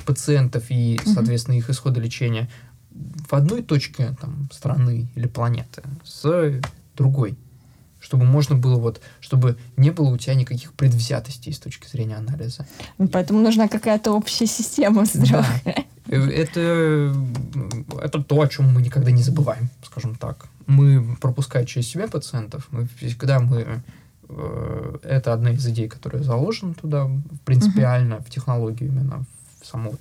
[0.06, 2.48] пациентов и, соответственно, их исходы лечения
[2.90, 6.60] в одной точке там, страны или планеты с
[6.96, 7.36] другой
[8.08, 12.66] чтобы можно было вот, чтобы не было у тебя никаких предвзятостей с точки зрения анализа.
[12.96, 15.84] Ну, поэтому нужна какая-то общая система здравия.
[16.06, 16.16] Да.
[16.16, 17.14] Это,
[18.00, 20.46] это то, о чем мы никогда не забываем, скажем так.
[20.66, 23.82] Мы, пропуская через себя пациентов, мы всегда мы
[24.30, 27.10] э, это одна из идей, которая заложена туда
[27.44, 28.24] принципиально uh-huh.
[28.24, 29.26] в технологию именно
[29.60, 29.96] в саму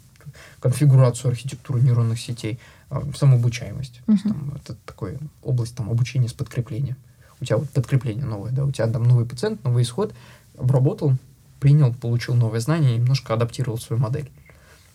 [0.61, 2.57] конфигурацию архитектуры нейронных сетей,
[2.89, 3.99] э, самообучаемость.
[4.07, 4.23] Uh-huh.
[4.23, 6.95] Там, это такая область там, обучения с подкреплением
[7.39, 10.13] у тебя вот подкрепление новое, да, у тебя там новый пациент, новый исход,
[10.57, 11.13] обработал,
[11.59, 14.29] принял, получил новые знания, немножко адаптировал свою модель.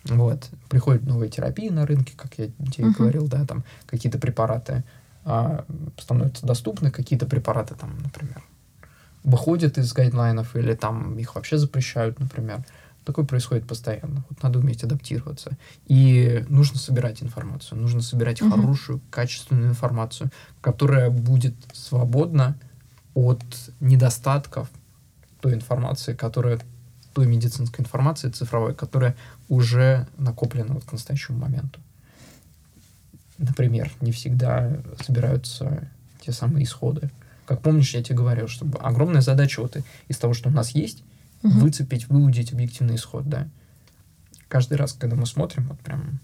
[0.04, 0.50] Вот.
[0.68, 2.96] Приходят новые терапии на рынке, как я тебе uh-huh.
[2.96, 4.82] говорил, да, там какие-то препараты
[5.24, 5.64] а,
[5.98, 8.42] становятся доступны, какие-то препараты там, например,
[9.22, 12.64] выходят из гайдлайнов или там их вообще запрещают, например.
[13.04, 14.24] Такое происходит постоянно.
[14.28, 15.56] Вот надо уметь адаптироваться.
[15.86, 17.80] И нужно собирать информацию.
[17.80, 18.50] Нужно собирать угу.
[18.50, 20.30] хорошую, качественную информацию,
[20.60, 22.56] которая будет свободна
[23.14, 23.42] от
[23.80, 24.68] недостатков
[25.40, 26.60] той информации, которая
[27.12, 29.16] той медицинской информации цифровой, которая
[29.48, 31.80] уже накоплена вот к настоящему моменту.
[33.38, 35.88] Например, не всегда собираются
[36.20, 37.10] те самые исходы.
[37.44, 39.76] Как помнишь, я тебе говорил, что огромная задача вот
[40.08, 41.02] из того, что у нас есть,
[41.42, 41.60] угу.
[41.60, 43.48] выцепить, выудить объективный исход, да.
[44.48, 46.20] Каждый раз, когда мы смотрим, вот прям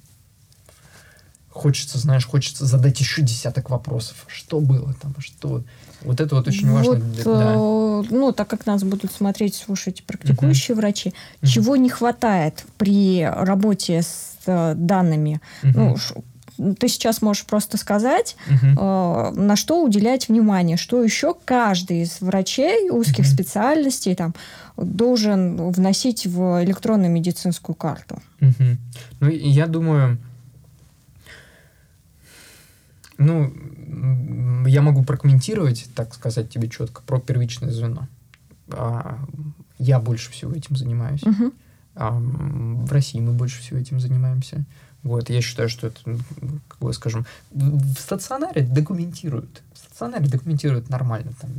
[1.59, 4.25] хочется, знаешь, хочется задать еще десяток вопросов.
[4.29, 5.65] Что было там, что...
[6.03, 7.05] Вот это вот очень вот, важно.
[7.05, 7.55] Для, да.
[7.55, 10.79] Э, ну, так как нас будут смотреть, слушать практикующие uh-huh.
[10.79, 11.47] врачи, uh-huh.
[11.47, 15.41] чего не хватает при работе с э, данными?
[15.63, 15.73] Uh-huh.
[15.75, 15.97] Ну,
[16.79, 19.31] ты сейчас можешь просто сказать, uh-huh.
[19.33, 23.33] э, на что уделять внимание, что еще каждый из врачей узких uh-huh.
[23.33, 24.35] специальностей там
[24.77, 28.21] должен вносить в электронную медицинскую карту.
[28.41, 28.77] Uh-huh.
[29.21, 30.19] Ну, я думаю,
[33.19, 33.53] ну,
[34.67, 38.09] я могу прокомментировать, так сказать тебе четко, про первичное звено.
[38.71, 39.19] А,
[39.79, 41.23] я больше всего этим занимаюсь.
[41.95, 44.65] А, в России мы больше всего этим занимаемся.
[45.03, 46.01] Вот, я считаю, что это,
[46.69, 49.63] как бы скажем, в стационаре документируют.
[49.73, 51.33] В стационаре документируют нормально.
[51.41, 51.51] Там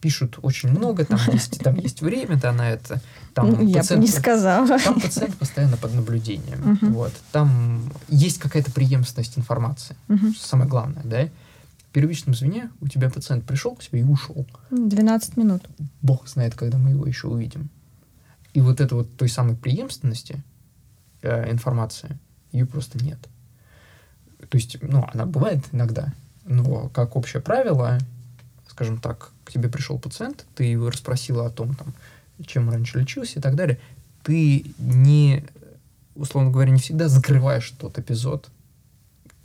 [0.00, 3.00] пишут очень много, там есть, там есть время, да, на это.
[3.34, 4.78] Там я пациент, бы не сказала.
[4.78, 6.78] Там пациент постоянно под наблюдением.
[6.82, 6.92] Угу.
[6.92, 7.12] Вот.
[7.32, 9.96] Там есть какая-то преемственность информации.
[10.08, 10.34] Угу.
[10.38, 11.28] Самое главное, да.
[11.88, 14.46] В первичном звене у тебя пациент пришел к тебе и ушел.
[14.70, 15.68] 12 минут.
[16.02, 17.70] Бог знает, когда мы его еще увидим.
[18.54, 20.42] И вот это вот той самой преемственности
[21.22, 22.18] э, информации,
[22.52, 23.18] ее просто нет.
[24.48, 26.12] То есть, ну, она бывает иногда,
[26.44, 27.98] но как общее правило,
[28.68, 31.92] скажем так, к тебе пришел пациент, ты его расспросила о том, там,
[32.46, 33.78] чем раньше лечился и так далее,
[34.22, 35.44] ты не,
[36.14, 38.48] условно говоря, не всегда закрываешь тот эпизод,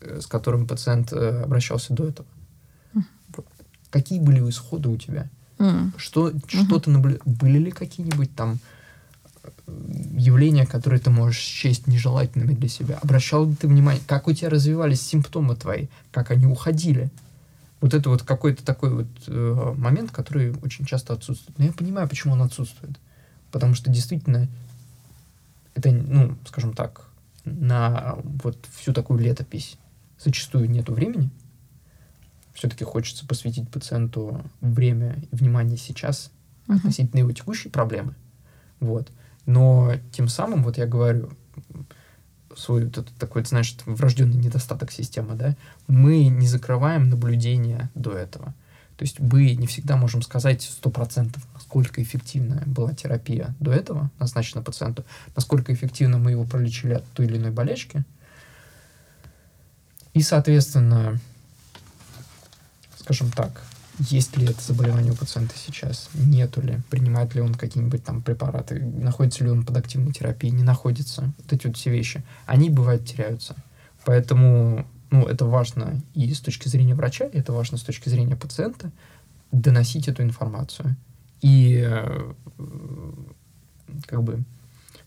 [0.01, 2.27] э, с которым пациент э, обращался до этого.
[2.93, 3.45] Mm.
[3.89, 5.29] Какие были исходы у тебя?
[5.57, 5.93] Mm.
[5.97, 6.65] Что, mm-hmm.
[6.65, 7.21] что ты наблюдал?
[7.25, 8.59] Были ли какие-нибудь там
[10.15, 12.99] явления, которые ты можешь счесть нежелательными для себя?
[13.01, 17.11] Обращал ли ты внимание, как у тебя развивались симптомы твои, как они уходили?
[17.83, 21.59] вот это вот какой-то такой вот э, момент, который очень часто отсутствует.
[21.59, 22.97] Но я понимаю, почему он отсутствует.
[23.51, 24.47] Потому что действительно
[25.75, 27.09] это, ну, скажем так,
[27.43, 29.77] на вот всю такую летопись
[30.17, 31.29] зачастую нету времени.
[32.53, 36.31] Все-таки хочется посвятить пациенту время и внимание сейчас
[36.67, 36.77] uh-huh.
[36.77, 38.15] относительно его текущей проблемы.
[38.79, 39.11] Вот.
[39.45, 41.31] Но тем самым, вот я говорю,
[42.55, 45.55] свой этот такой, знаешь, врожденный недостаток системы, да,
[45.87, 48.53] мы не закрываем наблюдение до этого.
[48.97, 54.11] То есть мы не всегда можем сказать сто процентов, насколько эффективная была терапия до этого,
[54.19, 55.03] назначена пациенту,
[55.35, 58.03] насколько эффективно мы его пролечили от той или иной болячки.
[60.13, 61.19] И, соответственно,
[62.97, 63.63] скажем так,
[63.99, 68.79] есть ли это заболевание у пациента сейчас, нету ли, принимает ли он какие-нибудь там препараты,
[68.81, 71.33] находится ли он под активной терапией, не находится.
[71.37, 73.55] Вот эти вот все вещи, они бывают теряются.
[74.05, 78.35] Поэтому, ну, это важно и с точки зрения врача, и это важно с точки зрения
[78.35, 78.91] пациента,
[79.51, 80.95] доносить эту информацию.
[81.41, 82.33] И э,
[84.07, 84.43] как бы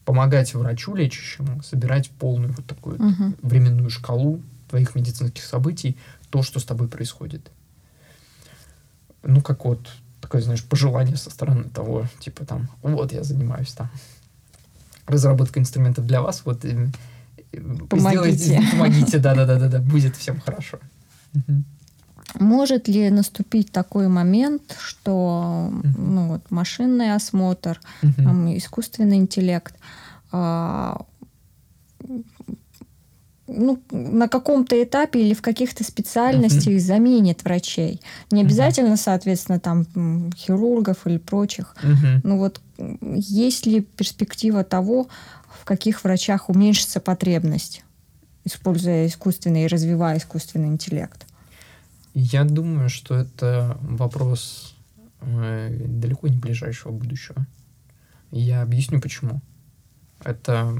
[0.04, 3.38] помогать врачу лечащему собирать полную вот такую uh-huh.
[3.42, 5.96] временную шкалу твоих медицинских событий,
[6.30, 7.50] то, что с тобой происходит
[9.26, 9.88] ну, как вот
[10.20, 13.90] такое, знаешь, пожелание со стороны того, типа там, вот я занимаюсь там
[15.06, 16.88] разработкой инструментов для вас, вот э,
[17.88, 18.36] помогите.
[18.36, 20.78] Сделайте, помогите, да-да-да-да, будет всем хорошо.
[22.38, 25.98] Может ли наступить такой момент, что uh-huh.
[25.98, 28.14] ну, вот, машинный осмотр, uh-huh.
[28.16, 29.74] там, искусственный интеллект
[30.32, 31.06] а,
[33.48, 36.78] ну, на каком-то этапе или в каких-то специальностях uh-huh.
[36.78, 38.00] заменит врачей.
[38.30, 39.02] Не обязательно, uh-huh.
[39.02, 39.86] соответственно, там
[40.34, 41.76] хирургов или прочих.
[41.82, 42.20] Uh-huh.
[42.22, 42.60] Ну вот
[43.12, 45.08] есть ли перспектива того,
[45.60, 47.84] в каких врачах уменьшится потребность,
[48.44, 51.26] используя искусственный и развивая искусственный интеллект?
[52.14, 54.74] Я думаю, что это вопрос
[55.20, 57.46] э, далеко не ближайшего будущего.
[58.30, 59.40] Я объясню почему.
[60.24, 60.78] Это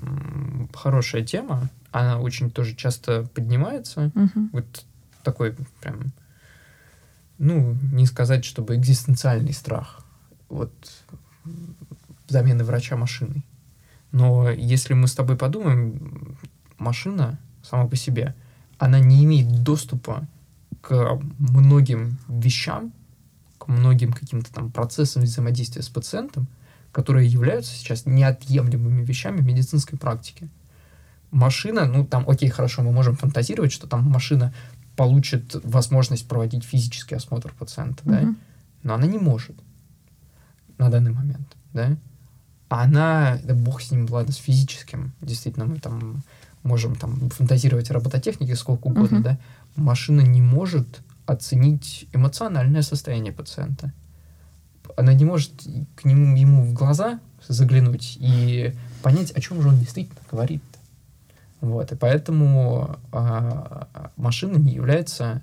[0.74, 4.12] хорошая тема, она очень тоже часто поднимается.
[4.14, 4.48] Угу.
[4.52, 4.84] Вот
[5.22, 6.12] такой прям,
[7.38, 10.04] ну, не сказать, чтобы экзистенциальный страх.
[10.48, 10.72] Вот
[12.28, 13.44] замены врача машиной.
[14.12, 16.36] Но если мы с тобой подумаем,
[16.78, 18.34] машина сама по себе,
[18.78, 20.26] она не имеет доступа
[20.80, 22.92] к многим вещам,
[23.58, 26.46] к многим каким-то там процессам взаимодействия с пациентом,
[26.96, 30.48] которые являются сейчас неотъемлемыми вещами медицинской практики
[31.30, 34.54] машина, ну там, окей, хорошо, мы можем фантазировать, что там машина
[34.96, 38.22] получит возможность проводить физический осмотр пациента, mm-hmm.
[38.22, 38.34] да,
[38.82, 39.54] но она не может
[40.78, 41.98] на данный момент, да.
[42.70, 46.22] А она, да бог с ним, ладно, с физическим, действительно, мы там
[46.62, 49.22] можем там фантазировать о робототехнике сколько угодно, uh-huh.
[49.22, 49.38] да,
[49.76, 53.92] машина не может оценить эмоциональное состояние пациента.
[54.96, 55.52] Она не может
[55.94, 60.62] к нему ему в глаза заглянуть и понять, о чем же он действительно говорит.
[61.60, 63.84] Вот, и поэтому э,
[64.16, 65.42] машина не является,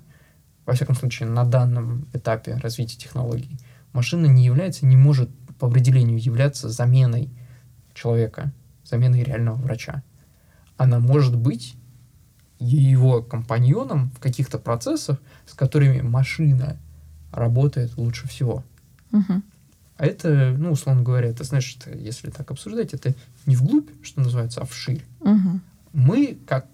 [0.64, 3.58] во всяком случае, на данном этапе развития технологий,
[3.92, 7.30] машина не является, не может по определению являться заменой
[7.94, 8.52] человека,
[8.84, 10.02] заменой реального врача.
[10.76, 11.74] Она может быть
[12.58, 16.78] его компаньоном в каких-то процессах, с которыми машина
[17.32, 18.64] работает лучше всего.
[19.14, 19.42] Угу.
[19.96, 23.14] А это, ну, условно говоря, это значит, если так обсуждать, это
[23.46, 25.04] не вглубь, что называется, а вширь.
[25.20, 25.60] Угу.
[25.92, 26.66] Мы, как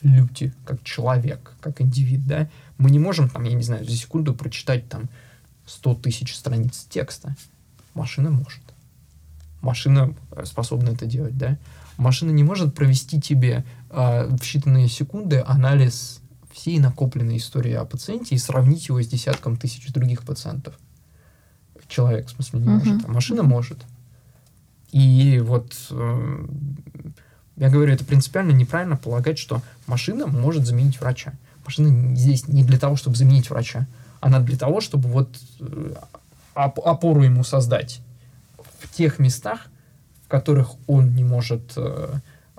[0.00, 4.34] люди, как человек, как индивид, да, мы не можем, там, я не знаю, за секунду
[4.34, 5.08] прочитать там
[5.66, 7.36] 100 тысяч страниц текста.
[7.94, 8.62] Машина может.
[9.60, 11.58] Машина способна это делать, да.
[11.98, 16.21] Машина не может провести тебе э, в считанные секунды анализ
[16.52, 20.78] всей накопленной истории о пациенте и сравнить его с десятком тысяч других пациентов.
[21.88, 22.70] Человек, в смысле, не uh-huh.
[22.70, 23.78] может, а машина может.
[24.92, 26.46] И вот э,
[27.56, 31.34] я говорю, это принципиально неправильно полагать, что машина может заменить врача.
[31.64, 33.86] Машина здесь не для того, чтобы заменить врача.
[34.20, 35.94] Она для того, чтобы вот э,
[36.54, 38.00] опору ему создать
[38.80, 39.66] в тех местах,
[40.24, 42.14] в которых он не может э,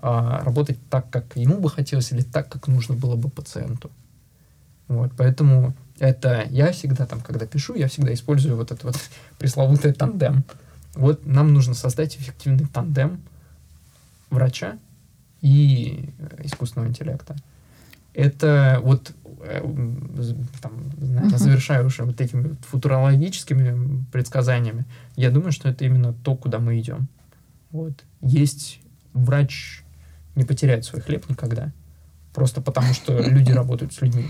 [0.06, 3.90] а, работать так, как ему бы хотелось, или так, как нужно было бы пациенту.
[4.90, 9.00] Вот, поэтому это я всегда там, когда пишу, я всегда использую вот этот вот
[9.40, 10.44] пресловутый тандем.
[10.96, 13.22] Вот нам нужно создать эффективный тандем
[14.30, 14.78] врача
[15.40, 16.10] и
[16.40, 17.38] искусственного интеллекта.
[18.14, 19.62] Это вот э,
[20.62, 24.84] там, наверное, завершаю уже вот этими футурологическими предсказаниями,
[25.16, 27.08] я думаю, что это именно то, куда мы идем.
[27.72, 28.04] Вот.
[28.20, 28.82] Есть
[29.14, 29.83] врач
[30.36, 31.72] не потеряет свой хлеб никогда.
[32.34, 34.26] Просто потому, что люди работают с людьми.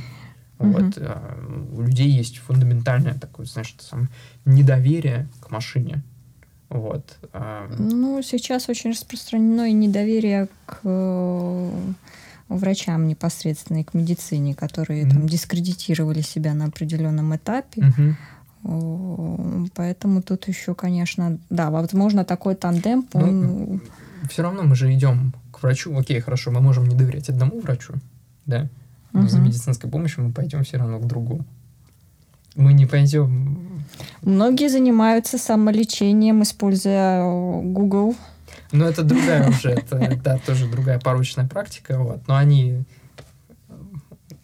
[0.60, 0.98] Вот.
[0.98, 1.38] А
[1.74, 4.10] у людей есть фундаментальное такое, знаешь, самое
[4.46, 6.04] недоверие к машине.
[6.70, 7.18] Вот.
[7.34, 11.72] А ну, сейчас очень распространено и недоверие к э,
[12.50, 15.10] врачам непосредственно и к медицине, которые mm-hmm.
[15.10, 17.82] там дискредитировали себя на определенном этапе.
[17.82, 18.16] Mm-hmm.
[19.76, 23.06] Поэтому тут еще, конечно, да, возможно, такой тандем.
[23.14, 23.82] Ну, он...
[24.30, 27.94] Все равно мы же идем врачу, окей, хорошо, мы можем не доверять одному врачу,
[28.46, 28.70] да,
[29.14, 29.30] но угу.
[29.30, 31.46] за медицинской помощью мы пойдем все равно к другому.
[32.56, 33.84] Мы не пойдем...
[34.22, 38.16] Многие занимаются самолечением, используя э, Google.
[38.72, 42.84] Ну, это другая уже, это, да, тоже другая порочная практика, вот, но они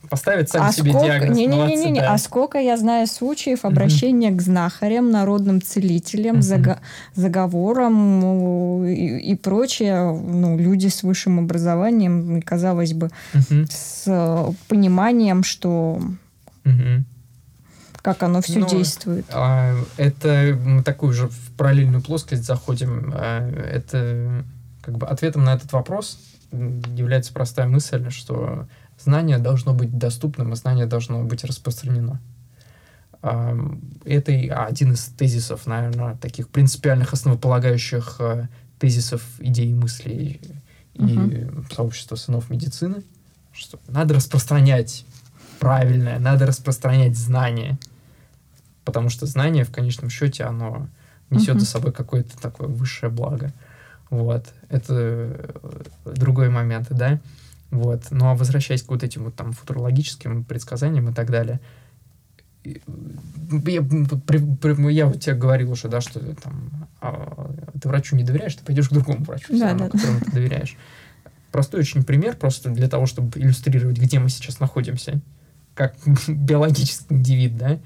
[0.10, 1.08] поставить сами а себе сколько...
[1.08, 1.38] диагноз.
[1.38, 2.00] Не, не, не, не, не.
[2.00, 2.14] Да.
[2.14, 4.38] А сколько я знаю случаев обращения uh-huh.
[4.38, 6.42] к знахарям, народным целителям, uh-huh.
[6.42, 6.80] зага...
[7.16, 10.12] заговорам и, и прочее.
[10.12, 13.68] Ну, люди с высшим образованием, казалось бы, uh-huh.
[13.70, 16.02] с пониманием, что
[16.64, 17.04] uh-huh.
[18.02, 19.26] как оно все ну, действует.
[19.32, 23.14] А, это мы такую же в параллельную плоскость заходим.
[23.16, 24.44] А, это
[24.82, 26.20] как бы ответом на этот вопрос
[26.52, 28.68] является простая мысль, что
[29.00, 32.20] знание должно быть доступным, и знание должно быть распространено.
[33.22, 34.32] Это
[34.66, 38.48] один из тезисов, наверное, таких принципиальных, основополагающих э,
[38.80, 40.40] тезисов идей мыслей
[40.94, 41.66] и угу.
[41.70, 43.04] сообщества сынов медицины,
[43.52, 45.06] что надо распространять
[45.60, 47.78] правильное, надо распространять знание,
[48.86, 50.88] потому что знание в конечном счете оно
[51.30, 51.60] несет угу.
[51.60, 53.54] за собой какое-то такое высшее благо.
[54.10, 54.46] Вот.
[54.70, 55.54] Это
[56.06, 57.20] другой момент, да.
[57.72, 58.08] Вот.
[58.12, 61.60] Ну а возвращаясь к вот этим вот там футурологическим предсказаниям и так далее,
[62.64, 67.52] я, при, при, я вот тебе говорил уже, да, что там а,
[67.82, 69.90] ты врачу не доверяешь, ты пойдешь к другому врачу, да, равно, да.
[69.92, 70.78] которому ты доверяешь.
[71.52, 75.22] Простой очень пример, просто для того, чтобы иллюстрировать, где мы сейчас находимся,
[75.74, 75.96] как
[76.28, 77.80] биологический индивид, да.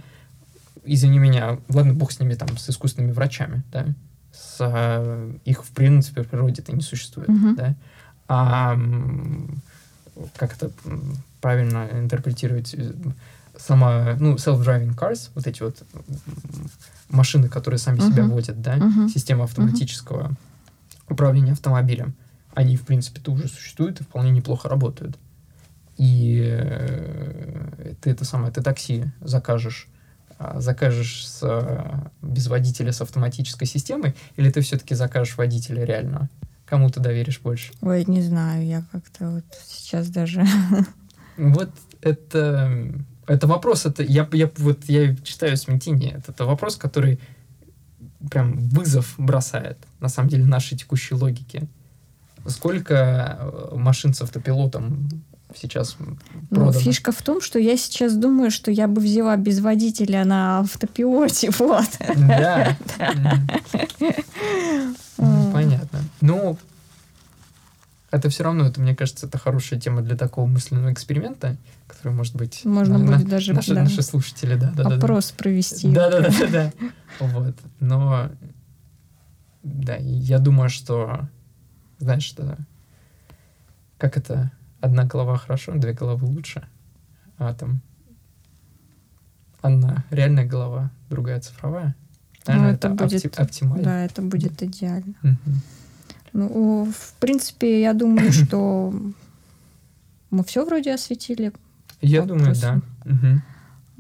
[0.86, 3.88] Извини меня, ладно, бог с ними там, с искусственными врачами, да,
[4.34, 7.56] с, а, их в принципе в природе-то не существует, uh-huh.
[7.56, 7.76] да.
[8.28, 8.78] А
[10.36, 10.72] как это
[11.42, 12.94] правильно интерпретировать, э,
[13.58, 15.84] сама, ну, self-driving cars, вот эти вот
[17.10, 18.12] машины, которые сами uh-huh.
[18.12, 19.10] себя водят, да, uh-huh.
[19.10, 20.36] система автоматического uh-huh.
[21.10, 22.16] управления автомобилем,
[22.54, 25.18] они, в принципе-то уже существуют и вполне неплохо работают.
[25.98, 29.88] И э, ты это самое, ты такси закажешь,
[30.40, 36.30] а, закажешь с, без водителя с автоматической системой, или ты все-таки закажешь водителя реального?
[36.74, 37.72] Кому ты доверишь больше?
[37.82, 40.44] Ой, не знаю, я как-то вот сейчас даже...
[41.38, 41.70] Вот
[42.02, 42.96] это,
[43.28, 47.20] это вопрос, это я, я, вот, я читаю смятение, это, это вопрос, который
[48.32, 51.68] прям вызов бросает, на самом деле, нашей текущей логике.
[52.48, 55.10] Сколько э, машин с автопилотом
[55.56, 55.96] сейчас
[56.50, 60.62] Ну, фишка в том, что я сейчас думаю, что я бы взяла без водителя на
[60.62, 62.00] автопилоте, вот.
[62.18, 62.76] Да.
[66.24, 66.58] Ну,
[68.12, 72.34] это все равно, это, мне кажется, это хорошая тема для такого мысленного эксперимента, который, может
[72.38, 75.92] быть, можно на, будет даже наши, да, наши слушатели, да, да, опрос да, провести.
[75.92, 76.74] Да, да, да, да, да.
[77.20, 77.56] Вот.
[77.82, 78.32] Но
[79.64, 81.28] да, я думаю, что,
[82.00, 82.58] знаешь, что
[83.98, 86.66] как это одна голова хорошо, две головы лучше.
[87.38, 87.82] А там
[89.60, 91.96] одна реальная голова, другая цифровая.
[92.48, 93.84] Наверное, ну, это, это будет, опти- оптимально.
[93.84, 95.16] Да, это будет идеально.
[96.34, 98.94] Ну, в принципе, я думаю, что
[100.30, 101.54] мы все вроде осветили.
[102.02, 102.82] Я думаю, да.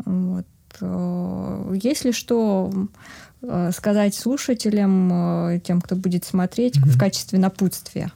[0.05, 0.45] Вот.
[0.81, 2.71] Э, если что
[3.41, 8.11] э, сказать слушателям, э, тем, кто будет смотреть, в качестве напутствия?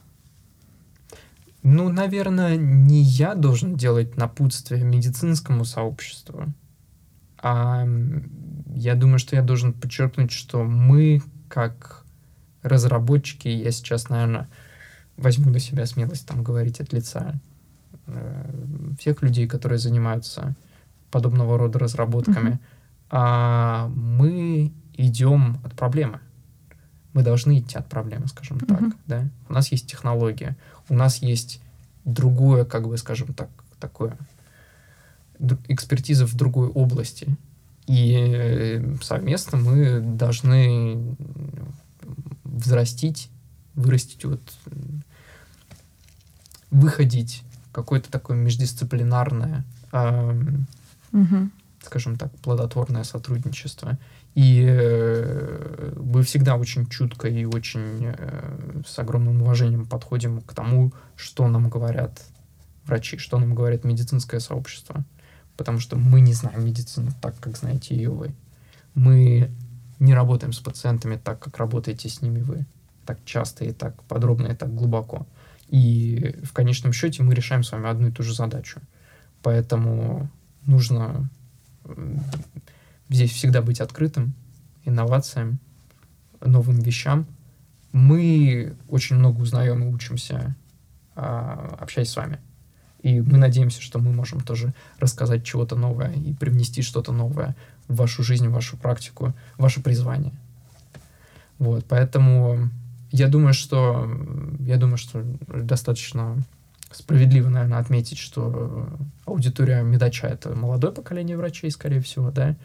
[1.62, 6.52] Ну, наверное, не я должен делать напутствие медицинскому сообществу,
[7.38, 7.86] а
[8.74, 12.04] я думаю, что я должен подчеркнуть, что мы, как
[12.62, 14.48] разработчики, я сейчас, наверное,
[15.16, 17.34] возьму на себя смелость там говорить от лица
[18.06, 20.54] э, всех людей, которые занимаются
[21.10, 22.58] подобного рода разработками, mm-hmm.
[23.10, 26.20] а мы идем от проблемы.
[27.14, 28.66] Мы должны идти от проблемы, скажем mm-hmm.
[28.66, 28.96] так.
[29.06, 29.28] Да?
[29.48, 30.56] У нас есть технология,
[30.88, 31.60] у нас есть
[32.04, 33.48] другое, как бы, скажем так,
[33.80, 34.16] такое
[35.68, 37.36] экспертиза в другой области.
[37.86, 41.16] И э, совместно мы должны
[42.58, 43.30] взрастить,
[43.74, 44.40] вырастить, вот,
[46.70, 50.54] выходить какое-то такое междисциплинарное, э,
[51.12, 51.50] угу.
[51.82, 53.98] скажем так, плодотворное сотрудничество.
[54.34, 60.92] И э, мы всегда очень чутко и очень э, с огромным уважением подходим к тому,
[61.16, 62.22] что нам говорят
[62.84, 65.04] врачи, что нам говорит медицинское сообщество.
[65.56, 68.32] Потому что мы не знаем медицину так, как знаете ее вы.
[68.94, 69.50] Мы
[69.98, 72.66] не работаем с пациентами так, как работаете с ними вы.
[73.04, 75.26] Так часто и так подробно и так глубоко.
[75.68, 78.80] И в конечном счете мы решаем с вами одну и ту же задачу.
[79.42, 80.28] Поэтому
[80.64, 81.28] нужно
[83.08, 84.34] здесь всегда быть открытым
[84.84, 85.58] инновациям,
[86.40, 87.26] новым вещам.
[87.92, 90.54] Мы очень много узнаем и учимся,
[91.14, 92.38] а, общаясь с вами.
[93.02, 97.56] И мы надеемся, что мы можем тоже рассказать чего-то новое и привнести что-то новое
[97.88, 100.32] в вашу жизнь, в вашу практику, в ваше призвание.
[101.58, 102.70] Вот, поэтому
[103.10, 104.08] я думаю, что
[104.60, 106.36] я думаю, что достаточно
[106.90, 108.88] справедливо, наверное, отметить, что
[109.24, 112.56] аудитория Медача— это молодое поколение врачей, скорее всего, да,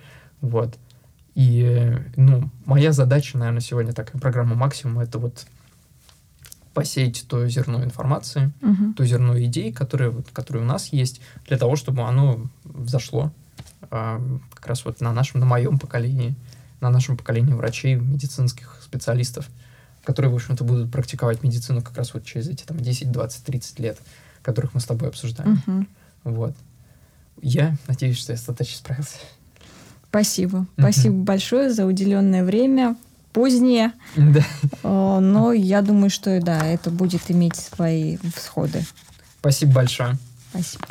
[0.42, 0.78] вот.
[1.36, 5.48] И, ну, моя задача, наверное, сегодня такая программа максимум— это вот
[6.74, 8.94] посеять то зерно информации, uh-huh.
[8.96, 13.32] то зерно идей, которые, вот, которые у нас есть, для того, чтобы оно взошло
[13.90, 16.36] как раз вот на нашем, на моем поколении,
[16.82, 19.50] на нашем поколении врачей, медицинских специалистов,
[20.04, 23.80] которые, в общем-то, будут практиковать медицину как раз вот через эти там 10, 20, 30
[23.80, 24.00] лет,
[24.42, 25.62] которых мы с тобой обсуждаем.
[25.66, 25.88] Uh-huh.
[26.24, 26.56] Вот.
[27.42, 29.18] Я надеюсь, что я достаточно справился.
[30.10, 30.68] Спасибо.
[30.78, 32.96] Спасибо большое за уделенное время
[33.32, 33.94] позднее.
[34.16, 34.44] Да.
[34.84, 38.86] Но я думаю, что да, это будет иметь свои всходы.
[39.40, 40.18] Спасибо большое.
[40.52, 40.86] Спасибо.